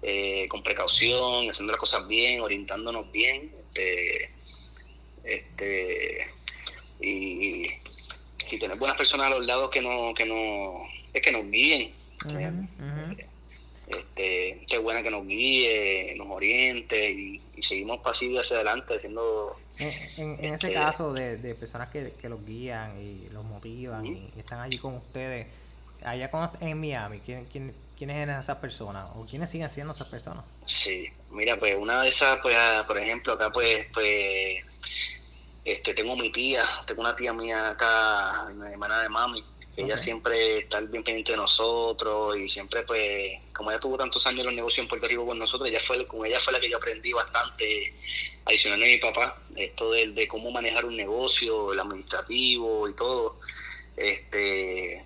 eh, 0.02 0.48
con 0.50 0.62
precaución, 0.62 1.50
haciendo 1.50 1.72
las 1.72 1.80
cosas 1.80 2.06
bien, 2.10 2.42
orientándonos 2.42 3.10
bien, 3.14 3.56
este, 3.64 4.34
este 5.24 6.28
y, 7.00 7.68
tener 8.60 8.78
buenas 8.78 8.98
personas 8.98 9.28
a 9.28 9.30
los 9.36 9.46
lados 9.46 9.70
que 9.70 9.80
no, 9.80 10.14
que 10.14 10.26
no, 10.26 10.84
es 11.14 11.22
que 11.22 11.32
nos 11.32 11.50
guíen. 11.50 11.92
Este, 13.88 14.66
qué 14.68 14.78
buena 14.78 15.02
que 15.02 15.10
nos 15.10 15.26
guíe, 15.26 16.14
nos 16.18 16.28
oriente 16.30 17.12
y, 17.12 17.42
seguimos 17.62 18.00
pasivos 18.00 18.46
hacia 18.46 18.58
adelante 18.58 18.96
haciendo 18.96 19.56
en, 19.78 20.46
ese 20.46 20.54
este, 20.54 20.74
caso 20.74 21.14
de, 21.14 21.56
personas 21.56 21.90
que, 21.90 22.30
los 22.30 22.46
guían 22.46 23.02
y 23.02 23.30
los 23.32 23.44
motivan 23.46 24.06
y, 24.06 24.30
están 24.38 24.60
allí 24.60 24.78
con 24.78 24.96
ustedes, 24.96 25.48
allá 26.04 26.30
en 26.62 26.80
Miami, 26.80 27.20
¿quién, 27.20 27.46
quién, 27.46 27.74
quiénes 28.00 28.16
eran 28.16 28.40
esas 28.40 28.58
personas 28.58 29.10
o 29.14 29.26
quiénes 29.26 29.52
siguen 29.52 29.70
siendo 29.70 29.94
esas 29.94 30.08
personas? 30.08 30.46
Sí, 30.66 31.08
mira, 31.30 31.60
pues 31.60 31.76
una 31.78 32.02
de 32.02 32.08
esas, 32.08 32.40
pues 32.42 32.56
ah, 32.58 32.86
por 32.88 32.98
ejemplo, 32.98 33.34
acá 33.34 33.52
pues, 33.52 33.86
pues 33.94 34.64
este, 35.66 35.94
tengo 35.94 36.16
mi 36.16 36.32
tía, 36.32 36.64
tengo 36.88 37.02
una 37.02 37.16
tía 37.16 37.34
mía 37.34 37.70
acá, 37.70 38.48
mi 38.56 38.66
hermana 38.72 39.02
de 39.02 39.10
mami, 39.10 39.44
ella 39.76 39.98
siempre 39.98 40.60
está 40.60 40.80
bien 40.82 41.04
pendiente 41.04 41.34
de 41.34 41.38
nosotros 41.38 42.38
y 42.38 42.50
siempre 42.50 42.84
pues 42.84 43.34
como 43.54 43.72
ella 43.72 43.80
tuvo 43.80 43.98
tantos 43.98 44.26
años 44.28 44.40
en 44.42 44.46
los 44.48 44.56
negocios 44.56 44.84
en 44.84 44.90
Puerto 44.90 45.08
Rico 45.08 45.26
con 45.26 45.40
nosotros 45.40 45.70
ella 45.70 45.80
fue 45.80 46.06
con 46.06 46.26
ella 46.26 46.40
fue 46.42 46.52
la 46.52 46.60
que 46.60 46.70
yo 46.70 46.78
aprendí 46.78 47.14
bastante 47.14 47.94
adicional 48.46 48.80
de 48.80 48.88
mi 48.88 48.98
papá 48.98 49.42
esto 49.56 49.92
de, 49.92 50.28
cómo 50.28 50.52
manejar 50.52 50.84
un 50.84 50.98
negocio 50.98 51.72
el 51.72 51.80
administrativo 51.80 52.90
y 52.90 52.94
todo. 52.94 53.40
Este 53.96 55.04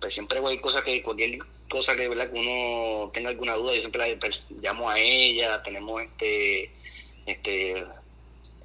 pues 0.00 0.14
siempre 0.14 0.38
hay 0.38 0.58
cosas 0.58 0.82
que 0.82 1.02
cualquier 1.02 1.38
cosa 1.68 1.96
que 1.96 2.08
verdad 2.08 2.30
que 2.30 2.38
uno 2.38 3.10
tenga 3.12 3.30
alguna 3.30 3.54
duda 3.54 3.74
yo 3.74 3.80
siempre 3.80 4.16
la 4.16 4.30
llamo 4.60 4.90
a 4.90 4.98
ella 4.98 5.62
tenemos 5.62 6.02
este 6.02 6.70
este 7.26 7.84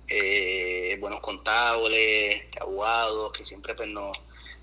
eh, 0.07 0.97
buenos 0.99 1.21
contables 1.21 2.43
abogados 2.59 3.31
que 3.31 3.45
siempre 3.45 3.73
pues 3.75 3.89
nos 3.89 4.17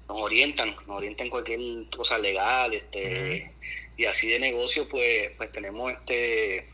nos 0.09 0.22
orientan, 0.22 0.76
nos 0.87 0.99
orientan 0.99 1.30
cualquier 1.30 1.61
cosa 1.95 2.18
legal, 2.18 2.72
este, 2.72 3.51
y 3.97 4.05
así 4.05 4.28
de 4.28 4.39
negocio, 4.39 4.89
pues, 4.89 5.30
pues 5.37 5.51
tenemos 5.53 5.93
este 5.93 6.68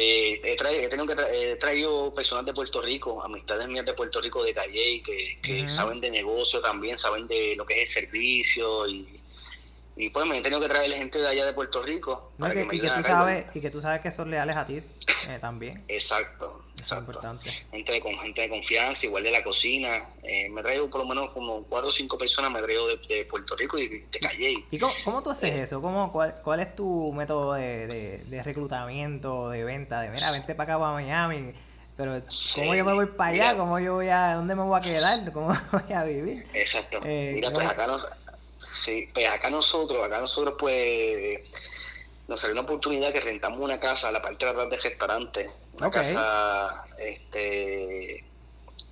eh, 0.00 0.40
he, 0.44 0.54
traído, 0.56 1.06
que 1.06 1.56
traído 1.56 2.14
personas 2.14 2.46
de 2.46 2.54
Puerto 2.54 2.80
Rico, 2.80 3.20
amistades 3.22 3.66
mías 3.68 3.84
de 3.84 3.94
Puerto 3.94 4.20
Rico, 4.20 4.44
de 4.44 4.54
Calle, 4.54 5.02
que, 5.02 5.40
que 5.42 5.68
saben 5.68 6.00
de 6.00 6.10
negocio 6.10 6.60
también, 6.60 6.96
saben 6.96 7.26
de 7.26 7.56
lo 7.56 7.66
que 7.66 7.82
es 7.82 7.96
el 7.96 8.04
servicio 8.04 8.86
y, 8.86 9.17
y 10.00 10.10
pues 10.10 10.26
me 10.26 10.38
he 10.38 10.42
tenido 10.42 10.60
que 10.60 10.68
traer 10.68 10.92
gente 10.92 11.18
de 11.18 11.26
allá 11.26 11.44
de 11.44 11.52
Puerto 11.52 11.82
Rico. 11.82 12.30
y, 12.38 12.78
que 12.80 12.88
tú 12.88 13.02
sabes, 13.02 13.46
y 13.56 13.60
que 13.60 13.68
tú 13.68 13.80
sabes 13.80 14.00
que 14.00 14.12
son 14.12 14.30
leales 14.30 14.56
a 14.56 14.64
ti 14.64 14.76
eh, 14.76 15.38
también. 15.40 15.84
Exacto. 15.88 16.62
es 16.80 16.92
importante. 16.92 17.50
Gente 17.72 17.92
de, 17.94 18.00
gente 18.00 18.40
de 18.42 18.48
confianza, 18.48 19.06
igual 19.06 19.24
de 19.24 19.32
la 19.32 19.42
cocina. 19.42 20.08
Eh, 20.22 20.48
me 20.50 20.62
traigo 20.62 20.88
por 20.88 21.00
lo 21.00 21.08
menos 21.08 21.30
como 21.30 21.64
cuatro 21.64 21.88
o 21.88 21.90
cinco 21.90 22.16
personas, 22.16 22.52
me 22.52 22.62
traigo 22.62 22.86
de, 22.86 23.26
Puerto 23.28 23.56
Rico 23.56 23.76
y 23.76 23.88
de 23.88 24.20
Calle. 24.20 24.64
¿Y 24.70 24.78
cómo, 24.78 25.20
tú 25.20 25.30
haces 25.30 25.50
eh. 25.50 25.62
eso? 25.62 25.82
¿Cómo, 25.82 26.12
cuál, 26.12 26.32
¿Cuál 26.44 26.60
es 26.60 26.76
tu 26.76 27.12
método 27.12 27.54
de, 27.54 28.22
de, 28.24 28.42
reclutamiento, 28.44 29.50
de 29.50 29.64
venta? 29.64 30.02
De 30.02 30.10
mira, 30.10 30.30
vente 30.30 30.54
para 30.54 30.74
acá, 30.74 30.80
para 30.80 30.92
Miami. 30.92 31.52
Pero, 31.96 32.22
¿cómo 32.54 32.76
yo 32.76 32.84
me 32.84 32.92
voy 32.92 33.06
para 33.06 33.30
allá? 33.30 33.56
¿Cómo 33.56 33.80
yo 33.80 33.94
voy 33.94 34.08
a, 34.10 34.34
dónde 34.34 34.54
me 34.54 34.62
voy 34.62 34.78
a 34.78 34.80
quedar? 34.80 35.32
¿Cómo 35.32 35.48
voy 35.72 35.92
a 35.92 36.04
vivir? 36.04 36.46
Exacto. 36.54 37.00
mira, 37.00 37.50
pues 37.50 37.66
acá 37.66 37.88
no 37.88 38.27
Sí, 38.62 39.08
pues 39.12 39.28
acá 39.28 39.50
nosotros, 39.50 40.02
acá 40.02 40.20
nosotros 40.20 40.54
pues 40.58 41.40
nos 42.26 42.40
salió 42.40 42.52
una 42.52 42.62
oportunidad 42.62 43.12
que 43.12 43.20
rentamos 43.20 43.58
una 43.58 43.80
casa 43.80 44.08
a 44.08 44.12
la 44.12 44.20
parte 44.20 44.44
de 44.44 44.50
atrás 44.50 44.70
del 44.70 44.82
restaurante. 44.82 45.50
Una 45.78 45.90
casa, 45.90 46.84
este, 46.98 48.24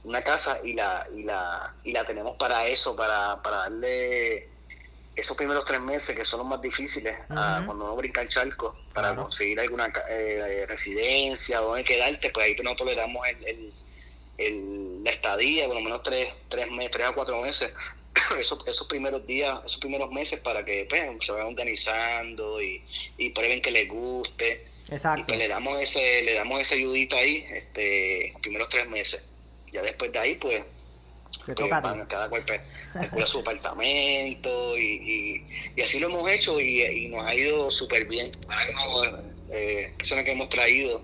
una 0.05 0.23
casa 0.23 0.61
y 0.65 0.73
la, 0.73 1.07
y 1.15 1.23
la, 1.25 1.75
y 1.85 1.93
la 1.93 2.07
tenemos 2.07 2.37
para 2.37 2.67
eso, 2.67 2.95
para, 2.97 3.43
para 3.43 3.57
darle 3.59 4.49
esos 5.17 5.37
primeros 5.37 5.65
tres 5.65 5.81
meses 5.81 6.15
que 6.15 6.25
son 6.25 6.41
los 6.41 6.49
más 6.49 6.61
difíciles 6.61 7.17
cuando 7.29 7.85
uno 7.85 7.97
brinca 7.97 8.21
el 8.21 8.29
charco 8.29 8.77
para 8.93 9.17
conseguir 9.17 9.59
alguna 9.59 9.91
eh, 10.11 10.65
residencia, 10.69 11.59
donde 11.61 11.85
quedarte, 11.85 12.31
pues 12.31 12.47
ahí 12.47 12.57
nosotros 12.63 12.91
le 12.91 12.97
damos 12.97 13.27
el, 13.27 13.73
el, 14.37 15.03
la 15.03 15.11
estadía, 15.11 15.67
por 15.67 15.77
lo 15.77 15.81
menos 15.81 16.03
tres, 16.03 16.33
tres 16.51 16.71
meses, 16.71 16.91
tres 16.91 17.09
a 17.09 17.13
cuatro 17.13 17.41
meses 17.41 17.73
esos, 18.41 18.67
esos 18.67 18.87
primeros 18.87 19.27
días, 19.27 19.61
esos 19.65 19.79
primeros 19.79 20.11
meses 20.11 20.41
para 20.41 20.65
que 20.65 20.87
pues, 20.89 21.03
se 21.21 21.33
vayan 21.33 21.49
organizando 21.49 22.63
y, 22.63 22.83
y 23.19 23.31
prueben 23.31 23.61
que 23.63 23.71
les 23.71 23.89
guste. 23.89 24.67
Exacto. 24.89 25.21
Y 25.21 25.25
pues 25.25 25.39
le 25.39 25.49
damos 25.49 25.81
ese, 25.81 26.23
le 26.23 26.35
damos 26.35 26.61
esa 26.61 26.75
ayudita 26.75 27.17
ahí, 27.17 27.47
este, 27.51 28.31
los 28.33 28.41
primeros 28.41 28.69
tres 28.69 28.89
meses. 28.89 29.31
Ya 29.73 29.83
después 29.83 30.13
de 30.13 30.19
ahí, 30.19 30.35
pues, 30.37 30.63
pues 31.45 31.57
cada 32.09 32.29
cual 32.29 32.45
pues, 32.47 32.61
su 33.31 33.41
apartamento 33.41 34.79
y, 34.79 35.45
y, 35.77 35.83
así 35.83 35.99
lo 35.99 36.09
hemos 36.09 36.31
hecho 36.31 36.61
y, 36.61 37.09
nos 37.09 37.27
ha 37.27 37.35
ido 37.35 37.71
súper 37.71 38.07
bien. 38.07 38.27
Eh, 39.53 39.93
personas 39.97 40.25
que 40.25 40.33
hemos 40.33 40.49
traído 40.49 41.03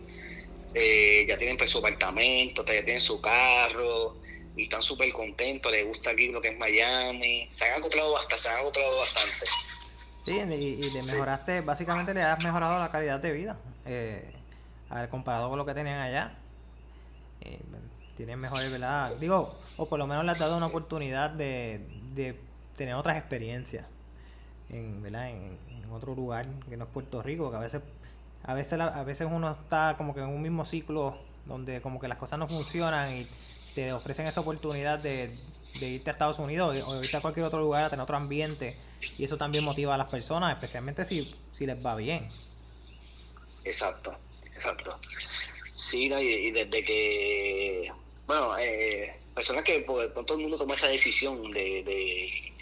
eh, 0.74 1.24
ya 1.28 1.36
tienen 1.36 1.56
pues, 1.56 1.70
su 1.70 1.78
apartamento, 1.78 2.64
ya 2.64 2.84
tienen 2.84 3.00
su 3.00 3.20
carro, 3.20 4.16
y 4.56 4.64
están 4.64 4.82
súper 4.82 5.12
contentos, 5.12 5.70
les 5.72 5.86
gusta 5.86 6.10
aquí 6.10 6.28
lo 6.28 6.40
que 6.40 6.48
es 6.48 6.58
Miami, 6.58 7.48
se 7.50 7.64
han 7.64 7.78
acoplado 7.80 8.12
bastante, 8.12 8.42
se 8.42 8.48
han 8.48 8.58
acoplado 8.58 8.98
bastante. 8.98 9.46
Sí, 10.24 10.32
y, 10.32 10.90
le 10.90 11.02
mejoraste, 11.12 11.60
básicamente 11.62 12.14
le 12.14 12.22
has 12.22 12.38
mejorado 12.42 12.78
la 12.78 12.90
calidad 12.90 13.18
de 13.18 13.32
vida, 13.32 13.56
eh, 13.86 14.32
a 14.88 15.00
ver, 15.00 15.08
comparado 15.08 15.48
con 15.48 15.58
lo 15.58 15.66
que 15.66 15.74
tenían 15.74 15.98
allá. 15.98 16.38
eh, 17.40 17.58
tienen 18.16 18.38
mejores, 18.38 18.70
¿verdad? 18.70 19.10
Digo, 19.18 19.58
o 19.76 19.88
por 19.88 19.98
lo 19.98 20.06
menos 20.06 20.24
les 20.24 20.40
ha 20.40 20.44
dado 20.44 20.58
una 20.58 20.66
oportunidad 20.66 21.30
de, 21.30 21.80
de 22.14 22.38
tener 22.76 22.94
otras 22.94 23.16
experiencias 23.16 23.86
en, 24.70 25.02
¿verdad? 25.02 25.30
En, 25.30 25.72
otro 25.92 26.14
lugar 26.14 26.46
que 26.70 26.76
no 26.78 26.84
es 26.84 26.90
Puerto 26.90 27.20
Rico, 27.20 27.50
que 27.50 27.56
a 27.58 27.60
veces, 27.60 27.82
a 28.44 28.54
veces, 28.54 28.80
a 28.80 29.02
veces 29.02 29.28
uno 29.30 29.50
está 29.50 29.94
como 29.98 30.14
que 30.14 30.20
en 30.20 30.28
un 30.28 30.40
mismo 30.40 30.64
ciclo 30.64 31.18
donde 31.44 31.82
como 31.82 32.00
que 32.00 32.08
las 32.08 32.16
cosas 32.16 32.38
no 32.38 32.48
funcionan 32.48 33.14
y 33.14 33.28
te 33.74 33.92
ofrecen 33.92 34.26
esa 34.26 34.40
oportunidad 34.40 34.98
de, 34.98 35.32
irte 35.80 36.10
a 36.10 36.12
Estados 36.12 36.38
Unidos 36.38 36.82
o 36.86 37.02
irte 37.02 37.16
a 37.16 37.20
cualquier 37.20 37.46
otro 37.46 37.60
lugar 37.60 37.84
a 37.84 37.90
tener 37.90 38.02
otro 38.02 38.16
ambiente 38.16 38.76
y 39.18 39.24
eso 39.24 39.36
también 39.36 39.64
motiva 39.64 39.94
a 39.94 39.98
las 39.98 40.08
personas, 40.08 40.52
especialmente 40.52 41.04
si, 41.04 41.34
si 41.52 41.66
les 41.66 41.84
va 41.84 41.96
bien. 41.96 42.28
Exacto, 43.64 44.16
exacto. 44.54 44.98
Sí, 45.74 46.04
y, 46.04 46.50
desde 46.50 46.84
que, 46.84 47.92
bueno, 48.26 48.56
eh, 48.58 49.14
personas 49.34 49.64
que 49.64 49.80
pues, 49.86 50.12
todo 50.12 50.34
el 50.36 50.42
mundo 50.42 50.58
toma 50.58 50.74
esa 50.74 50.88
decisión 50.88 51.50
de, 51.52 51.82
de, 51.82 52.52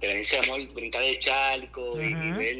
de 0.00 0.06
venirse 0.06 0.38
a 0.38 0.42
brincar 0.74 1.02
el 1.02 1.18
charco 1.18 2.00
y, 2.00 2.14
ver, 2.32 2.56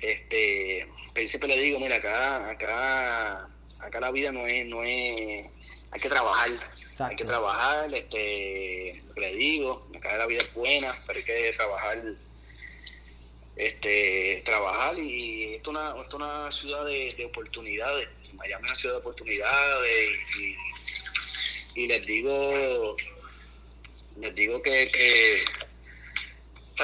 este, 0.00 0.86
pero 1.14 1.28
siempre 1.28 1.48
le 1.48 1.60
digo, 1.60 1.80
mira, 1.80 1.96
acá, 1.96 2.50
acá, 2.50 3.48
acá 3.78 4.00
la 4.00 4.10
vida 4.10 4.32
no 4.32 4.46
es, 4.46 4.66
no 4.66 4.82
es, 4.84 5.46
hay 5.90 6.00
que 6.00 6.08
trabajar, 6.08 6.48
hay 6.98 7.16
que 7.16 7.24
trabajar, 7.24 7.94
este, 7.94 9.02
lo 9.08 9.14
que 9.14 9.20
le 9.20 9.34
digo, 9.34 9.88
acá 9.96 10.16
la 10.16 10.26
vida 10.26 10.40
es 10.40 10.52
buena, 10.54 10.92
pero 11.06 11.18
hay 11.18 11.24
que 11.24 11.52
trabajar 11.56 12.02
este, 13.56 14.42
trabajar 14.44 14.98
y 14.98 15.54
esto 15.54 15.70
es 15.70 15.76
una, 15.76 16.02
esto 16.02 16.16
una 16.16 16.52
ciudad 16.52 16.84
de, 16.84 17.24
oportunidades. 17.24 18.08
Miami 18.34 18.64
es 18.64 18.70
una 18.70 18.76
ciudad 18.76 18.94
de 18.96 19.00
oportunidades 19.00 20.18
y, 21.74 21.86
les 21.86 22.06
digo 22.06 22.96
les 24.18 24.34
digo 24.34 24.62
que, 24.62 24.90
que 24.90 25.44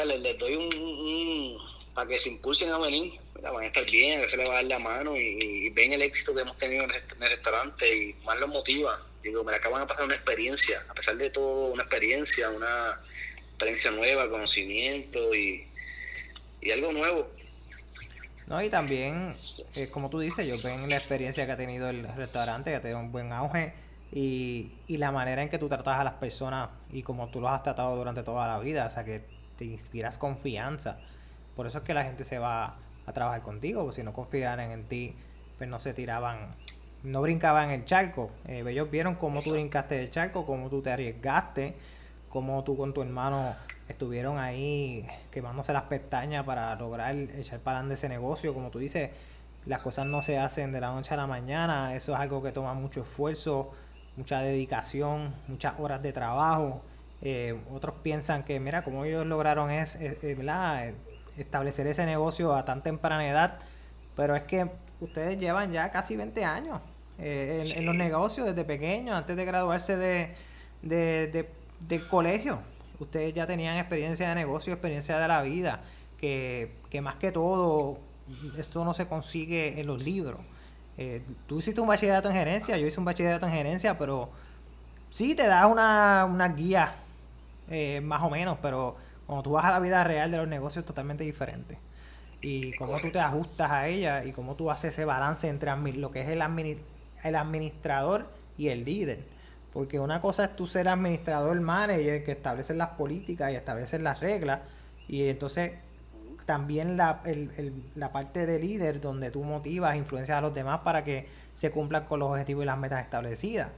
les, 0.04 0.38
doy 0.38 0.54
un, 0.54 1.58
para 1.94 2.08
que 2.08 2.18
se 2.18 2.30
impulsen 2.30 2.70
a 2.70 2.78
venir, 2.78 3.18
van 3.50 3.64
a 3.64 3.66
estar 3.66 3.84
bien, 3.84 4.22
a 4.22 4.26
se 4.26 4.36
les 4.36 4.48
va 4.48 4.52
a 4.52 4.56
dar 4.56 4.64
la 4.64 4.78
mano 4.78 5.16
y, 5.16 5.70
ven 5.70 5.92
el 5.92 6.02
éxito 6.02 6.34
que 6.34 6.42
hemos 6.42 6.56
tenido 6.58 6.84
en 6.84 6.90
el, 6.90 7.30
restaurante 7.30 7.96
y 7.96 8.14
más 8.24 8.38
los 8.40 8.50
motiva. 8.50 9.00
Digo, 9.22 9.42
me 9.44 9.54
acaban 9.54 9.80
de 9.80 9.86
pasar 9.86 10.04
una 10.04 10.14
experiencia, 10.14 10.84
a 10.88 10.94
pesar 10.94 11.16
de 11.16 11.30
todo, 11.30 11.72
una 11.72 11.82
experiencia, 11.82 12.50
una 12.50 13.00
experiencia 13.50 13.90
nueva, 13.90 14.28
conocimiento 14.28 15.34
y, 15.34 15.66
y 16.60 16.70
algo 16.70 16.92
nuevo. 16.92 17.30
No, 18.46 18.62
y 18.62 18.68
también, 18.68 19.34
eh, 19.76 19.88
como 19.88 20.10
tú 20.10 20.20
dices, 20.20 20.46
yo 20.46 20.54
ven 20.68 20.88
la 20.88 20.96
experiencia 20.96 21.46
que 21.46 21.52
ha 21.52 21.56
tenido 21.56 21.88
el 21.88 22.06
restaurante, 22.14 22.70
que 22.70 22.76
ha 22.76 22.80
tenido 22.80 23.00
un 23.00 23.12
buen 23.12 23.32
auge, 23.32 23.72
y, 24.12 24.72
y 24.88 24.98
la 24.98 25.10
manera 25.10 25.42
en 25.42 25.48
que 25.48 25.58
tú 25.58 25.68
tratas 25.68 25.98
a 25.98 26.04
las 26.04 26.14
personas 26.14 26.68
y 26.92 27.02
como 27.02 27.30
tú 27.30 27.40
los 27.40 27.50
has 27.50 27.62
tratado 27.62 27.96
durante 27.96 28.22
toda 28.22 28.46
la 28.46 28.58
vida, 28.58 28.86
o 28.86 28.90
sea, 28.90 29.04
que 29.04 29.24
te 29.56 29.64
inspiras 29.64 30.18
confianza. 30.18 30.98
Por 31.56 31.66
eso 31.66 31.78
es 31.78 31.84
que 31.84 31.94
la 31.94 32.04
gente 32.04 32.24
se 32.24 32.38
va 32.38 32.76
a 33.06 33.12
trabajar 33.12 33.42
contigo, 33.42 33.82
porque 33.82 33.96
si 33.96 34.02
no 34.02 34.12
confiaran 34.12 34.70
en 34.70 34.84
ti, 34.84 35.14
pues 35.58 35.68
no 35.68 35.78
se 35.78 35.94
tiraban, 35.94 36.54
no 37.02 37.20
brincaban 37.22 37.70
el 37.70 37.84
charco. 37.84 38.30
Eh, 38.46 38.64
ellos 38.66 38.90
vieron 38.90 39.14
cómo 39.14 39.40
tú 39.40 39.52
brincaste 39.52 40.00
el 40.00 40.10
charco, 40.10 40.46
cómo 40.46 40.68
tú 40.68 40.82
te 40.82 40.90
arriesgaste, 40.90 41.74
cómo 42.28 42.62
tú 42.64 42.76
con 42.76 42.94
tu 42.94 43.02
hermano 43.02 43.54
estuvieron 43.88 44.38
ahí 44.38 45.06
quemándose 45.30 45.72
las 45.72 45.84
pestañas 45.84 46.44
para 46.44 46.74
lograr 46.76 47.14
echar 47.14 47.60
para 47.60 47.78
adelante 47.78 47.94
ese 47.94 48.08
negocio. 48.08 48.54
Como 48.54 48.70
tú 48.70 48.78
dices, 48.78 49.10
las 49.66 49.80
cosas 49.82 50.06
no 50.06 50.22
se 50.22 50.38
hacen 50.38 50.72
de 50.72 50.80
la 50.80 50.92
noche 50.92 51.14
a 51.14 51.16
la 51.16 51.26
mañana, 51.26 51.94
eso 51.94 52.12
es 52.14 52.18
algo 52.18 52.42
que 52.42 52.52
toma 52.52 52.74
mucho 52.74 53.02
esfuerzo, 53.02 53.72
mucha 54.16 54.40
dedicación, 54.40 55.34
muchas 55.48 55.74
horas 55.78 56.02
de 56.02 56.12
trabajo. 56.12 56.82
Eh, 57.20 57.56
otros 57.70 57.94
piensan 58.02 58.42
que, 58.42 58.58
mira, 58.58 58.82
como 58.82 59.04
ellos 59.04 59.24
lograron 59.26 59.70
es, 59.70 59.96
establecer 61.36 61.86
ese 61.86 62.06
negocio 62.06 62.54
a 62.54 62.64
tan 62.64 62.82
temprana 62.82 63.28
edad, 63.28 63.58
pero 64.16 64.36
es 64.36 64.42
que 64.44 64.70
ustedes 65.00 65.38
llevan 65.38 65.72
ya 65.72 65.90
casi 65.90 66.16
20 66.16 66.44
años 66.44 66.80
eh, 67.18 67.74
en, 67.76 67.86
los 67.86 67.96
negocios 67.96 68.46
desde 68.46 68.64
pequeños, 68.64 69.14
antes 69.14 69.36
de 69.36 69.44
graduarse 69.44 69.96
de, 69.96 70.34
de, 70.82 71.48
del 71.80 72.08
colegio 72.08 72.60
ustedes 73.02 73.34
ya 73.34 73.46
tenían 73.46 73.76
experiencia 73.76 74.28
de 74.28 74.34
negocio, 74.34 74.72
experiencia 74.72 75.18
de 75.18 75.28
la 75.28 75.42
vida, 75.42 75.80
que, 76.18 76.70
más 77.02 77.16
que 77.16 77.32
todo, 77.32 77.98
esto 78.56 78.84
no 78.84 78.94
se 78.94 79.06
consigue 79.06 79.80
en 79.80 79.86
los 79.86 80.02
libros. 80.02 80.40
Eh, 80.96 81.22
tú 81.46 81.58
hiciste 81.58 81.80
un 81.80 81.88
bachillerato 81.88 82.28
en 82.28 82.36
gerencia, 82.36 82.76
yo 82.76 82.86
hice 82.86 82.98
un 82.98 83.04
bachillerato 83.04 83.46
en 83.46 83.52
gerencia, 83.52 83.98
pero 83.98 84.30
sí 85.10 85.34
te 85.34 85.46
da 85.46 85.66
una, 85.66 86.26
una 86.30 86.48
guía, 86.48 86.94
eh, 87.68 88.00
más 88.02 88.22
o 88.22 88.30
menos, 88.30 88.58
pero 88.62 88.96
cuando 89.32 89.44
tú 89.44 89.52
vas 89.52 89.64
a 89.64 89.70
la 89.70 89.80
vida 89.80 90.04
real 90.04 90.30
de 90.30 90.36
los 90.36 90.46
negocios 90.46 90.82
es 90.82 90.86
totalmente 90.86 91.24
diferente. 91.24 91.78
Y 92.42 92.74
cómo 92.74 93.00
tú 93.00 93.10
te 93.10 93.18
ajustas 93.18 93.70
a 93.70 93.88
ella 93.88 94.24
y 94.26 94.32
cómo 94.32 94.56
tú 94.56 94.70
haces 94.70 94.92
ese 94.92 95.06
balance 95.06 95.48
entre 95.48 95.74
lo 95.94 96.10
que 96.10 96.20
es 96.20 96.28
el, 96.28 96.42
el 97.24 97.36
administrador 97.36 98.26
y 98.58 98.68
el 98.68 98.84
líder. 98.84 99.20
Porque 99.72 99.98
una 99.98 100.20
cosa 100.20 100.44
es 100.44 100.56
tú 100.56 100.66
ser 100.66 100.86
administrador 100.86 101.58
manager 101.58 102.24
que 102.24 102.32
establece 102.32 102.74
las 102.74 102.90
políticas 102.90 103.50
y 103.52 103.54
establece 103.54 103.98
las 104.00 104.20
reglas. 104.20 104.60
Y 105.08 105.26
entonces 105.26 105.72
también 106.44 106.98
la, 106.98 107.22
la 107.94 108.12
parte 108.12 108.44
de 108.44 108.58
líder 108.58 109.00
donde 109.00 109.30
tú 109.30 109.44
motivas, 109.44 109.96
influencias 109.96 110.36
a 110.36 110.40
los 110.42 110.52
demás 110.52 110.80
para 110.80 111.04
que 111.04 111.26
se 111.54 111.70
cumplan 111.70 112.04
con 112.04 112.20
los 112.20 112.28
objetivos 112.28 112.64
y 112.64 112.66
las 112.66 112.78
metas 112.78 113.02
establecidas. 113.02 113.68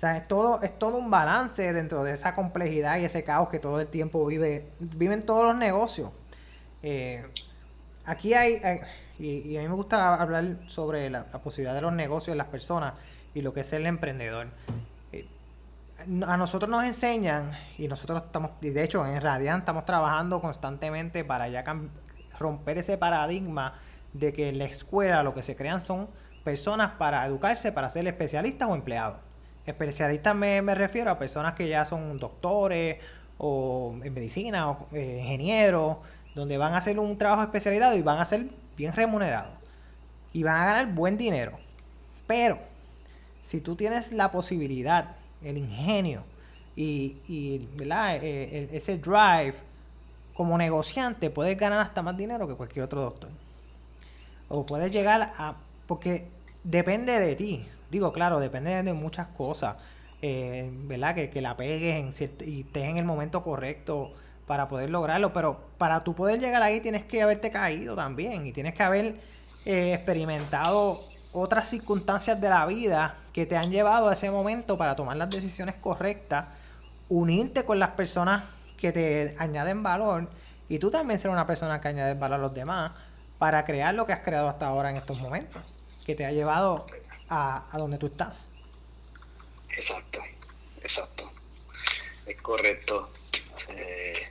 O 0.00 0.04
sea, 0.06 0.16
es 0.16 0.26
todo, 0.26 0.62
es 0.62 0.78
todo 0.78 0.96
un 0.96 1.10
balance 1.10 1.74
dentro 1.74 2.02
de 2.02 2.14
esa 2.14 2.34
complejidad 2.34 2.98
y 2.98 3.04
ese 3.04 3.22
caos 3.22 3.50
que 3.50 3.58
todo 3.58 3.80
el 3.80 3.86
tiempo 3.86 4.24
vive, 4.24 4.70
viven 4.78 5.26
todos 5.26 5.44
los 5.44 5.56
negocios. 5.56 6.08
Eh, 6.82 7.22
aquí 8.06 8.32
hay, 8.32 8.62
y, 9.18 9.58
a 9.58 9.60
mí 9.60 9.68
me 9.68 9.74
gusta 9.74 10.14
hablar 10.14 10.56
sobre 10.68 11.10
la, 11.10 11.24
posibilidad 11.24 11.74
de 11.74 11.82
los 11.82 11.92
negocios, 11.92 12.32
de 12.32 12.38
las 12.38 12.46
personas 12.46 12.94
y 13.34 13.42
lo 13.42 13.52
que 13.52 13.60
es 13.60 13.70
el 13.74 13.84
emprendedor 13.84 14.46
a 16.26 16.38
nosotros 16.38 16.70
nos 16.70 16.82
enseñan, 16.84 17.50
y 17.76 17.86
nosotros 17.86 18.22
estamos, 18.24 18.52
de 18.62 18.82
hecho 18.82 19.06
en 19.06 19.20
Radiant 19.20 19.58
estamos 19.58 19.84
trabajando 19.84 20.40
constantemente 20.40 21.24
para 21.24 21.46
ya 21.48 21.62
romper 22.38 22.78
ese 22.78 22.96
paradigma 22.96 23.74
de 24.14 24.32
que 24.32 24.48
en 24.48 24.56
la 24.56 24.64
escuela 24.64 25.22
lo 25.22 25.34
que 25.34 25.42
se 25.42 25.56
crean 25.56 25.84
son 25.84 26.08
personas 26.42 26.92
para 26.92 27.26
educarse, 27.26 27.70
para 27.70 27.90
ser 27.90 28.06
especialistas 28.06 28.66
o 28.66 28.74
empleados. 28.74 29.29
Especialistas 29.66 30.34
me, 30.34 30.74
refiero 30.74 31.10
a 31.10 31.18
personas 31.18 31.54
que 31.54 31.68
ya 31.68 31.84
son 31.84 32.18
doctores 32.18 32.96
o 33.38 33.94
en 34.02 34.12
medicina 34.12 34.70
o 34.70 34.86
eh, 34.92 35.18
ingenieros, 35.22 35.98
donde 36.34 36.56
van 36.56 36.74
a 36.74 36.78
hacer 36.78 36.98
un 36.98 37.16
trabajo 37.18 37.42
especializado 37.42 37.96
y 37.96 38.02
van 38.02 38.18
a 38.18 38.24
ser 38.24 38.46
bien 38.76 38.92
remunerados. 38.92 39.52
Y 40.32 40.42
van 40.42 40.56
a 40.62 40.66
ganar 40.66 40.92
buen 40.92 41.18
dinero. 41.18 41.58
Pero, 42.26 42.58
si 43.42 43.60
tú 43.60 43.76
tienes 43.76 44.12
la 44.12 44.30
posibilidad 44.30 45.16
el 45.42 45.56
ingenio 45.56 46.24
y, 46.76 47.16
y 47.28 47.68
eh, 47.80 48.68
ese 48.72 48.98
drive 48.98 49.54
como 50.34 50.56
negociante, 50.56 51.30
puedes 51.30 51.56
ganar 51.58 51.80
hasta 51.80 52.02
más 52.02 52.16
dinero 52.16 52.46
que 52.48 52.54
cualquier 52.54 52.84
otro 52.84 53.02
doctor. 53.02 53.30
O 54.48 54.64
puedes 54.64 54.92
llegar 54.92 55.32
a... 55.36 55.56
Porque 55.86 56.28
depende 56.64 57.18
de 57.18 57.36
ti. 57.36 57.66
Digo, 57.90 58.12
claro, 58.12 58.40
depende 58.40 58.82
de 58.82 58.92
muchas 58.92 59.28
cosas. 59.28 59.76
Eh, 60.22 60.70
¿Verdad? 60.84 61.14
Que, 61.14 61.30
que, 61.30 61.40
la 61.40 61.56
pegues 61.56 62.20
y 62.20 62.60
estés 62.60 62.84
en 62.84 62.98
el 62.98 63.04
momento 63.04 63.42
correcto 63.42 64.12
para 64.46 64.68
poder 64.68 64.90
lograrlo. 64.90 65.32
Pero 65.32 65.60
para 65.78 66.04
tú 66.04 66.14
poder 66.14 66.40
llegar 66.40 66.62
ahí 66.62 66.80
tienes 66.80 67.04
que 67.04 67.22
haberte 67.22 67.50
caído 67.50 67.96
también. 67.96 68.46
Y 68.46 68.52
tienes 68.52 68.74
que 68.74 68.82
haber 68.82 69.16
eh, 69.64 69.94
experimentado 69.94 71.02
otras 71.32 71.68
circunstancias 71.68 72.40
de 72.40 72.48
la 72.48 72.66
vida 72.66 73.14
que 73.32 73.46
te 73.46 73.56
han 73.56 73.70
llevado 73.70 74.08
a 74.08 74.14
ese 74.14 74.30
momento 74.30 74.76
para 74.76 74.96
tomar 74.96 75.16
las 75.16 75.30
decisiones 75.30 75.76
correctas, 75.76 76.46
unirte 77.08 77.64
con 77.64 77.78
las 77.78 77.90
personas 77.90 78.44
que 78.76 78.92
te 78.92 79.36
añaden 79.38 79.82
valor 79.82 80.28
y 80.68 80.78
tú 80.78 80.90
también 80.90 81.18
ser 81.18 81.30
una 81.30 81.46
persona 81.46 81.80
que 81.80 81.88
añade 81.88 82.14
valor 82.14 82.40
a 82.40 82.42
los 82.42 82.54
demás 82.54 82.92
para 83.38 83.64
crear 83.64 83.94
lo 83.94 84.06
que 84.06 84.12
has 84.12 84.20
creado 84.20 84.48
hasta 84.48 84.66
ahora 84.66 84.90
en 84.90 84.96
estos 84.96 85.18
momentos, 85.20 85.62
que 86.04 86.14
te 86.14 86.24
ha 86.24 86.32
llevado 86.32 86.86
a, 87.30 87.68
donde 87.74 87.98
tú 87.98 88.06
estás. 88.06 88.48
Exacto, 89.70 90.20
exacto. 90.82 91.24
Es 92.26 92.36
correcto. 92.42 93.10
Eh, 93.68 94.28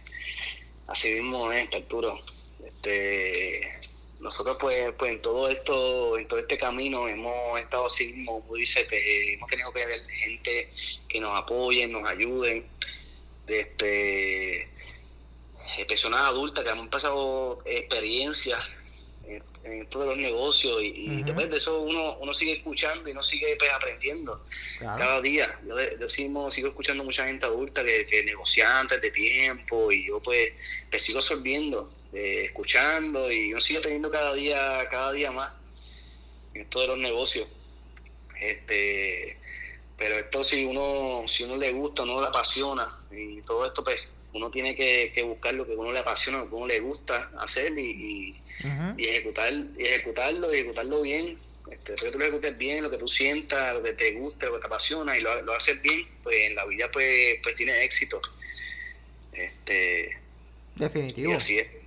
así 0.88 1.16
mismo 1.16 1.52
es, 1.52 1.74
Arturo. 1.74 2.20
Este, 2.64 3.80
nosotros 4.20 4.58
pues, 4.60 4.92
pues 4.98 5.14
en 5.14 5.22
todo 5.22 5.48
esto, 5.48 6.18
en 6.18 6.28
todo 6.28 6.40
este 6.40 6.58
camino 6.58 7.08
hemos 7.08 7.60
estado 7.60 7.88
así 7.88 8.14
mismo, 8.14 8.42
como 8.42 8.56
dice, 8.56 8.86
hemos 9.34 9.50
tenido 9.50 9.72
que 9.72 9.86
ver 9.86 10.06
gente 10.08 10.74
que 11.08 11.22
nos 11.22 11.38
apoyen, 11.38 11.92
nos 11.92 12.04
ayuden, 12.08 12.68
este 13.48 14.70
personas 15.88 16.22
adultas 16.22 16.64
que 16.64 16.70
han 16.70 16.90
pasado 16.90 17.62
experiencias, 17.66 18.60
en 19.64 19.82
esto 19.82 20.00
de 20.00 20.06
los 20.08 20.18
negocios 20.18 20.82
y, 20.82 21.24
después 21.24 21.50
de 21.50 21.58
eso 21.58 21.82
uno, 21.82 22.18
uno 22.20 22.34
sigue 22.34 22.54
escuchando 22.54 23.10
y 23.10 23.12
uno 23.12 23.24
sigue 23.24 23.56
pues, 23.58 23.72
aprendiendo 23.72 24.46
cada 24.80 25.22
día. 25.22 25.60
Yo, 25.68 25.76
yo 26.00 26.10
sigo, 26.10 26.50
sigo, 26.50 26.70
escuchando 26.70 27.04
mucha 27.04 27.26
gente 27.26 27.46
adulta 27.46 27.84
que, 27.84 28.06
que 28.06 28.24
negociantes 28.24 29.02
de 29.02 29.12
tiempo 29.12 29.92
y 29.92 30.08
yo 30.08 30.20
pues, 30.22 30.54
pues 30.90 31.02
sigo 31.02 31.20
absorbiendo, 31.20 31.92
eh, 32.14 32.44
escuchando 32.46 33.32
y 33.32 33.52
uno 33.52 33.62
sigue 33.62 33.80
aprendiendo 33.80 34.12
cada 34.12 34.34
día, 34.34 34.88
cada 34.90 35.12
día 35.12 35.32
más 35.32 35.52
en 36.54 36.62
esto 36.62 36.82
de 36.82 36.88
los 36.88 37.00
negocios. 37.00 37.48
Este, 38.40 39.38
pero 39.98 40.18
esto 40.18 40.44
si 40.44 40.66
uno, 40.66 41.28
si 41.28 41.44
uno 41.44 41.58
le 41.58 41.74
gusta, 41.74 42.04
uno 42.04 42.22
le 42.22 42.28
apasiona 42.28 42.98
y 43.12 43.42
todo 43.42 43.66
esto 43.66 43.84
pues 43.84 44.08
uno 44.34 44.50
tiene 44.50 44.76
que, 44.76 45.24
buscar 45.24 45.54
lo 45.54 45.66
que 45.66 45.76
uno 45.76 45.92
le 45.92 46.00
apasiona, 46.00 46.40
lo 46.40 46.50
que 46.50 46.56
uno 46.56 46.68
le 46.68 46.80
gusta 46.80 47.32
hacer 47.40 47.78
y, 47.78 47.90
y, 47.92 48.42
ejecutar, 48.98 49.52
y 49.78 49.84
ejecutarlo, 49.84 50.54
y 50.54 50.58
ejecutarlo 50.58 51.02
bien. 51.02 51.38
Este, 51.70 51.96
que 51.96 52.12
tú 52.12 52.18
lo 52.18 52.26
ejecutes 52.26 52.58
bien, 52.58 52.84
lo 52.84 52.90
que 52.90 52.98
tú 52.98 53.08
sientas, 53.08 53.76
lo 53.76 53.84
que 53.84 53.94
te 53.94 54.14
guste, 54.14 54.48
lo 54.48 54.56
que 54.56 54.60
te 54.60 54.68
apasiona 54.68 55.18
y 55.18 55.22
lo, 55.22 55.42
lo 55.44 55.54
haces 55.54 55.82
bien, 55.82 56.08
pues 56.24 56.36
en 56.36 56.56
la 56.56 56.66
vida 56.66 56.90
pues, 56.92 57.36
pues 57.44 57.56
tiene 57.56 57.84
éxito. 57.84 58.20
Este, 59.34 60.18
definitivo. 60.76 61.38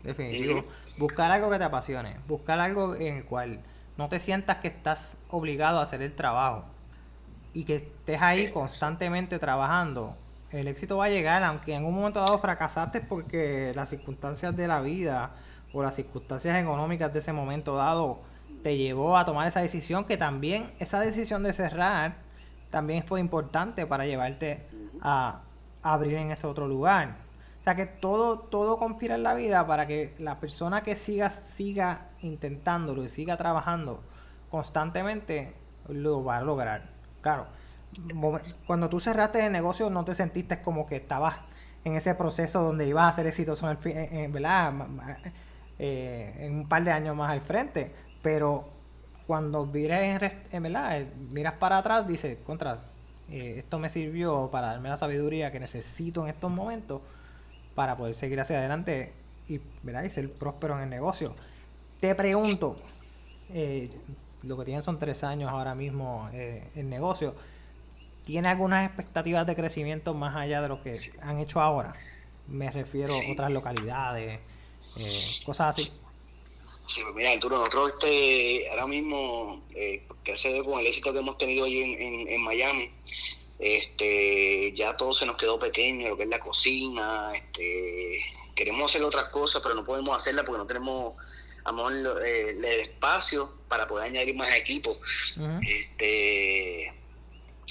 Definitivo. 0.03 0.65
Buscar 0.99 1.31
algo 1.33 1.51
que 1.51 1.59
te 1.59 1.65
apasione, 1.65 2.17
buscar 2.29 2.61
algo 2.61 2.95
en 2.95 3.19
el 3.19 3.25
cual 3.25 3.61
no 3.97 4.09
te 4.09 4.21
sientas 4.21 4.59
que 4.59 4.69
estás 4.69 5.17
obligado 5.29 5.79
a 5.79 5.83
hacer 5.83 6.01
el 6.03 6.15
trabajo 6.15 6.65
y 7.55 7.65
que 7.65 7.77
estés 7.77 8.23
ahí 8.23 8.51
constantemente 8.51 9.39
trabajando 9.39 10.17
el 10.53 10.69
éxito 10.69 10.99
va 10.99 11.07
a 11.07 11.09
llegar, 11.09 11.43
aunque 11.43 11.73
en 11.75 11.85
un 11.85 11.95
momento 11.95 12.21
dado 12.21 12.39
fracasaste 12.39 13.01
porque 13.01 13.73
las 13.75 13.89
circunstancias 13.89 14.55
de 14.55 14.69
la 14.69 14.81
vida 14.81 15.31
o 15.73 15.83
las 15.83 15.95
circunstancias 15.95 16.57
económicas 16.61 17.13
de 17.13 17.19
ese 17.19 17.33
momento 17.33 17.77
dado 17.77 18.21
te 18.63 18.77
llevó 18.77 19.17
a 19.17 19.25
tomar 19.25 19.47
esa 19.49 19.61
decisión, 19.61 20.05
que 20.05 20.17
también 20.17 20.73
esa 20.79 21.01
decisión 21.01 21.43
de 21.43 21.53
cerrar 21.53 22.17
también 22.71 23.05
fue 23.05 23.21
importante 23.21 23.87
para 23.87 24.07
llevarte 24.07 24.67
a, 25.01 25.43
abrir 25.83 26.15
en 26.15 26.31
este 26.31 26.47
otro 26.47 26.69
lugar. 26.69 27.17
O 27.61 27.65
sea 27.65 27.75
que 27.75 27.87
todo, 27.87 28.39
todo 28.39 28.79
conspira 28.79 29.17
en 29.17 29.23
la 29.23 29.35
vida 29.35 29.67
para 29.67 29.87
que 29.87 30.15
la 30.19 30.39
persona 30.39 30.83
que 30.83 30.97
siga, 30.97 31.31
siga 31.31 32.09
intentándolo 32.21 33.05
y 33.05 33.09
siga 33.09 33.37
trabajando 33.37 34.01
constantemente 34.51 35.55
lo 35.89 36.25
va 36.25 36.39
a 36.39 36.43
lograr. 36.43 36.91
Claro, 37.21 37.47
cuando 38.67 38.89
tú 38.89 39.01
cerraste 39.01 39.45
el 39.45 39.53
negocio 39.53 39.91
no 39.91 40.05
te 40.05 40.15
sentiste 40.15 40.61
como 40.63 40.87
que 40.87 40.97
estabas 40.97 41.37
en 41.85 41.97
ese 41.97 42.15
proceso 42.15 42.63
donde 42.63 42.87
ibas 42.87 43.13
a 43.13 43.17
ser 43.17 43.27
exitoso 43.27 43.71
en, 43.71 44.17
el, 44.17 44.33
¿verdad? 44.33 44.73
Eh, 45.79 46.35
en 46.39 46.55
un 46.55 46.69
par 46.69 46.85
de 46.85 46.91
años 46.91 47.17
más 47.17 47.31
al 47.31 47.41
frente, 47.41 47.93
pero 48.23 48.69
cuando 49.27 49.67
miras, 49.67 50.23
en, 50.53 50.63
¿verdad? 50.63 51.05
miras 51.31 51.55
para 51.55 51.79
atrás, 51.79 52.07
dices, 52.07 52.39
contra, 52.45 52.81
eh, 53.31 53.57
esto 53.59 53.79
me 53.79 53.89
sirvió 53.89 54.49
para 54.51 54.69
darme 54.69 54.91
la 54.91 54.97
sabiduría 54.97 55.51
que 55.51 55.59
necesito 55.59 56.23
en 56.25 56.31
estos 56.31 56.51
momentos 56.51 57.03
para 57.75 57.97
poder 57.97 58.15
seguir 58.15 58.41
hacia 58.41 58.59
adelante 58.59 59.13
y, 59.49 59.61
¿verdad? 59.83 60.05
y 60.05 60.11
ser 60.11 60.31
próspero 60.33 60.77
en 60.77 60.85
el 60.85 60.91
negocio. 60.91 61.35
Te 62.01 62.15
pregunto, 62.15 62.77
eh, 63.51 63.91
lo 64.43 64.59
que 64.59 64.65
tienen 64.65 64.83
son 64.83 64.99
tres 64.99 65.25
años 65.25 65.51
ahora 65.51 65.75
mismo 65.75 66.29
el 66.33 66.89
negocio 66.89 67.35
¿Tiene 68.25 68.49
algunas 68.49 68.87
expectativas 68.87 69.47
de 69.47 69.57
crecimiento 69.57 70.15
más 70.15 70.37
allá 70.37 70.63
de 70.63 70.69
lo 70.69 70.83
que 70.83 70.97
han 71.23 71.39
hecho 71.39 71.61
ahora? 71.61 71.93
Me 72.47 72.71
refiero 72.71 73.13
a 73.15 73.33
otras 73.33 73.51
localidades, 73.51 74.41
eh, 74.97 75.25
cosas 75.45 75.77
así. 75.77 75.93
Sí, 76.87 77.01
pues 77.03 77.15
mira, 77.15 77.31
Arturo, 77.31 77.59
nosotros 77.59 77.91
este, 77.91 78.69
ahora 78.71 78.87
mismo, 78.87 79.63
eh, 79.75 80.05
que 80.25 80.33
hace 80.33 80.65
con 80.65 80.81
el 80.81 80.87
éxito 80.87 81.13
que 81.13 81.21
hemos 81.21 81.39
tenido 81.39 81.65
hoy 81.65 81.81
en, 81.81 82.41
Miami, 82.43 82.91
este, 83.59 84.73
ya 84.75 84.97
todo 84.97 85.15
se 85.15 85.27
nos 85.27 85.37
quedó 85.37 85.59
pequeño, 85.59 86.09
lo 86.09 86.17
que 86.17 86.25
es 86.25 86.29
la 86.29 86.41
cocina, 86.41 87.31
este, 87.35 88.21
queremos 88.55 88.91
hacer 88.91 89.03
otras 89.05 89.29
cosas, 89.29 89.63
pero 89.63 89.75
no 89.75 89.85
podemos 89.85 90.17
hacerla 90.17 90.43
porque 90.45 90.59
no 90.59 90.67
tenemos 90.67 91.15
amor, 91.65 91.93
eh, 92.27 92.51
el 92.51 92.65
espacio 92.65 93.53
para 93.69 93.87
poder 93.87 94.09
añadir 94.09 94.35
más 94.35 94.55
equipos. 94.55 94.99
este, 95.63 96.93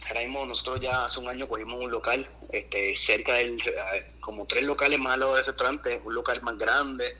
ahora 0.07 0.21
mismo 0.21 0.45
nosotros 0.45 0.79
ya 0.79 1.05
hace 1.05 1.19
un 1.19 1.27
año 1.27 1.47
cogimos 1.47 1.75
un 1.75 1.91
local 1.91 2.27
este, 2.51 2.95
cerca 2.95 3.35
del, 3.35 3.59
eh, 3.59 4.13
como 4.19 4.45
tres 4.45 4.63
locales 4.63 4.99
más 4.99 5.13
al 5.13 5.21
lado 5.21 5.35
del 5.35 5.45
restaurante, 5.45 6.01
un 6.03 6.15
local 6.15 6.41
más 6.41 6.57
grande, 6.57 7.17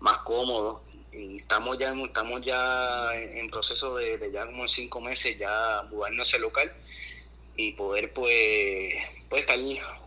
más 0.00 0.18
cómodo. 0.18 0.82
Y 1.12 1.38
estamos 1.38 1.76
ya, 1.78 1.92
estamos 1.92 2.40
ya 2.42 3.14
en 3.16 3.50
proceso 3.50 3.96
de, 3.96 4.30
ya 4.32 4.46
como 4.46 4.62
en 4.62 4.68
cinco 4.68 5.00
meses 5.00 5.36
ya 5.38 5.82
mudarnos 5.90 6.28
ese 6.28 6.38
local 6.38 6.72
y 7.56 7.72
poder 7.72 8.12
pues, 8.12 8.94
pues 9.28 9.42
estar 9.42 9.58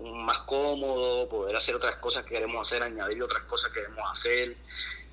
más 0.02 0.40
cómodo, 0.40 1.28
poder 1.28 1.56
hacer 1.58 1.76
otras 1.76 1.96
cosas 1.98 2.24
que 2.24 2.36
queremos 2.36 2.68
hacer, 2.68 2.84
añadir 2.84 3.22
otras 3.22 3.44
cosas 3.44 3.72
que 3.72 3.82
queremos 3.82 4.10
hacer 4.12 4.56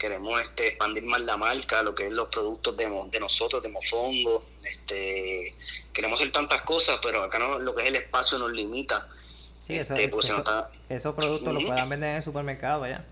queremos 0.01 0.41
este, 0.41 0.69
expandir 0.69 1.05
más 1.05 1.21
la 1.21 1.37
marca, 1.37 1.83
lo 1.83 1.95
que 1.95 2.07
es 2.07 2.13
los 2.13 2.29
productos 2.29 2.77
de, 2.77 2.89
de 3.11 3.21
nosotros, 3.21 3.63
de 3.63 3.69
Mofongo. 3.69 4.45
Este, 4.65 5.55
queremos 5.93 6.19
hacer 6.19 6.33
tantas 6.33 6.63
cosas, 6.63 6.99
pero 7.03 7.23
acá 7.23 7.39
no, 7.39 7.59
lo 7.59 7.75
que 7.75 7.83
es 7.83 7.89
el 7.89 7.97
espacio 7.97 8.39
nos 8.39 8.51
limita. 8.51 9.07
Sí, 9.65 9.77
eso, 9.77 9.95
este, 9.95 10.09
pues, 10.09 10.33
esos 10.89 11.15
productos 11.15 11.55
los 11.55 11.65
puedan 11.65 11.89
vender 11.89 12.11
en 12.11 12.17
el 12.17 12.23
supermercado 12.23 12.87
ya. 12.87 13.05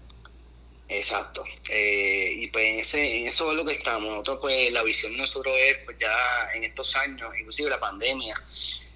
Exacto. 0.89 1.45
Eh, 1.69 2.33
y 2.37 2.47
pues 2.47 2.65
en, 2.65 2.81
ese, 2.81 3.19
en 3.19 3.27
eso 3.27 3.51
es 3.53 3.57
lo 3.59 3.67
que 3.67 3.75
estamos. 3.75 4.09
Nosotros, 4.09 4.39
pues 4.41 4.73
la 4.73 4.83
visión 4.83 5.13
de 5.13 5.19
nosotros 5.19 5.55
es, 5.57 5.79
pues 5.85 5.99
ya 5.99 6.17
en 6.55 6.65
estos 6.65 6.97
años, 6.97 7.31
inclusive 7.39 7.69
la 7.69 7.79
pandemia, 7.79 8.35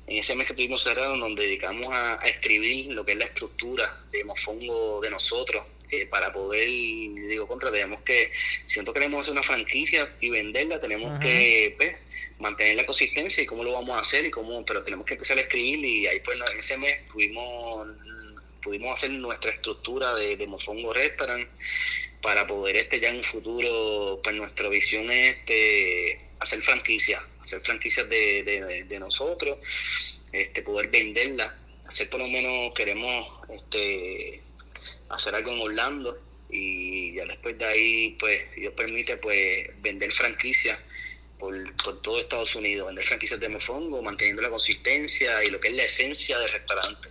en 0.06 0.16
ese 0.16 0.34
mes 0.34 0.46
que 0.46 0.54
tuvimos 0.54 0.82
cerrado, 0.82 1.14
nos 1.16 1.36
dedicamos 1.36 1.92
a, 1.92 2.22
a 2.22 2.24
escribir 2.24 2.94
lo 2.94 3.04
que 3.04 3.12
es 3.12 3.18
la 3.18 3.26
estructura 3.26 4.00
de 4.10 4.24
Mofongo 4.24 5.02
de 5.02 5.10
nosotros, 5.10 5.62
para 6.10 6.32
poder, 6.32 6.66
digo, 6.66 7.46
contra, 7.46 7.70
tenemos 7.70 8.02
que, 8.02 8.30
si 8.66 8.76
nosotros 8.76 8.94
queremos 8.94 9.20
hacer 9.20 9.32
una 9.32 9.42
franquicia 9.42 10.10
y 10.20 10.30
venderla, 10.30 10.80
tenemos 10.80 11.20
que 11.20 11.74
pues, 11.76 11.96
mantener 12.38 12.76
la 12.76 12.86
consistencia 12.86 13.42
y 13.42 13.46
cómo 13.46 13.64
lo 13.64 13.72
vamos 13.72 13.90
a 13.90 14.00
hacer 14.00 14.26
y 14.26 14.30
cómo, 14.30 14.64
pero 14.64 14.82
tenemos 14.82 15.06
que 15.06 15.14
empezar 15.14 15.38
a 15.38 15.42
escribir 15.42 15.84
y 15.84 16.06
ahí 16.06 16.20
pues 16.20 16.38
en 16.50 16.58
ese 16.58 16.78
mes 16.78 16.98
pudimos, 17.12 17.88
pudimos 18.62 18.92
hacer 18.92 19.10
nuestra 19.10 19.50
estructura 19.50 20.14
de, 20.14 20.36
de 20.36 20.46
Mofongo 20.46 20.92
Restaurant 20.92 21.48
para 22.22 22.46
poder 22.46 22.76
este 22.76 23.00
ya 23.00 23.10
en 23.10 23.16
un 23.16 23.24
futuro, 23.24 24.20
pues 24.22 24.34
nuestra 24.36 24.68
visión 24.68 25.10
es 25.10 25.36
este, 25.36 26.20
hacer 26.38 26.62
franquicias, 26.62 27.22
hacer 27.40 27.60
franquicias 27.60 28.08
de, 28.08 28.84
de, 28.88 28.98
nosotros, 28.98 29.58
este, 30.32 30.62
poder 30.62 30.88
venderla, 30.88 31.56
hacer 31.86 32.08
por 32.08 32.20
lo 32.20 32.28
menos 32.28 32.72
queremos 32.74 33.26
este 33.50 34.40
hacer 35.12 35.34
algo 35.34 35.52
en 35.52 35.60
Orlando 35.60 36.18
y 36.50 37.14
ya 37.14 37.24
después 37.24 37.56
de 37.58 37.64
ahí, 37.64 38.16
pues, 38.20 38.40
Dios 38.54 38.74
permite, 38.74 39.16
pues, 39.16 39.70
vender 39.80 40.12
franquicias 40.12 40.78
por, 41.38 41.54
todo 42.02 42.20
Estados 42.20 42.54
Unidos, 42.54 42.86
vender 42.86 43.04
franquicias 43.04 43.40
de 43.40 43.48
mofongo, 43.48 44.02
manteniendo 44.02 44.42
la 44.42 44.50
consistencia 44.50 45.42
y 45.42 45.50
lo 45.50 45.58
que 45.58 45.68
es 45.68 45.74
la 45.74 45.84
esencia 45.84 46.38
del 46.38 46.52
restaurante. 46.52 47.08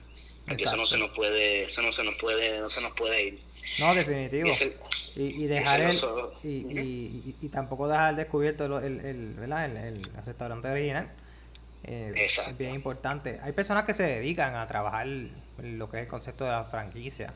Porque 0.47 0.63
eso 0.63 0.77
no 0.77 0.85
se 0.85 0.97
nos 0.97 1.09
puede, 1.09 1.63
eso 1.63 1.81
no 1.81 1.91
se 1.91 2.03
nos 2.03 2.15
puede, 2.15 2.59
no 2.59 2.69
se 2.69 2.81
nos 2.81 2.91
puede 2.91 3.23
ir. 3.23 3.39
No, 3.79 3.95
definitivo. 3.95 4.51
Y, 5.15 5.45
dejar 5.45 5.81
el, 5.81 5.97
y, 6.43 7.35
y, 7.41 7.49
tampoco 7.49 7.87
dejar 7.87 8.15
descubierto 8.15 8.65
el, 8.79 8.99
el, 8.99 9.35
el, 9.39 10.07
restaurante 10.25 10.67
original. 10.69 11.11
Eh, 11.83 12.13
es 12.15 12.57
bien 12.57 12.75
importante. 12.75 13.39
Hay 13.41 13.53
personas 13.53 13.85
que 13.85 13.93
se 13.93 14.03
dedican 14.03 14.55
a 14.55 14.67
trabajar 14.67 15.07
lo 15.07 15.89
que 15.89 15.97
es 15.97 16.03
el 16.03 16.07
concepto 16.07 16.45
de 16.45 16.51
la 16.51 16.63
franquicia. 16.65 17.33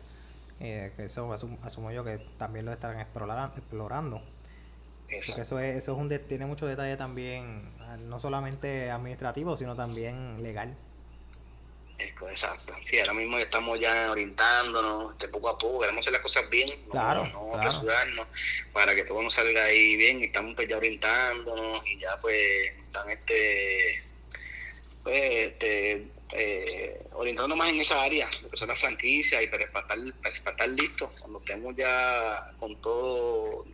Eh, 0.59 0.93
que 0.95 1.05
eso 1.05 1.31
asumo 1.33 1.91
yo 1.91 2.03
que 2.03 2.17
también 2.37 2.65
lo 2.65 2.71
estarán 2.71 2.99
explorando. 2.99 4.21
Porque 5.05 5.41
eso 5.41 5.59
es, 5.59 5.75
eso 5.75 5.91
es 5.93 5.97
un 5.97 6.09
tiene 6.27 6.45
mucho 6.45 6.65
detalle 6.65 6.97
también, 6.97 7.71
ah, 7.81 7.97
no 7.97 8.17
solamente 8.19 8.89
administrativo, 8.89 9.55
sino 9.55 9.75
también 9.75 10.41
legal. 10.41 10.75
Exacto. 11.97 12.73
Sí, 12.83 12.99
ahora 12.99 13.13
mismo 13.13 13.37
estamos 13.37 13.79
ya 13.79 14.11
orientándonos 14.11 15.13
este, 15.13 15.29
poco 15.29 15.49
a 15.49 15.57
poco, 15.57 15.79
queremos 15.79 16.03
hacer 16.03 16.13
las 16.13 16.21
cosas 16.21 16.49
bien, 16.49 16.67
claro, 16.91 17.25
no, 17.27 17.53
apresurarnos 17.53 18.27
para 18.73 18.93
que 18.95 19.03
todo 19.03 19.21
nos 19.21 19.33
salga 19.33 19.63
ahí 19.63 19.95
bien 19.95 20.19
y 20.19 20.25
estamos 20.25 20.55
pues 20.55 20.67
ya 20.67 20.77
orientándonos 20.77 21.81
y 21.87 21.99
ya 21.99 22.09
pues 22.21 22.77
están 22.83 23.09
este 23.09 24.03
pues 25.03 25.51
este 25.51 26.07
eh, 26.31 27.07
orientando 27.13 27.55
más 27.55 27.69
en 27.69 27.79
esa 27.79 28.01
área, 28.03 28.29
lo 28.41 28.49
que 28.49 28.57
son 28.57 28.67
las 28.67 28.79
franquicias 28.79 29.41
y 29.43 29.47
para 29.47 29.63
estar, 29.63 29.83
para 30.43 30.67
listos 30.67 31.09
cuando 31.19 31.39
estemos 31.39 31.75
ya 31.75 32.51
con 32.59 32.79
todo, 32.81 33.65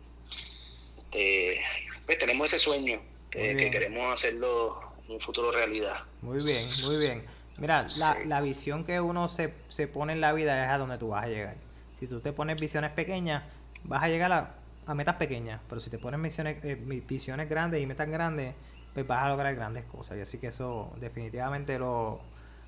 este, 1.04 1.60
pues 2.06 2.18
tenemos 2.18 2.46
ese 2.52 2.58
sueño 2.58 3.00
que, 3.30 3.70
queremos 3.70 4.04
hacerlo 4.06 4.80
en 5.06 5.14
un 5.14 5.20
futuro 5.20 5.50
realidad. 5.50 6.04
Muy 6.20 6.42
bien, 6.42 6.68
muy 6.82 6.98
bien. 6.98 7.24
Mira, 7.58 7.86
la, 7.98 8.18
la 8.24 8.40
visión 8.40 8.84
que 8.84 9.00
uno 9.00 9.28
se, 9.28 9.52
se 9.68 9.86
pone 9.86 10.14
en 10.14 10.20
la 10.20 10.32
vida 10.32 10.64
es 10.64 10.70
a 10.70 10.78
donde 10.78 10.98
tú 10.98 11.08
vas 11.08 11.24
a 11.24 11.28
llegar. 11.28 11.56
Si 12.00 12.06
tú 12.06 12.20
te 12.20 12.32
pones 12.32 12.58
visiones 12.60 12.90
pequeñas, 12.92 13.44
vas 13.84 14.02
a 14.02 14.08
llegar 14.08 14.32
a 14.32 14.62
a 14.86 14.94
metas 14.94 15.16
pequeñas, 15.16 15.60
pero 15.68 15.80
si 15.80 15.90
te 15.90 15.98
pones 15.98 16.18
misiones, 16.18 16.58
eh, 16.64 16.74
visiones 17.06 17.48
grandes 17.48 17.80
y 17.80 17.86
metas 17.86 18.08
grandes, 18.08 18.54
pues 18.94 19.06
vas 19.06 19.24
a 19.24 19.28
lograr 19.28 19.54
grandes 19.54 19.84
cosas. 19.84 20.18
Y 20.18 20.20
así 20.20 20.38
que 20.38 20.48
eso 20.48 20.92
definitivamente 21.00 21.78
lo, 21.78 22.20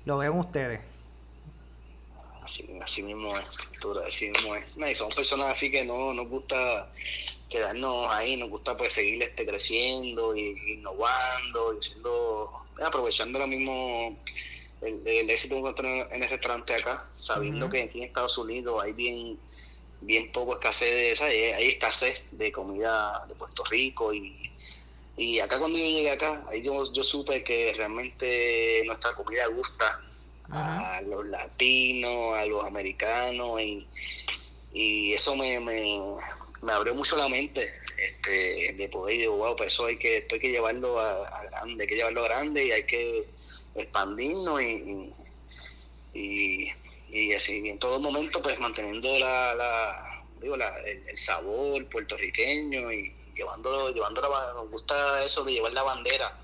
lo 0.05 0.17
ven 0.17 0.31
ustedes. 0.31 0.81
Así, 2.43 2.79
así 2.81 3.03
mismo 3.03 3.37
es, 3.37 3.45
así 4.07 4.29
mismo 4.29 4.55
es. 4.55 4.77
No, 4.77 4.89
y 4.89 4.95
somos 4.95 5.15
personas 5.15 5.47
así 5.47 5.71
que 5.71 5.83
no 5.83 6.13
nos 6.13 6.27
gusta 6.27 6.91
quedarnos 7.49 8.07
ahí, 8.09 8.37
nos 8.37 8.49
gusta 8.49 8.77
pues 8.77 8.93
seguir 8.93 9.23
este, 9.23 9.45
creciendo 9.45 10.35
y 10.35 10.55
innovando 10.73 11.77
y 11.79 11.83
siendo, 11.83 12.51
aprovechando 12.83 13.39
lo 13.39 13.47
mismo 13.47 14.17
el, 14.81 15.29
éxito 15.29 15.73
en 15.79 16.23
el 16.23 16.29
restaurante 16.29 16.75
acá, 16.75 17.09
sabiendo 17.17 17.69
que 17.69 17.83
aquí 17.83 17.99
en 17.99 18.03
Estados 18.05 18.37
Unidos 18.37 18.83
hay 18.83 18.93
bien 18.93 19.39
bien 20.01 20.31
poco 20.31 20.53
escasez 20.53 21.19
de, 21.19 21.53
hay 21.53 21.67
escasez 21.67 22.21
de 22.31 22.51
comida 22.51 23.25
de 23.27 23.35
Puerto 23.35 23.63
Rico 23.65 24.13
y, 24.13 24.51
y 25.17 25.39
acá 25.39 25.59
cuando 25.59 25.77
yo 25.77 25.85
llegué 25.85 26.11
acá, 26.11 26.45
ahí 26.49 26.61
yo, 26.61 26.91
yo 26.93 27.03
supe 27.03 27.43
que 27.43 27.73
realmente 27.77 28.83
nuestra 28.85 29.13
comida 29.13 29.47
gusta 29.47 30.01
a 30.49 31.01
los 31.05 31.25
latinos, 31.27 32.33
a 32.33 32.45
los 32.45 32.63
americanos 32.65 33.59
y, 33.61 33.87
y 34.73 35.13
eso 35.13 35.35
me, 35.35 35.59
me, 35.59 36.01
me, 36.61 36.73
abrió 36.73 36.93
mucho 36.93 37.15
la 37.15 37.29
mente 37.29 37.71
este, 37.97 38.73
de 38.73 38.89
poder, 38.89 39.17
digo, 39.17 39.37
wow, 39.37 39.55
pues 39.55 39.73
eso 39.73 39.85
hay 39.85 39.97
que, 39.97 40.27
hay 40.29 40.39
que 40.39 40.51
llevarlo 40.51 40.99
a, 40.99 41.43
grande, 41.49 41.83
hay 41.83 41.87
que 41.87 41.95
llevarlo 41.95 42.21
a 42.21 42.27
grande 42.27 42.65
y 42.65 42.71
hay 42.71 42.83
que 42.83 43.23
expandirnos 43.75 44.61
y, 44.61 45.13
y, 46.13 46.71
y, 47.09 47.33
así 47.33 47.67
en 47.69 47.79
todo 47.79 47.99
momento 47.99 48.41
pues 48.41 48.59
manteniendo 48.59 49.17
la, 49.17 49.55
la 49.55 50.23
digo, 50.41 50.57
la, 50.57 50.77
el, 50.81 51.17
sabor 51.17 51.85
puertorriqueño 51.87 52.91
y 52.91 53.13
llevándolo, 53.35 53.91
llevando 53.91 54.21
la, 54.21 54.53
nos 54.53 54.69
gusta 54.69 55.23
eso 55.23 55.43
de 55.43 55.53
llevar 55.53 55.73
la 55.73 55.83
bandera. 55.83 56.39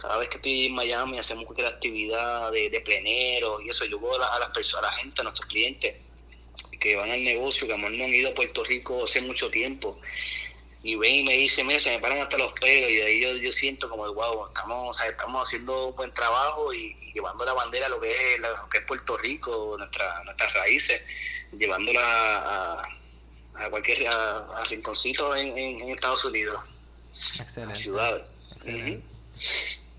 Cada 0.00 0.18
vez 0.18 0.28
que 0.30 0.36
estoy 0.36 0.66
en 0.66 0.74
Miami 0.74 1.18
hacemos 1.18 1.44
cualquier 1.44 1.68
actividad 1.68 2.50
de, 2.52 2.70
de 2.70 2.80
plenero 2.80 3.60
y 3.60 3.68
eso, 3.68 3.84
yo 3.84 3.98
voy 3.98 4.16
a, 4.16 4.38
las 4.38 4.50
personas, 4.50 4.90
a 4.90 4.94
la 4.94 4.98
gente, 4.98 5.20
a 5.20 5.24
nuestros 5.24 5.46
clientes 5.48 5.94
que 6.80 6.96
van 6.96 7.10
al 7.10 7.22
negocio, 7.22 7.68
que 7.68 7.76
no 7.76 7.86
han 7.86 7.94
ido 7.94 8.30
a 8.30 8.34
Puerto 8.34 8.64
Rico 8.64 9.04
hace 9.04 9.20
mucho 9.20 9.50
tiempo 9.50 10.00
y 10.82 10.96
ven 10.96 11.14
y 11.14 11.22
me 11.24 11.34
dicen, 11.34 11.66
mira, 11.66 11.78
se 11.78 11.90
me 11.90 12.00
paran 12.00 12.18
hasta 12.18 12.38
los 12.38 12.52
pelos 12.54 12.90
y 12.90 13.00
ahí 13.00 13.20
yo, 13.20 13.36
yo 13.36 13.52
siento 13.52 13.88
como, 13.90 14.12
wow, 14.14 14.46
estamos, 14.48 14.98
estamos 15.02 15.46
haciendo 15.46 15.88
un 15.88 15.96
buen 15.96 16.12
trabajo 16.14 16.72
y, 16.72 16.96
llevando 17.12 17.44
la 17.44 17.52
bandera 17.52 17.88
lo 17.88 18.00
que 18.00 18.08
es, 18.08 18.40
lo 18.40 18.68
que 18.70 18.78
es 18.78 18.84
Puerto 18.84 19.16
Rico, 19.18 19.74
nuestra, 19.76 20.22
nuestras 20.22 20.54
raíces, 20.54 21.02
llevándola 21.58 22.00
a, 22.02 22.88
a 23.60 23.70
cualquier 23.70 24.08
a, 24.08 24.64
rinconcito 24.68 25.34
en, 25.36 25.56
en, 25.56 25.88
Estados 25.90 26.24
Unidos. 26.24 26.60
Excelente. 27.38 27.78
Ciudades. 27.78 28.36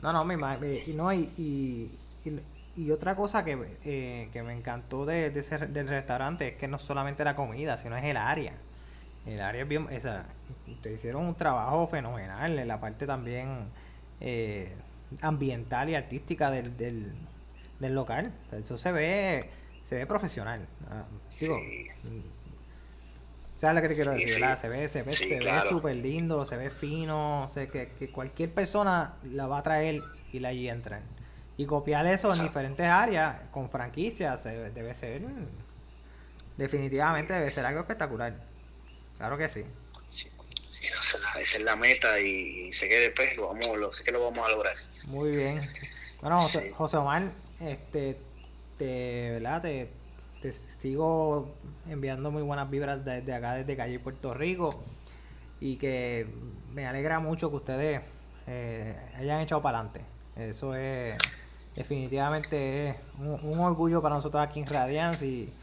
No, 0.02 0.12
no, 0.14 0.26
mi 0.26 0.34
y, 0.34 0.94
no, 0.94 1.14
y, 1.14 1.30
y, 1.38 1.92
y, 2.76 2.92
otra 2.92 3.16
cosa 3.16 3.46
que, 3.46 3.78
eh, 3.86 4.30
que 4.34 4.44
me 4.44 4.54
encantó 4.54 5.06
de, 5.06 5.30
de 5.30 5.40
ese, 5.40 5.60
del 5.60 5.88
restaurante 5.88 6.50
es 6.50 6.56
que 6.56 6.68
no 6.68 6.80
solamente 6.80 7.24
la 7.24 7.36
comida, 7.36 7.78
sino 7.78 7.96
es 7.98 8.04
el 8.04 8.18
área. 8.18 8.54
El 9.26 9.42
área 9.42 9.62
es 9.62 9.68
bien, 9.68 9.88
o 9.96 10.02
sea, 10.02 10.26
ustedes 10.68 11.00
hicieron 11.00 11.26
un 11.26 11.36
trabajo 11.36 11.88
fenomenal 11.88 12.58
en 12.58 12.68
la 12.68 12.80
parte 12.80 13.06
también 13.06 13.70
eh, 14.20 14.76
ambiental 15.22 15.90
y 15.90 15.96
artística 15.96 16.50
del, 16.50 16.76
del, 16.78 17.14
del 17.80 17.94
local. 17.94 18.34
Eso 18.52 18.78
se 18.78 18.92
ve, 18.92 19.50
se 19.84 19.98
ve 19.98 20.08
profesional. 20.08 20.68
Ah, 20.90 21.06
digo, 21.40 21.60
¿Sabes 23.62 23.76
lo 23.76 23.82
que 23.84 23.90
te 23.90 23.96
quiero 23.96 24.12
decir? 24.14 24.28
Se 24.28 24.40
ve, 24.68 24.88
se 24.90 25.04
ve, 25.04 25.12
se 25.14 25.40
ve 25.40 25.62
súper 25.70 25.96
lindo, 25.96 26.46
se 26.46 26.58
ve 26.58 26.72
fino, 26.72 27.44
o 27.44 27.54
que, 27.54 27.92
que, 28.00 28.12
cualquier 28.12 28.52
persona 28.52 29.14
la 29.24 29.46
va 29.46 29.60
a 29.60 29.62
traer 29.62 30.02
y 30.34 30.40
la 30.40 30.50
allí 30.50 30.68
entran. 30.68 31.04
Y 31.58 31.68
copiar 31.68 32.08
eso 32.08 32.34
en 32.34 32.42
diferentes 32.42 32.88
áreas, 32.88 33.40
con 33.52 33.70
franquicias, 33.70 34.46
debe 34.46 34.96
ser, 34.96 35.22
definitivamente 36.58 37.34
debe 37.34 37.52
ser 37.52 37.68
algo 37.68 37.82
espectacular. 37.82 38.34
Claro 39.20 39.38
que 39.38 39.48
sí. 39.48 39.64
Sí, 40.10 40.88
esa, 40.88 41.40
es 41.40 41.62
la 41.62 41.76
meta 41.76 42.20
y 42.20 42.74
sé 42.74 42.90
que 42.90 43.00
después 43.00 43.38
lo 43.38 43.50
vamos, 43.50 43.78
lo, 43.78 43.94
sé 43.94 44.04
que 44.04 44.12
lo 44.12 44.24
vamos 44.24 44.44
a 44.44 44.50
lograr. 44.50 44.76
Muy 45.04 45.36
bien. 45.36 45.62
Bueno, 46.20 46.40
José, 46.40 46.72
José 46.72 46.98
Omar, 46.98 47.32
este, 47.60 48.18
te, 48.80 49.30
¿verdad? 49.34 49.62
Te, 49.62 50.01
te 50.42 50.52
sigo 50.52 51.54
enviando 51.88 52.32
muy 52.32 52.42
buenas 52.42 52.70
vibras 52.70 53.06
desde 53.06 53.34
acá, 53.34 53.54
desde 53.54 53.78
Calle 53.78 54.00
Puerto 54.00 54.34
Rico. 54.34 54.84
Y 55.60 55.76
que 55.76 56.28
me 56.74 56.88
alegra 56.88 57.20
mucho 57.20 57.52
que 57.52 57.56
ustedes 57.58 58.02
eh, 58.48 58.96
hayan 59.18 59.42
echado 59.42 59.62
para 59.62 59.80
adelante. 59.80 60.02
Eso 60.36 60.74
es 60.74 61.18
definitivamente 61.76 62.96
un, 63.20 63.60
orgullo 63.60 64.02
para 64.02 64.16
nosotros 64.16 64.42
aquí 64.42 64.60
en 64.60 64.66
Radiance 64.66 65.26
y, 65.26 65.54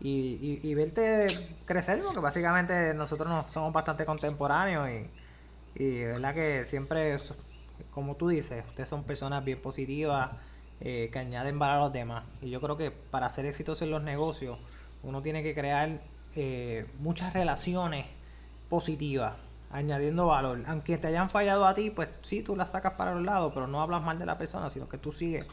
y, 0.00 0.74
verte 0.74 1.26
crecer, 1.66 2.02
porque 2.02 2.20
básicamente 2.20 2.94
nosotros 2.94 3.46
somos 3.50 3.72
bastante 3.72 4.04
contemporáneos 4.04 4.88
y, 4.88 5.82
y 5.84 6.04
verdad 6.04 6.34
que 6.34 6.64
siempre, 6.64 7.16
como 7.92 8.16
tú 8.16 8.28
dices, 8.28 8.64
ustedes 8.66 8.88
son 8.88 9.04
personas 9.04 9.44
bien 9.44 9.60
positivas 9.60 10.30
eh, 10.84 11.10
que 11.12 11.18
añaden 11.20 11.60
valor 11.60 11.76
a 11.76 11.80
los 11.80 11.92
demás. 11.92 12.24
Y 12.40 12.50
yo 12.50 12.60
creo 12.60 12.76
que 12.76 12.90
para 12.90 13.28
ser 13.28 13.46
exitoso 13.46 13.84
en 13.84 13.92
los 13.92 14.02
negocios, 14.02 14.58
uno 15.04 15.22
tiene 15.22 15.44
que 15.44 15.54
crear 15.54 16.00
eh, 16.34 16.86
muchas 16.98 17.32
relaciones 17.34 18.06
positivas, 18.68 19.34
añadiendo 19.70 20.26
valor. 20.26 20.58
Aunque 20.66 20.98
te 20.98 21.06
hayan 21.06 21.30
fallado 21.30 21.66
a 21.66 21.74
ti, 21.74 21.90
pues 21.90 22.08
sí, 22.22 22.42
tú 22.42 22.56
las 22.56 22.72
sacas 22.72 22.94
para 22.94 23.14
los 23.14 23.22
lados, 23.22 23.52
pero 23.54 23.68
no 23.68 23.80
hablas 23.80 24.02
mal 24.02 24.18
de 24.18 24.26
la 24.26 24.36
persona, 24.36 24.70
sino 24.70 24.88
que 24.88 24.98
tú 24.98 25.12
sigues 25.12 25.46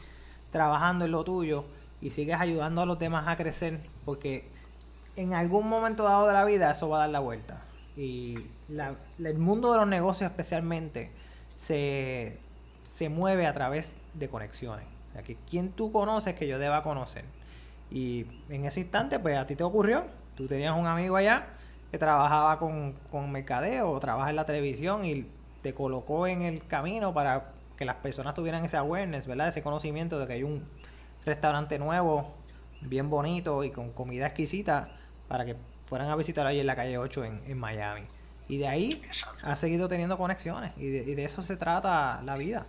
trabajando 0.50 1.04
en 1.04 1.12
lo 1.12 1.22
tuyo 1.22 1.64
y 2.00 2.10
sigues 2.10 2.40
ayudando 2.40 2.82
a 2.82 2.86
los 2.86 2.98
demás 2.98 3.28
a 3.28 3.36
crecer, 3.36 3.78
porque 4.04 4.48
en 5.14 5.34
algún 5.34 5.68
momento 5.68 6.02
dado 6.02 6.26
de 6.26 6.32
la 6.32 6.44
vida 6.44 6.72
eso 6.72 6.88
va 6.88 6.96
a 6.96 7.00
dar 7.02 7.10
la 7.10 7.20
vuelta. 7.20 7.62
Y 7.96 8.34
el 8.68 9.38
mundo 9.38 9.70
de 9.70 9.78
los 9.78 9.86
negocios 9.86 10.28
especialmente 10.28 11.12
se, 11.54 12.36
se 12.82 13.08
mueve 13.08 13.46
a 13.46 13.54
través 13.54 13.96
de 14.14 14.28
conexiones. 14.28 14.86
O 15.10 15.12
sea, 15.12 15.22
que 15.22 15.36
quién 15.48 15.72
tú 15.72 15.92
conoces 15.92 16.34
que 16.34 16.46
yo 16.46 16.58
deba 16.58 16.82
conocer. 16.82 17.24
Y 17.90 18.26
en 18.48 18.64
ese 18.64 18.80
instante, 18.80 19.18
pues 19.18 19.36
a 19.36 19.46
ti 19.46 19.56
te 19.56 19.64
ocurrió. 19.64 20.04
Tú 20.36 20.46
tenías 20.46 20.76
un 20.76 20.86
amigo 20.86 21.16
allá 21.16 21.46
que 21.90 21.98
trabajaba 21.98 22.58
con, 22.58 22.92
con 23.10 23.30
mercadeo 23.32 23.98
trabaja 23.98 24.30
en 24.30 24.36
la 24.36 24.46
televisión 24.46 25.04
y 25.04 25.26
te 25.62 25.74
colocó 25.74 26.26
en 26.26 26.42
el 26.42 26.64
camino 26.66 27.12
para 27.12 27.52
que 27.76 27.84
las 27.84 27.96
personas 27.96 28.34
tuvieran 28.34 28.64
ese 28.64 28.76
awareness, 28.76 29.26
¿verdad? 29.26 29.48
Ese 29.48 29.62
conocimiento 29.62 30.18
de 30.18 30.26
que 30.26 30.34
hay 30.34 30.42
un 30.44 30.64
restaurante 31.24 31.78
nuevo, 31.78 32.32
bien 32.80 33.10
bonito 33.10 33.64
y 33.64 33.70
con 33.70 33.90
comida 33.92 34.26
exquisita 34.26 34.88
para 35.28 35.44
que 35.44 35.56
fueran 35.86 36.08
a 36.08 36.16
visitar 36.16 36.46
allí 36.46 36.60
en 36.60 36.66
la 36.66 36.76
calle 36.76 36.98
8 36.98 37.24
en, 37.24 37.42
en 37.46 37.58
Miami. 37.58 38.02
Y 38.48 38.58
de 38.58 38.68
ahí 38.68 39.02
ha 39.42 39.54
seguido 39.56 39.88
teniendo 39.88 40.18
conexiones 40.18 40.72
y 40.76 40.88
de, 40.88 40.98
y 41.10 41.14
de, 41.14 41.24
eso 41.24 41.42
se 41.42 41.56
trata 41.56 42.20
la 42.24 42.36
vida 42.36 42.66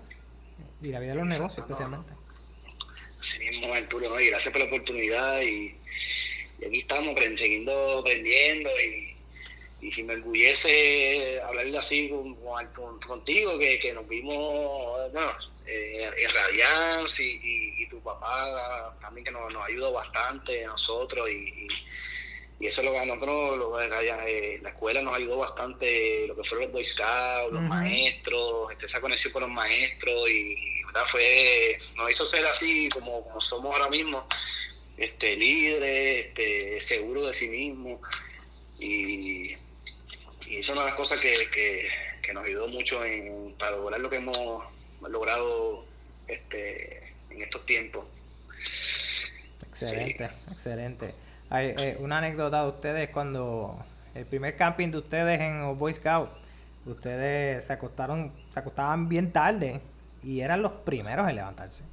y 0.81 0.89
la 0.89 0.99
vida 0.99 1.11
de 1.11 1.17
los 1.17 1.27
negocios 1.27 1.59
especialmente. 1.59 2.13
Así 3.21 3.37
mismo, 3.47 3.71
Arturo, 3.71 4.19
y 4.19 4.29
gracias 4.29 4.51
por 4.51 4.61
la 4.63 4.67
oportunidad 4.67 5.41
y, 5.43 5.75
aquí 6.65 6.79
estamos 6.79 7.15
siguiendo 7.37 7.99
aprendiendo 7.99 8.69
y, 8.81 9.15
y, 9.79 9.91
si 9.91 10.01
me 10.01 10.15
orgullece 10.15 11.39
hablar 11.41 11.67
así 11.77 12.09
con, 12.09 12.99
contigo, 12.99 13.59
que, 13.59 13.93
nos 13.93 14.07
vimos 14.07 14.35
eh, 15.67 16.09
en 16.17 16.31
Radiance 16.31 17.23
y, 17.23 17.85
tu 17.91 18.01
papá 18.01 18.97
también 19.01 19.25
que 19.25 19.31
nos, 19.31 19.53
nos 19.53 19.67
ayudó 19.67 19.93
bastante 19.93 20.65
nosotros 20.65 21.29
y, 21.29 21.67
y 22.61 22.67
eso 22.67 22.81
es 22.81 22.85
lo 22.85 22.93
que 22.93 22.99
a 22.99 23.05
nosotros, 23.05 23.57
lo, 23.57 23.81
eh, 23.81 24.59
la 24.61 24.69
escuela 24.69 25.01
nos 25.01 25.17
ayudó 25.17 25.37
bastante, 25.37 26.27
lo 26.27 26.35
que 26.35 26.43
fueron 26.43 26.65
los 26.65 26.73
Boy 26.73 26.85
Scouts, 26.85 27.51
los 27.51 27.61
maestros, 27.63 28.71
este, 28.71 28.85
esa 28.85 29.01
conexión 29.01 29.33
con 29.33 29.41
los 29.41 29.51
maestros 29.51 30.29
y 30.29 30.55
fue 31.07 31.77
nos 31.95 32.11
hizo 32.11 32.23
ser 32.23 32.45
así 32.45 32.87
como, 32.89 33.23
como 33.23 33.41
somos 33.41 33.73
ahora 33.73 33.89
mismo 33.89 34.27
este 34.97 35.37
líderes 35.37 36.27
este, 36.27 36.79
seguros 36.81 37.27
de 37.27 37.33
sí 37.33 37.49
mismos. 37.49 37.99
Y, 38.79 39.53
y 39.53 40.57
eso 40.57 40.59
es 40.59 40.69
una 40.69 40.81
de 40.81 40.87
las 40.87 40.95
cosas 40.95 41.19
que, 41.19 41.33
que, 41.51 42.33
nos 42.33 42.45
ayudó 42.45 42.67
mucho 42.69 43.03
en, 43.03 43.55
para 43.57 43.71
lograr 43.71 43.99
lo 43.99 44.09
que 44.09 44.17
hemos 44.17 44.63
logrado 45.01 45.83
este, 46.27 47.11
en 47.31 47.41
estos 47.41 47.65
tiempos. 47.65 48.05
Excelente 49.67 50.23
excelente 50.23 51.13
hay 51.51 51.75
eh, 51.77 51.97
una 51.99 52.19
anécdota 52.19 52.63
de 52.63 52.69
ustedes 52.69 53.09
cuando 53.09 53.77
el 54.15 54.25
primer 54.25 54.55
camping 54.55 54.89
de 54.89 54.97
ustedes 54.99 55.39
en 55.39 55.77
Boy 55.77 55.93
Scout 55.93 56.29
ustedes 56.85 57.65
se 57.65 57.73
acostaron 57.73 58.31
se 58.51 58.59
acostaban 58.59 59.07
bien 59.07 59.31
tarde 59.31 59.81
y 60.23 60.39
eran 60.39 60.61
los 60.61 60.71
primeros 60.71 61.27
en 61.29 61.35
levantarse. 61.35 61.83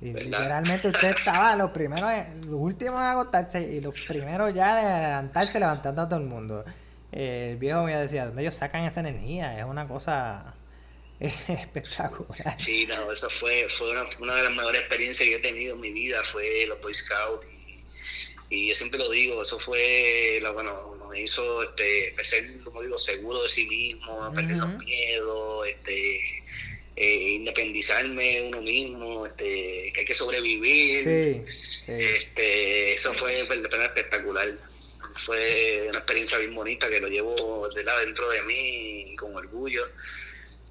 Y 0.00 0.12
literalmente 0.12 0.88
usted 0.88 1.16
estaba 1.16 1.56
los 1.56 1.70
primeros, 1.70 2.10
los 2.46 2.60
últimos 2.60 2.96
en 2.96 3.06
acostarse 3.06 3.62
y 3.62 3.80
los 3.80 3.94
primeros 4.06 4.52
ya 4.52 4.76
de 4.76 5.08
levantarse 5.08 5.60
levantando 5.60 6.02
a 6.02 6.08
todo 6.08 6.20
el 6.20 6.26
mundo. 6.26 6.64
el 7.12 7.56
viejo 7.56 7.84
me 7.84 7.96
decía, 7.96 8.26
¿dónde 8.26 8.42
ellos 8.42 8.54
sacan 8.54 8.84
esa 8.84 9.00
energía? 9.00 9.58
Es 9.58 9.64
una 9.64 9.86
cosa 9.86 10.54
espectacular. 11.20 12.56
Sí, 12.60 12.86
no, 12.86 13.12
eso 13.12 13.30
fue, 13.30 13.66
fue 13.78 13.90
una, 13.92 14.34
de 14.34 14.42
las 14.42 14.54
mejores 14.54 14.80
experiencias 14.80 15.28
que 15.28 15.36
he 15.36 15.40
tenido 15.40 15.76
en 15.76 15.80
mi 15.80 15.92
vida, 15.92 16.18
fue 16.32 16.66
los 16.66 16.80
Boy 16.82 16.94
Scouts. 16.94 17.53
Y, 18.54 18.68
yo 18.68 18.76
siempre 18.76 18.98
lo 18.98 19.10
digo, 19.10 19.42
eso 19.42 19.58
fue, 19.58 20.38
lo, 20.40 20.52
bueno, 20.54 20.96
nos 20.96 21.18
hizo 21.18 21.62
este, 21.62 22.14
ser, 22.22 22.44
como 22.62 22.82
digo, 22.82 22.98
seguro 22.98 23.42
de 23.42 23.48
sí 23.48 23.66
mismo, 23.68 24.32
perder 24.34 24.56
los 24.56 24.78
miedos, 24.78 25.66
este, 25.68 26.20
eh, 26.96 27.30
independizarme 27.36 28.42
uno 28.42 28.62
mismo, 28.62 29.26
este, 29.26 29.92
que 29.92 30.00
hay 30.00 30.06
que 30.06 30.14
sobrevivir. 30.14 31.44
Este, 31.86 32.94
eso 32.94 33.12
fue 33.14 33.40
espectacular. 33.40 34.48
Fue 35.24 35.86
una 35.88 35.98
experiencia 35.98 36.38
bien 36.38 36.54
bonita 36.54 36.88
que 36.88 37.00
lo 37.00 37.08
llevo 37.08 37.68
de 37.74 37.84
la 37.84 37.98
dentro 38.00 38.28
de 38.30 38.42
mí 38.42 39.16
con 39.16 39.34
orgullo. 39.36 39.88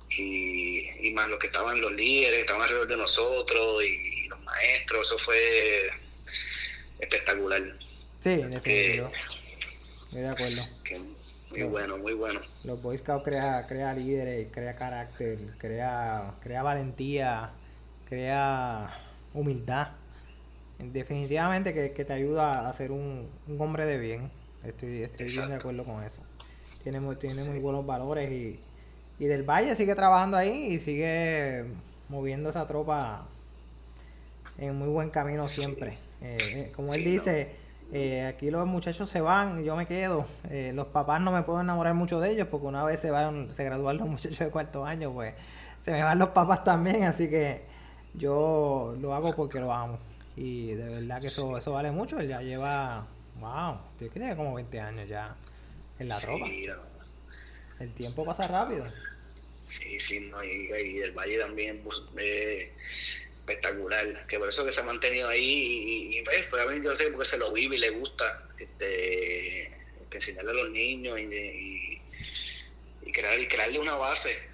Y, 0.10 1.08
y 1.08 1.12
más 1.12 1.28
los 1.30 1.40
que 1.40 1.48
estaban 1.48 1.82
los 1.82 1.92
líderes, 1.92 2.42
estaban 2.42 2.62
alrededor 2.62 2.88
de 2.88 2.98
nosotros 2.98 3.84
y, 3.84 4.28
los 4.28 4.40
maestros, 4.42 5.08
eso 5.08 5.18
fue 5.20 5.92
espectacular. 7.04 7.62
Sí, 8.20 8.32
en 8.32 8.54
Estoy 8.54 10.22
de 10.22 10.28
acuerdo. 10.28 10.62
muy 11.50 11.64
bueno, 11.64 11.98
muy 11.98 12.14
bueno. 12.14 12.40
Los 12.64 12.82
Boy 12.82 12.98
Scouts 12.98 13.24
crea, 13.24 13.66
crea 13.68 13.94
líderes, 13.94 14.48
crea 14.52 14.76
carácter, 14.76 15.40
crea, 15.58 16.36
crea 16.42 16.64
valentía, 16.64 17.52
crea 18.08 18.96
humildad 19.34 19.90
definitivamente 20.92 21.74
que, 21.74 22.06
te 22.06 22.14
ayuda 22.14 22.68
a 22.68 22.74
ser 22.74 22.92
un, 22.92 23.30
hombre 23.60 23.86
de 23.86 23.98
bien. 23.98 24.32
Estoy, 24.64 25.04
estoy 25.04 25.28
bien 25.28 25.50
de 25.50 25.56
acuerdo 25.56 25.84
con 25.84 26.04
eso. 26.04 26.22
Tiene 26.84 27.00
muy, 27.00 27.16
tiene 27.16 27.44
muy 27.44 27.60
buenos 27.60 27.86
valores 27.86 28.32
y, 28.32 28.60
y 29.20 29.26
del 29.26 29.44
Valle 29.44 29.76
sigue 29.76 29.96
trabajando 29.96 30.38
ahí 30.38 30.74
y 30.74 30.80
sigue 30.80 31.66
moviendo 32.10 32.50
esa 32.50 32.68
tropa 32.68 33.28
en 34.58 34.76
muy 34.76 34.90
buen 34.90 35.10
camino 35.10 35.48
siempre. 35.48 35.98
Eh, 36.24 36.38
eh, 36.40 36.72
como 36.76 36.94
él 36.94 37.04
dice, 37.04 37.50
eh, 37.92 38.26
aquí 38.26 38.50
los 38.50 38.66
muchachos 38.66 39.10
se 39.10 39.22
van, 39.22 39.64
yo 39.64 39.76
me 39.76 39.86
quedo. 39.86 40.26
los 40.74 40.88
papás 40.88 41.22
no 41.22 41.32
me 41.32 41.44
puedo 41.44 41.62
enamorar 41.62 41.94
mucho 41.94 42.20
de 42.20 42.32
ellos 42.32 42.48
porque 42.50 42.66
una 42.68 42.84
vez 42.84 43.00
se 43.00 43.12
van, 43.12 43.54
se 43.54 43.64
gradúan 43.66 43.98
los 43.98 44.08
muchachos 44.10 44.40
de 44.40 44.50
cuarto 44.50 44.86
año, 44.86 45.12
pues 45.12 45.34
se 45.82 45.92
me 45.92 46.02
van 46.02 46.18
los 46.18 46.30
papás 46.30 46.64
también, 46.64 47.04
así 47.04 47.30
que 47.30 47.62
yo 48.14 48.96
lo 49.00 49.14
hago 49.14 49.36
porque 49.36 49.60
lo 49.60 49.74
amo. 49.74 50.00
Y 50.36 50.74
de 50.74 50.90
verdad 50.90 51.20
que 51.20 51.28
eso, 51.28 51.58
eso 51.58 51.74
vale 51.74 51.92
mucho. 51.92 52.20
Él 52.20 52.28
ya 52.28 52.42
lleva, 52.42 53.06
wow, 53.40 53.78
tiene 53.98 54.36
como 54.36 54.54
20 54.56 54.80
años 54.80 55.10
ya 55.10 55.36
en 56.00 56.08
la 56.08 56.20
tropa. 56.20 56.46
El 57.80 57.94
tiempo 57.94 58.24
pasa 58.24 58.48
rápido. 58.48 58.86
Sí, 59.68 60.00
sí, 60.00 60.30
no, 60.32 60.44
y, 60.44 60.70
y 60.70 61.00
el 61.00 61.12
Valle 61.12 61.40
también 61.40 61.82
pues, 61.84 61.98
eh, 62.18 62.72
espectacular. 63.44 64.26
Que 64.28 64.40
por 64.40 64.50
eso 64.50 64.66
que 64.66 64.72
se 64.72 64.82
ha 64.82 64.84
mantenido 64.84 65.30
ahí. 65.30 66.18
Y, 66.18 66.22
pues, 66.24 66.44
pues 66.50 66.84
yo 66.84 66.96
sé 66.96 67.12
porque 67.12 67.30
se 67.30 67.38
lo 67.38 67.52
vive 67.54 67.76
y 67.76 67.80
le 67.80 67.90
gusta 67.92 68.48
este, 68.58 69.72
enseñarle 70.12 70.52
a 70.52 70.54
los 70.54 70.70
niños 70.70 71.20
y, 71.20 72.02
y, 73.06 73.12
crear, 73.12 73.40
y 73.40 73.48
crearle 73.48 73.80
una 73.80 73.96
base. 73.96 74.50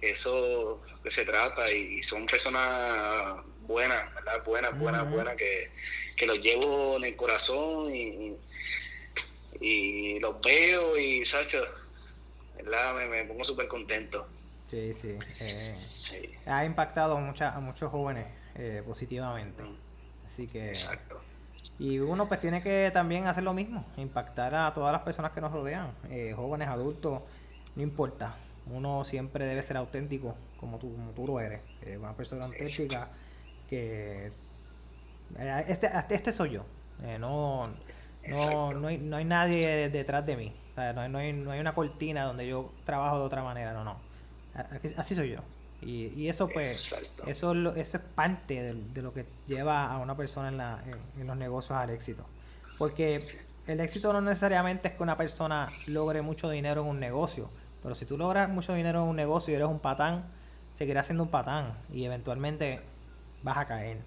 Que 0.00 0.10
eso 0.10 0.82
que 1.02 1.10
se 1.10 1.24
trata. 1.24 1.70
Y 1.72 2.02
son 2.02 2.26
personas 2.26 3.44
buena, 3.68 4.10
¿verdad? 4.14 4.44
Buena, 4.44 4.70
buena, 4.70 5.02
buena, 5.02 5.36
que, 5.36 5.70
que 6.16 6.26
los 6.26 6.40
llevo 6.40 6.96
en 6.96 7.04
el 7.04 7.16
corazón 7.16 7.94
y, 7.94 8.34
y 9.60 10.18
los 10.20 10.40
veo 10.40 10.98
y, 10.98 11.24
Sacho, 11.26 11.62
¿verdad? 12.56 13.08
Me, 13.08 13.24
pongo 13.24 13.44
súper 13.44 13.68
contento. 13.68 14.26
Sí, 14.68 14.92
sí, 14.92 15.18
eh, 15.40 15.76
sí. 15.94 16.34
Ha 16.46 16.64
impactado 16.64 17.16
a, 17.16 17.20
mucha, 17.20 17.50
a 17.54 17.60
muchos 17.60 17.90
jóvenes 17.90 18.26
eh, 18.54 18.82
positivamente. 18.86 19.62
Así 20.26 20.46
que... 20.46 20.68
Exacto. 20.68 21.20
Y 21.78 22.00
uno 22.00 22.26
pues 22.26 22.40
tiene 22.40 22.60
que 22.62 22.90
también 22.92 23.28
hacer 23.28 23.44
lo 23.44 23.54
mismo, 23.54 23.84
impactar 23.96 24.54
a 24.54 24.74
todas 24.74 24.92
las 24.92 25.02
personas 25.02 25.30
que 25.30 25.40
nos 25.40 25.52
rodean, 25.52 25.92
eh, 26.10 26.32
jóvenes, 26.34 26.68
adultos, 26.68 27.22
no 27.76 27.82
importa. 27.82 28.34
Uno 28.66 29.04
siempre 29.04 29.46
debe 29.46 29.62
ser 29.62 29.76
auténtico 29.76 30.34
como 30.58 30.78
tú, 30.78 30.92
como 30.92 31.12
tú 31.12 31.26
lo 31.26 31.40
eres. 31.40 31.60
una 31.96 32.14
persona 32.14 32.46
auténtica 32.46 33.10
que 33.68 34.32
eh, 35.36 35.64
este, 35.68 35.90
este 36.10 36.32
soy 36.32 36.50
yo. 36.50 36.64
Eh, 37.02 37.18
no, 37.18 37.68
no, 38.28 38.72
no, 38.72 38.88
hay, 38.88 38.98
no 38.98 39.16
hay 39.16 39.24
nadie 39.24 39.88
detrás 39.90 40.24
de 40.26 40.36
mí. 40.36 40.52
no, 40.76 41.00
hay, 41.00 41.08
no, 41.08 41.18
hay, 41.18 41.32
no 41.32 41.50
hay 41.50 41.60
una 41.60 41.74
cortina 41.74 42.24
donde 42.24 42.46
yo 42.46 42.72
trabajo 42.84 43.18
de 43.18 43.24
otra 43.24 43.42
manera. 43.42 43.72
No, 43.72 43.84
no. 43.84 44.07
Así 44.96 45.14
soy 45.14 45.30
yo. 45.30 45.40
Y, 45.80 46.06
y 46.16 46.28
eso 46.28 46.48
pues, 46.48 46.92
eso, 47.26 47.52
eso 47.76 47.96
es 47.98 48.02
parte 48.14 48.74
de, 48.74 49.02
lo 49.02 49.14
que 49.14 49.26
lleva 49.46 49.92
a 49.92 49.98
una 49.98 50.16
persona 50.16 50.48
en, 50.48 50.56
la, 50.56 50.82
en, 51.16 51.26
los 51.26 51.36
negocios 51.36 51.78
al 51.78 51.90
éxito. 51.90 52.24
Porque 52.78 53.28
el 53.66 53.80
éxito 53.80 54.12
no 54.12 54.20
necesariamente 54.20 54.88
es 54.88 54.94
que 54.94 55.02
una 55.02 55.16
persona 55.16 55.70
logre 55.86 56.22
mucho 56.22 56.50
dinero 56.50 56.82
en 56.82 56.88
un 56.88 57.00
negocio. 57.00 57.48
Pero 57.82 57.94
si 57.94 58.06
tú 58.06 58.18
logras 58.18 58.48
mucho 58.48 58.74
dinero 58.74 59.02
en 59.02 59.08
un 59.10 59.16
negocio 59.16 59.52
y 59.52 59.56
eres 59.56 59.68
un 59.68 59.78
patán, 59.78 60.24
seguirás 60.74 61.06
siendo 61.06 61.22
un 61.22 61.30
patán. 61.30 61.74
Y 61.92 62.04
eventualmente 62.04 62.80
vas 63.42 63.58
a 63.58 63.66
caer. 63.66 63.98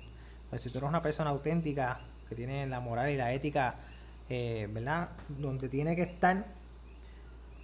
Pues 0.50 0.62
si 0.62 0.70
tú 0.70 0.80
eres 0.80 0.90
una 0.90 1.02
persona 1.02 1.30
auténtica, 1.30 2.02
que 2.28 2.36
tiene 2.36 2.66
la 2.68 2.82
moral 2.82 3.12
y 3.12 3.18
la 3.18 3.32
ética, 3.34 3.76
eh, 4.30 4.68
¿verdad? 4.72 5.10
Donde 5.30 5.70
tiene 5.70 5.96
que 5.96 6.04
estar, 6.04 6.46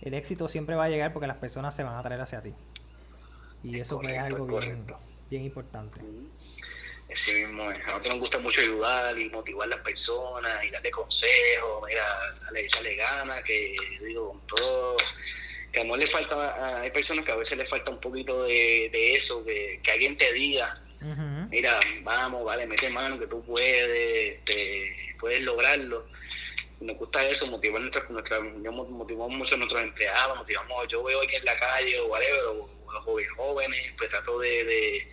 el 0.02 0.14
éxito 0.14 0.48
siempre 0.48 0.76
va 0.76 0.86
a 0.86 0.90
llegar 0.90 1.14
porque 1.14 1.28
las 1.28 1.38
personas 1.38 1.76
se 1.76 1.84
van 1.84 1.98
a 1.98 2.04
traer 2.04 2.22
hacia 2.22 2.42
ti. 2.42 2.54
Y 3.68 3.80
eso 3.82 3.99
pues, 3.99 4.13
es 4.13 4.20
algo 4.20 4.45
bien, 4.45 4.86
bien 5.30 5.43
importante. 5.43 5.99
Así 7.11 7.34
mismo 7.34 7.63
A 7.63 7.74
nosotros 7.74 8.07
nos 8.07 8.20
gusta 8.20 8.39
mucho 8.39 8.61
ayudar 8.61 9.18
y 9.20 9.30
motivar 9.30 9.65
a 9.68 9.76
las 9.76 9.80
personas 9.80 10.63
y 10.63 10.70
darle 10.70 10.91
consejos, 10.91 11.84
mira, 11.86 12.05
dale, 12.45 12.65
echarle 12.65 12.95
ganas, 12.95 13.43
que 13.43 13.76
digo, 14.05 14.32
con 14.32 14.47
todo, 14.47 14.97
que 15.72 15.82
a 15.82 15.84
no 15.84 15.97
le 15.97 16.07
falta, 16.07 16.82
hay 16.82 16.91
personas 16.91 17.26
que 17.26 17.32
a 17.32 17.36
veces 17.36 17.57
le 17.57 17.65
falta 17.65 17.91
un 17.91 17.99
poquito 17.99 18.43
de, 18.43 18.89
de 18.91 19.15
eso, 19.15 19.43
que, 19.43 19.82
que 19.84 19.91
alguien 19.91 20.18
te 20.18 20.32
diga, 20.34 20.82
mira, 21.49 21.78
vamos, 22.03 22.45
vale, 22.45 22.68
mete 22.68 22.89
mano 22.89 23.20
que 23.20 23.28
tú 23.28 23.43
puedes, 23.45 24.43
te, 24.45 25.15
puedes 25.20 25.41
lograrlo. 25.41 26.07
Nos 26.80 26.98
gusta 26.98 27.28
eso, 27.28 27.48
motivar 27.48 27.82
nuestra, 27.82 28.06
nuestra, 28.10 28.40
motivamos 28.40 29.38
mucho 29.38 29.56
a 29.56 29.58
nuestros 29.58 29.82
empleados, 29.82 30.38
motivamos, 30.38 30.88
yo 30.90 31.04
veo 31.04 31.22
aquí 31.22 31.36
en 31.36 31.46
la 31.46 31.58
calle 31.58 32.00
o 32.00 32.08
whatever, 32.08 32.44
o, 32.46 32.70
los 32.94 33.04
jóvenes, 33.36 33.94
pues 33.98 34.10
trato 34.10 34.40
de, 34.40 35.08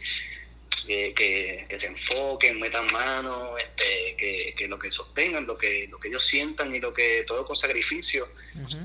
que, 0.87 1.67
se 1.77 1.87
enfoquen, 1.87 2.61
metan 2.61 2.87
mano, 2.93 3.57
este, 3.59 4.15
que, 4.17 4.55
que, 4.57 4.69
lo 4.69 4.79
que 4.79 4.91
sostengan, 4.91 5.47
lo 5.47 5.57
que, 5.57 5.89
lo 5.89 5.99
que 5.99 6.09
ellos 6.09 6.25
sientan 6.25 6.75
y 6.75 6.81
lo 6.81 6.93
que 6.93 7.25
todo 7.27 7.47
con 7.47 7.57
sacrificio 7.57 8.29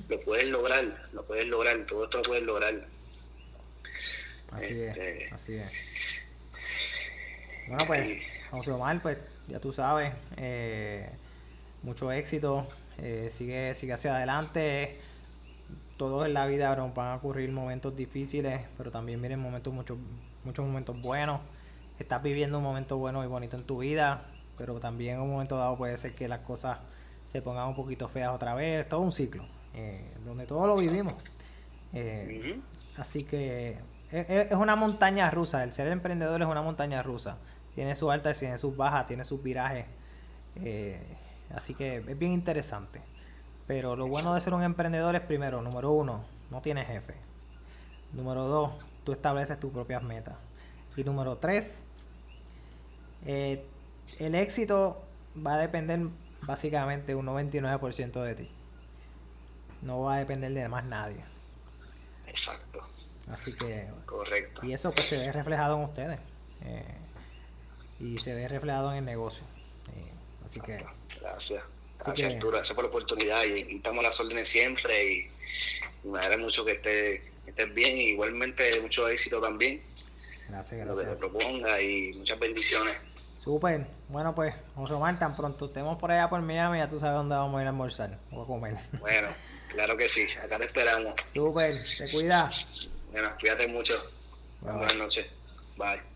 lo 0.08 0.20
pueden 0.22 0.52
lograr, 0.52 1.10
lo 1.14 1.26
pueden 1.26 1.50
lograr, 1.50 1.86
todo 1.86 2.06
esto 2.06 2.18
lo 2.18 2.24
pueden 2.24 2.46
lograr. 2.46 2.74
Así 4.52 4.82
es, 4.82 4.98
este, 4.98 5.30
así 5.32 5.56
es. 5.56 5.72
Bueno, 7.68 7.86
pues, 7.86 8.24
José 8.50 8.72
Omar, 8.72 9.02
pues 9.02 9.18
ya 9.48 9.60
tú 9.60 9.72
sabes, 9.72 10.12
eh, 10.38 11.08
mucho 11.84 12.12
éxito, 12.12 12.68
eh, 12.98 13.30
sigue, 13.32 13.76
sigue 13.76 13.94
hacia 13.94 14.16
adelante. 14.16 15.00
Todos 15.98 16.26
en 16.26 16.34
la 16.34 16.46
vida 16.46 16.74
van 16.74 17.08
a 17.08 17.16
ocurrir 17.16 17.52
momentos 17.52 17.96
difíciles, 17.96 18.62
pero 18.78 18.92
también 18.92 19.22
vienen 19.22 19.40
momentos, 19.40 19.74
muchos, 19.74 19.98
muchos 20.44 20.66
momentos 20.66 21.02
buenos. 21.02 21.42
Estás 22.00 22.24
viviendo 22.24 22.58
un 22.58 22.64
momento 22.64 22.98
bueno 22.98 23.24
y 23.24 23.28
bonito 23.28 23.58
en 23.58 23.64
tu 23.64 23.80
vida, 23.80 24.24
pero 24.58 24.80
también 24.80 25.16
en 25.16 25.22
un 25.22 25.32
momento 25.32 25.58
dado 25.58 25.78
puede 25.78 25.98
ser 25.98 26.16
que 26.16 26.28
las 26.28 26.40
cosas 26.40 26.80
se 27.28 27.42
pongan 27.42 27.68
un 27.68 27.76
poquito 27.76 28.08
feas 28.08 28.32
otra 28.32 28.54
vez. 28.56 28.88
Todo 28.88 29.02
un 29.02 29.12
ciclo, 29.12 29.46
eh, 29.74 30.10
donde 30.26 30.46
todos 30.46 30.68
lo 30.68 30.78
vivimos. 30.78 31.16
Así 32.98 33.24
que 33.24 33.78
es, 34.12 34.52
una 34.54 34.76
montaña 34.78 35.30
rusa. 35.32 35.64
El 35.64 35.74
ser 35.74 35.88
emprendedor 35.88 36.42
es 36.42 36.48
una 36.48 36.62
montaña 36.62 37.04
rusa 37.04 37.38
tiene 37.80 37.96
sus 37.96 38.12
altas, 38.12 38.38
tiene 38.38 38.58
sus 38.58 38.76
bajas, 38.76 39.08
tiene 39.08 39.24
sus 39.24 39.42
virajes. 39.42 39.86
Eh, 40.58 41.02
así 41.54 41.74
que 41.74 41.98
es 41.98 42.20
bien 42.20 42.32
interesante. 42.32 43.02
Pero 43.68 43.96
lo 43.96 44.08
bueno 44.08 44.34
de 44.34 44.42
ser 44.42 44.54
un 44.54 44.64
emprendedor 44.64 45.16
es 45.16 45.22
primero, 45.22 45.62
número 45.62 45.92
uno, 45.92 46.24
no 46.50 46.62
tienes 46.62 46.88
jefe. 46.88 47.16
Número 48.14 48.46
dos, 48.46 48.72
tú 49.04 49.12
estableces 49.12 49.60
tus 49.60 49.72
propias 49.72 50.02
metas. 50.02 50.36
Y 50.98 51.04
número 51.04 51.38
tres, 51.38 51.84
eh, 53.26 53.66
el 54.18 54.36
éxito 54.36 55.04
va 55.46 55.56
a 55.56 55.58
depender 55.60 56.00
básicamente 56.42 57.16
un 57.16 57.28
99% 57.28 58.24
de 58.24 58.36
ti. 58.36 58.52
No 59.82 60.02
va 60.02 60.16
a 60.16 60.18
depender 60.18 60.52
de 60.54 60.68
más 60.68 60.84
nadie. 60.86 61.24
Exacto. 62.28 62.82
Así 63.32 63.54
que... 63.54 63.88
Correcto. 64.06 64.66
Y 64.66 64.74
eso 64.74 64.92
pues 64.92 65.08
se 65.08 65.18
ve 65.18 65.32
reflejado 65.32 65.78
en 65.78 65.84
ustedes. 65.84 66.20
Eh, 66.62 66.96
y 68.00 68.18
se 68.18 68.34
ve 68.34 68.48
reflejado 68.48 68.92
en 68.92 68.98
el 68.98 69.06
negocio. 69.06 69.46
Así 70.50 70.60
que. 70.62 70.84
Gracias. 71.22 71.64
Gracias, 72.04 72.34
Arturo, 72.34 72.52
gracias 72.54 72.76
por 72.76 72.86
la 72.86 72.90
oportunidad 72.90 73.44
y, 73.44 73.76
estamos 73.76 74.04
a 74.04 74.08
las 74.08 74.20
órdenes 74.20 74.48
siempre 74.48 75.14
y, 75.14 75.28
me 76.04 76.20
alegra 76.20 76.38
mucho 76.38 76.64
que 76.64 76.72
estés, 76.74 77.22
estés 77.46 77.74
bien 77.74 77.98
y 77.98 78.10
igualmente 78.12 78.80
mucho 78.82 79.08
éxito 79.08 79.42
también. 79.42 79.82
Gracias, 80.48 80.86
gracias. 80.86 80.88
Lo 80.88 81.04
que 81.04 81.10
te 81.10 81.16
proponga 81.16 81.82
y 81.82 82.14
muchas 82.14 82.40
bendiciones. 82.40 82.98
Súper. 83.44 83.86
Bueno, 84.08 84.34
pues, 84.34 84.56
José 84.76 84.94
Omar, 84.94 85.20
tan 85.20 85.36
pronto 85.36 85.66
estemos 85.66 85.98
por 85.98 86.12
allá 86.12 86.30
por 86.30 86.42
Miami, 86.42 86.80
ya 86.80 86.90
tú 86.90 86.98
sabes 86.98 87.16
dónde 87.16 87.36
vamos 87.36 87.60
a 87.60 87.62
ir 87.62 87.68
a 87.68 87.70
almorzar 87.70 88.18
o 88.32 88.44
a 88.44 88.48
comer. 88.48 88.74
Bueno, 89.00 89.28
claro 89.70 89.96
que 89.98 90.06
sí. 90.06 90.26
Acá 90.44 90.58
te 90.58 90.66
esperamos. 90.66 91.14
Súper. 91.34 91.84
Te 91.98 92.10
cuida. 92.12 92.50
Bueno, 93.12 93.32
cuídate 93.40 93.68
mucho. 93.68 93.94
Buenas 94.62 94.96
noches. 94.96 95.28
Bye. 95.78 96.10